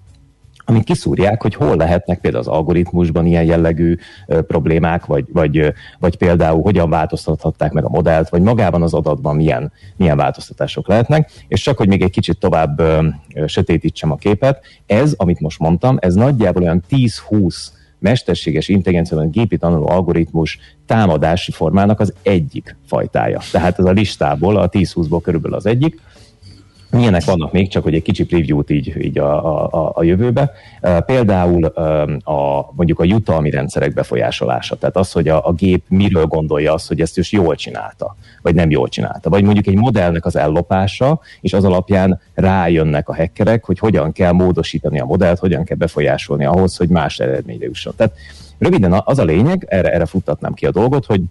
amik 0.65 0.83
kiszúrják, 0.83 1.41
hogy 1.41 1.55
hol 1.55 1.75
lehetnek 1.75 2.19
például 2.19 2.43
az 2.43 2.49
algoritmusban 2.49 3.25
ilyen 3.25 3.43
jellegű 3.43 3.95
ö, 4.27 4.41
problémák, 4.41 5.05
vagy, 5.05 5.25
vagy, 5.33 5.73
vagy 5.99 6.17
például 6.17 6.61
hogyan 6.61 6.89
változtathatták 6.89 7.71
meg 7.71 7.83
a 7.85 7.89
modellt, 7.89 8.29
vagy 8.29 8.41
magában 8.41 8.81
az 8.81 8.93
adatban 8.93 9.35
milyen, 9.35 9.71
milyen 9.95 10.17
változtatások 10.17 10.87
lehetnek. 10.87 11.31
És 11.47 11.61
csak, 11.61 11.77
hogy 11.77 11.87
még 11.87 12.01
egy 12.01 12.11
kicsit 12.11 12.39
tovább 12.39 12.79
ö, 12.79 13.07
ö, 13.33 13.47
sötétítsem 13.47 14.11
a 14.11 14.15
képet, 14.15 14.63
ez, 14.85 15.13
amit 15.17 15.39
most 15.39 15.59
mondtam, 15.59 15.97
ez 15.99 16.13
nagyjából 16.13 16.61
olyan 16.61 16.83
10-20 16.89 17.55
mesterséges 17.99 18.67
intelligencia, 18.67 19.25
gépi 19.25 19.57
tanuló 19.57 19.87
algoritmus 19.87 20.59
támadási 20.85 21.51
formának 21.51 21.99
az 21.99 22.13
egyik 22.21 22.75
fajtája. 22.87 23.39
Tehát 23.51 23.79
ez 23.79 23.85
a 23.85 23.91
listából, 23.91 24.57
a 24.57 24.69
10-20-ból 24.69 25.19
körülbelül 25.23 25.57
az 25.57 25.65
egyik. 25.65 25.99
Milyenek 26.93 27.23
vannak 27.23 27.51
még, 27.51 27.69
csak 27.69 27.83
hogy 27.83 27.93
egy 27.93 28.01
kicsi 28.01 28.25
preview-t 28.25 28.69
így, 28.69 29.01
így 29.01 29.17
a, 29.17 29.67
a, 29.73 29.91
a 29.95 30.03
jövőbe. 30.03 30.51
Például 31.05 31.65
a, 32.23 32.71
mondjuk 32.75 32.99
a 32.99 33.03
jutalmi 33.03 33.49
rendszerek 33.49 33.93
befolyásolása. 33.93 34.75
Tehát 34.75 34.95
az, 34.95 35.11
hogy 35.11 35.27
a, 35.27 35.47
a 35.47 35.53
gép 35.53 35.83
miről 35.87 36.25
gondolja 36.25 36.73
azt, 36.73 36.87
hogy 36.87 37.01
ezt 37.01 37.17
is 37.17 37.31
jól 37.31 37.55
csinálta, 37.55 38.15
vagy 38.41 38.55
nem 38.55 38.69
jól 38.69 38.87
csinálta. 38.87 39.29
Vagy 39.29 39.43
mondjuk 39.43 39.67
egy 39.67 39.75
modellnek 39.75 40.25
az 40.25 40.35
ellopása, 40.35 41.19
és 41.41 41.53
az 41.53 41.63
alapján 41.63 42.21
rájönnek 42.33 43.09
a 43.09 43.15
hackerek, 43.15 43.65
hogy 43.65 43.79
hogyan 43.79 44.11
kell 44.11 44.31
módosítani 44.31 44.99
a 44.99 45.05
modellt, 45.05 45.39
hogyan 45.39 45.63
kell 45.63 45.77
befolyásolni 45.77 46.45
ahhoz, 46.45 46.77
hogy 46.77 46.89
más 46.89 47.19
eredményre 47.19 47.65
jusson. 47.65 47.93
Tehát 47.95 48.13
röviden 48.57 49.01
az 49.05 49.19
a 49.19 49.23
lényeg, 49.23 49.65
erre, 49.69 49.91
erre 49.91 50.05
futtatnám 50.05 50.53
ki 50.53 50.65
a 50.65 50.71
dolgot, 50.71 51.05
hogy 51.05 51.21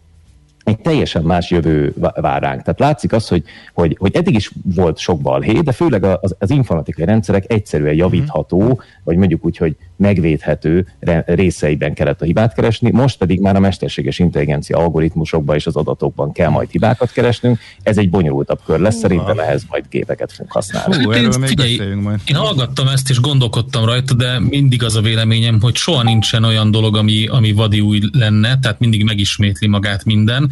egy 0.64 0.80
teljesen 0.80 1.22
más 1.22 1.50
jövő 1.50 1.94
vár 1.96 2.42
ránk. 2.42 2.62
Tehát 2.62 2.80
látszik 2.80 3.12
az, 3.12 3.28
hogy, 3.28 3.42
hogy, 3.74 3.96
hogy 3.98 4.16
eddig 4.16 4.34
is 4.34 4.50
volt 4.74 4.98
sok 4.98 5.20
balhé, 5.20 5.52
de 5.52 5.72
főleg 5.72 6.04
az, 6.04 6.34
az 6.38 6.50
informatikai 6.50 7.04
rendszerek 7.04 7.52
egyszerűen 7.52 7.94
javítható, 7.94 8.82
vagy 9.04 9.16
mondjuk 9.16 9.44
úgy, 9.44 9.56
hogy 9.56 9.76
megvédhető 9.96 10.86
részeiben 11.26 11.94
kellett 11.94 12.22
a 12.22 12.24
hibát 12.24 12.54
keresni, 12.54 12.90
most 12.90 13.18
pedig 13.18 13.40
már 13.40 13.56
a 13.56 13.60
mesterséges 13.60 14.18
intelligencia 14.18 14.78
algoritmusokban 14.78 15.56
és 15.56 15.66
az 15.66 15.76
adatokban 15.76 16.32
kell 16.32 16.48
majd 16.48 16.70
hibákat 16.70 17.12
keresnünk. 17.12 17.58
Ez 17.82 17.98
egy 17.98 18.10
bonyolultabb 18.10 18.60
kör 18.64 18.78
lesz, 18.78 18.96
szerintem 18.96 19.38
ehhez 19.38 19.64
majd 19.68 19.84
gépeket 19.90 20.32
fogunk 20.32 20.52
használni. 20.52 21.04
Hú, 21.04 21.12
én, 21.12 21.32
figyelj, 21.32 21.94
majd. 21.94 22.20
én 22.24 22.36
hallgattam 22.36 22.88
ezt 22.88 23.10
és 23.10 23.20
gondolkodtam 23.20 23.84
rajta, 23.84 24.14
de 24.14 24.40
mindig 24.40 24.82
az 24.82 24.96
a 24.96 25.00
véleményem, 25.00 25.60
hogy 25.60 25.74
soha 25.74 26.02
nincsen 26.02 26.44
olyan 26.44 26.70
dolog, 26.70 26.96
ami, 26.96 27.26
ami 27.26 27.52
vadi 27.52 27.80
új 27.80 28.00
lenne, 28.12 28.58
tehát 28.58 28.78
mindig 28.78 29.04
megismétli 29.04 29.66
magát 29.66 30.04
minden 30.04 30.50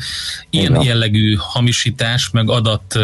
Ilyen 0.51 0.71
Igen. 0.71 0.83
jellegű 0.83 1.35
hamisítás, 1.39 2.31
meg 2.31 2.51
adat 2.51 2.99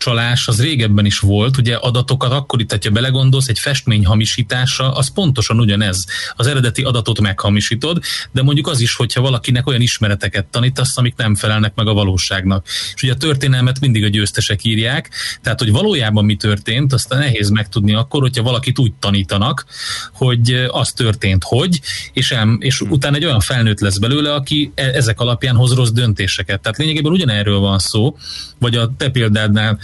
csalás 0.00 0.48
az 0.48 0.62
régebben 0.62 1.04
is 1.04 1.18
volt, 1.18 1.56
ugye 1.56 1.74
adatokat 1.74 2.32
akkor 2.32 2.60
itt, 2.60 2.84
ha 2.84 2.90
belegondolsz, 2.90 3.48
egy 3.48 3.58
festmény 3.58 4.06
hamisítása, 4.06 4.92
az 4.92 5.12
pontosan 5.12 5.60
ugyanez. 5.60 6.04
Az 6.36 6.46
eredeti 6.46 6.82
adatot 6.82 7.20
meghamisítod, 7.20 8.00
de 8.32 8.42
mondjuk 8.42 8.66
az 8.66 8.80
is, 8.80 8.94
hogyha 8.94 9.20
valakinek 9.20 9.66
olyan 9.66 9.80
ismereteket 9.80 10.44
tanítasz, 10.44 10.96
amik 10.96 11.16
nem 11.16 11.34
felelnek 11.34 11.74
meg 11.74 11.86
a 11.86 11.92
valóságnak. 11.92 12.66
És 12.94 13.02
ugye 13.02 13.12
a 13.12 13.16
történelmet 13.16 13.80
mindig 13.80 14.04
a 14.04 14.08
győztesek 14.08 14.64
írják, 14.64 15.10
tehát 15.42 15.58
hogy 15.58 15.70
valójában 15.70 16.24
mi 16.24 16.36
történt, 16.36 16.92
azt 16.92 17.08
nehéz 17.08 17.50
megtudni 17.50 17.94
akkor, 17.94 18.20
hogyha 18.20 18.42
valakit 18.42 18.78
úgy 18.78 18.92
tanítanak, 18.92 19.64
hogy 20.12 20.66
az 20.68 20.92
történt, 20.92 21.44
hogy, 21.44 21.80
és, 22.12 22.30
el, 22.30 22.56
és 22.58 22.78
hmm. 22.78 22.90
utána 22.90 23.16
egy 23.16 23.24
olyan 23.24 23.40
felnőtt 23.40 23.80
lesz 23.80 23.98
belőle, 23.98 24.34
aki 24.34 24.72
e, 24.74 24.82
ezek 24.82 25.20
alapján 25.20 25.56
hoz 25.56 25.74
rossz 25.74 25.90
döntéseket. 25.90 26.39
Tehát 26.46 26.76
lényegében 26.76 27.12
ugyanerről 27.12 27.58
van 27.58 27.78
szó, 27.78 28.16
vagy 28.58 28.76
a 28.76 28.90
te 28.96 29.10
példádnál 29.10 29.78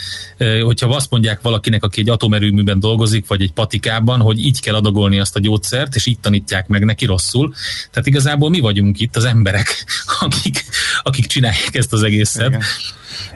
hogyha 0.62 0.94
azt 0.94 1.10
mondják 1.10 1.40
valakinek, 1.40 1.84
aki 1.84 2.00
egy 2.00 2.08
atomerőműben 2.08 2.80
dolgozik, 2.80 3.26
vagy 3.26 3.42
egy 3.42 3.52
patikában, 3.52 4.20
hogy 4.20 4.38
így 4.38 4.60
kell 4.60 4.74
adagolni 4.74 5.18
azt 5.18 5.36
a 5.36 5.40
gyógyszert, 5.40 5.94
és 5.94 6.06
így 6.06 6.18
tanítják 6.18 6.66
meg 6.68 6.84
neki 6.84 7.04
rosszul. 7.04 7.54
Tehát 7.90 8.08
igazából 8.08 8.50
mi 8.50 8.60
vagyunk 8.60 9.00
itt 9.00 9.16
az 9.16 9.24
emberek, 9.24 9.84
akik, 10.20 10.64
akik 11.02 11.26
csinálják 11.26 11.74
ezt 11.74 11.92
az 11.92 12.02
egészet. 12.02 12.48
Igen. 12.48 12.62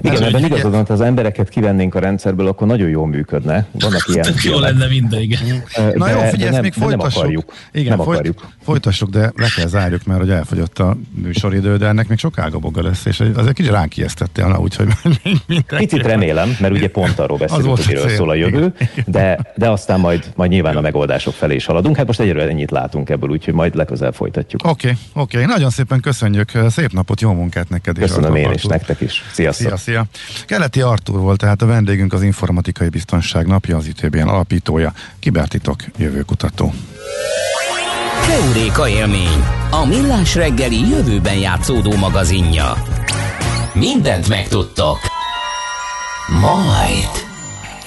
Igen, 0.01 0.23
ebben 0.23 0.45
igazad 0.45 0.73
van, 0.73 0.85
az 0.89 1.01
embereket 1.01 1.49
kivennénk 1.49 1.95
a 1.95 1.99
rendszerből, 1.99 2.47
akkor 2.47 2.67
nagyon 2.67 2.89
jól 2.89 3.07
működne. 3.07 3.67
Vannak 3.73 4.09
ilyen. 4.09 4.27
jó 4.43 4.59
lenne 4.59 4.87
minden, 4.87 5.21
igen. 5.21 5.63
Na 5.95 6.07
de, 6.07 6.13
jó, 6.13 6.21
figyelj, 6.21 6.51
nem, 6.51 6.63
még 6.63 6.73
folytassuk. 6.73 7.13
Nem 7.13 7.23
akarjuk. 7.23 7.53
Igen, 7.73 7.97
nem 7.97 8.05
folyt, 8.05 8.19
akarjuk. 8.19 8.49
folytassuk, 8.63 9.09
de 9.09 9.33
le 9.37 9.49
kell 9.57 9.67
zárjuk, 9.67 10.05
mert 10.05 10.21
hogy 10.21 10.31
elfogyott 10.31 10.79
a 10.79 10.97
műsoridő, 11.15 11.77
de 11.77 11.87
ennek 11.87 12.09
még 12.09 12.19
sok 12.19 12.39
ágaboga 12.39 12.83
lesz, 12.83 13.05
és 13.05 13.21
azért 13.21 13.55
kicsit 13.55 13.71
ránk 13.71 13.97
ijesztettél, 13.97 14.47
na, 14.47 14.59
úgyhogy 14.59 14.89
Picit 15.67 16.03
remélem, 16.03 16.57
mert 16.61 16.73
ugye 16.73 16.89
pont 16.89 17.19
arról 17.19 17.39
beszélünk, 17.39 17.77
hogy 17.77 17.87
miről 17.87 18.09
szól 18.09 18.31
a 18.31 18.35
jövő, 18.35 18.75
de, 19.07 19.53
de 19.55 19.71
aztán 19.71 20.01
majd, 20.01 20.33
majd 20.37 20.51
nyilván 20.51 20.77
a 20.77 20.81
megoldások 20.81 21.35
felé 21.35 21.55
is 21.55 21.65
haladunk. 21.65 21.97
Hát 21.97 22.07
most 22.07 22.21
egyről 22.21 22.49
ennyit 22.49 22.71
látunk 22.71 23.11
ebből, 23.11 23.31
úgyhogy 23.31 23.55
majd 23.55 23.75
legközelebb 23.75 24.15
folytatjuk. 24.15 24.63
Oké, 24.65 24.89
okay, 24.89 24.99
oké, 25.23 25.37
okay. 25.37 25.49
nagyon 25.55 25.71
szépen 25.71 26.01
köszönjük, 26.01 26.51
szép 26.69 26.93
napot, 26.93 27.21
jó 27.21 27.33
munkát 27.33 27.69
neked 27.69 27.97
is. 27.97 28.03
Köszönöm 28.03 28.35
én 28.35 28.51
is, 28.53 28.65
nektek 28.65 29.01
is. 29.01 29.25
Sziasztok. 29.33 29.70
Szia, 29.71 29.77
szia. 29.77 30.05
Keleti 30.47 30.81
Artur 30.81 31.21
volt 31.21 31.39
tehát 31.39 31.63
a 31.63 31.67
vendégünk 31.67 32.13
az 32.13 32.23
Informatikai 32.23 32.89
Biztonság 32.89 33.47
napja, 33.47 33.77
az 33.77 33.87
ITBN 33.87 34.29
alapítója, 34.29 34.93
kibertitok 35.19 35.85
jövőkutató. 35.97 36.75
Keuréka 38.27 38.89
élmény, 38.89 39.45
a 39.71 39.85
millás 39.87 40.35
reggeli 40.35 40.89
jövőben 40.89 41.37
játszódó 41.37 41.97
magazinja. 41.97 42.85
Mindent 43.75 44.29
megtudtok. 44.29 44.99
Majd. 46.41 47.30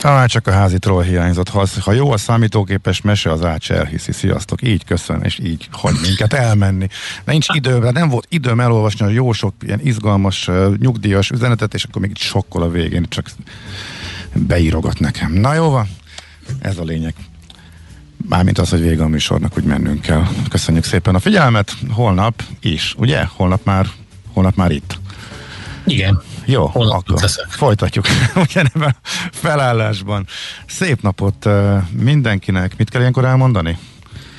Talán 0.03 0.27
csak 0.27 0.47
a 0.47 0.51
házi 0.51 0.79
troll 0.79 1.03
hiányzott. 1.03 1.49
Ha, 1.49 1.67
ha 1.81 1.91
jó 1.91 2.11
a 2.11 2.17
számítógépes 2.17 3.01
mese, 3.01 3.31
az 3.31 3.43
Ács 3.43 3.71
elhiszi. 3.71 4.11
Sziasztok. 4.11 4.61
Így 4.61 4.85
köszön, 4.85 5.21
és 5.21 5.39
így 5.39 5.67
hagy 5.71 5.95
minket 6.01 6.33
elmenni. 6.33 6.87
De 7.25 7.31
nincs 7.31 7.47
időm, 7.53 7.83
nem 7.93 8.09
volt 8.09 8.25
időm 8.29 8.59
elolvasni 8.59 9.05
a 9.05 9.09
jó 9.09 9.31
sok 9.31 9.53
ilyen 9.61 9.79
izgalmas, 9.83 10.49
nyugdíjas 10.79 11.29
üzenetet, 11.29 11.73
és 11.73 11.83
akkor 11.83 12.01
még 12.01 12.09
itt 12.09 12.17
sokkol 12.17 12.61
a 12.61 12.69
végén, 12.69 13.05
csak 13.09 13.29
beírogat 14.33 14.99
nekem. 14.99 15.31
Na 15.31 15.53
jó 15.53 15.69
van, 15.69 15.87
ez 16.59 16.77
a 16.77 16.83
lényeg. 16.83 17.13
Mármint 18.29 18.57
az, 18.57 18.69
hogy 18.69 18.81
vége 18.81 19.03
a 19.03 19.07
műsornak, 19.07 19.57
úgy 19.57 19.63
mennünk 19.63 20.01
kell. 20.01 20.23
Köszönjük 20.49 20.83
szépen 20.83 21.15
a 21.15 21.19
figyelmet. 21.19 21.73
Holnap 21.89 22.43
is, 22.61 22.95
ugye? 22.97 23.23
Holnap 23.35 23.65
már, 23.65 23.87
holnap 24.33 24.55
már 24.55 24.71
itt. 24.71 24.99
Igen. 25.85 26.21
Jó, 26.45 26.65
Holnap 26.65 27.03
akkor 27.07 27.29
folytatjuk 27.47 28.05
ugyanebben 28.49 28.95
felállásban. 29.31 30.25
Szép 30.65 31.01
napot 31.01 31.49
mindenkinek. 31.91 32.77
Mit 32.77 32.89
kell 32.89 33.01
ilyenkor 33.01 33.25
elmondani? 33.25 33.77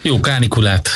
Jó 0.02 0.20
kánikulát. 0.20 0.90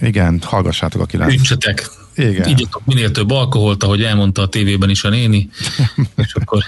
Igen, 0.00 0.40
hallgassátok 0.44 1.00
a 1.00 1.06
kilenc. 1.06 1.32
Ütsetek. 1.32 1.90
Igen. 2.14 2.48
Igyatok 2.48 2.82
minél 2.84 3.10
több 3.10 3.30
alkoholt, 3.30 3.82
ahogy 3.82 4.02
elmondta 4.02 4.42
a 4.42 4.46
tévében 4.46 4.90
is 4.90 5.04
a 5.04 5.08
néni, 5.08 5.48
és 6.16 6.34
akkor, 6.34 6.62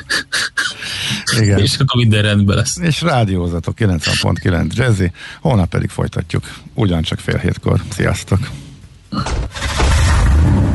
Igen. 1.40 1.58
és 1.58 1.74
akkor 1.74 2.00
minden 2.00 2.22
rendben 2.22 2.56
lesz. 2.56 2.76
És 2.76 3.00
rádiózatok 3.00 3.74
90.9 3.78 4.74
Jazzy, 4.74 5.12
holnap 5.40 5.68
pedig 5.68 5.90
folytatjuk, 5.90 6.44
ugyancsak 6.74 7.18
fél 7.18 7.38
hétkor. 7.38 7.82
Sziasztok! 7.90 8.38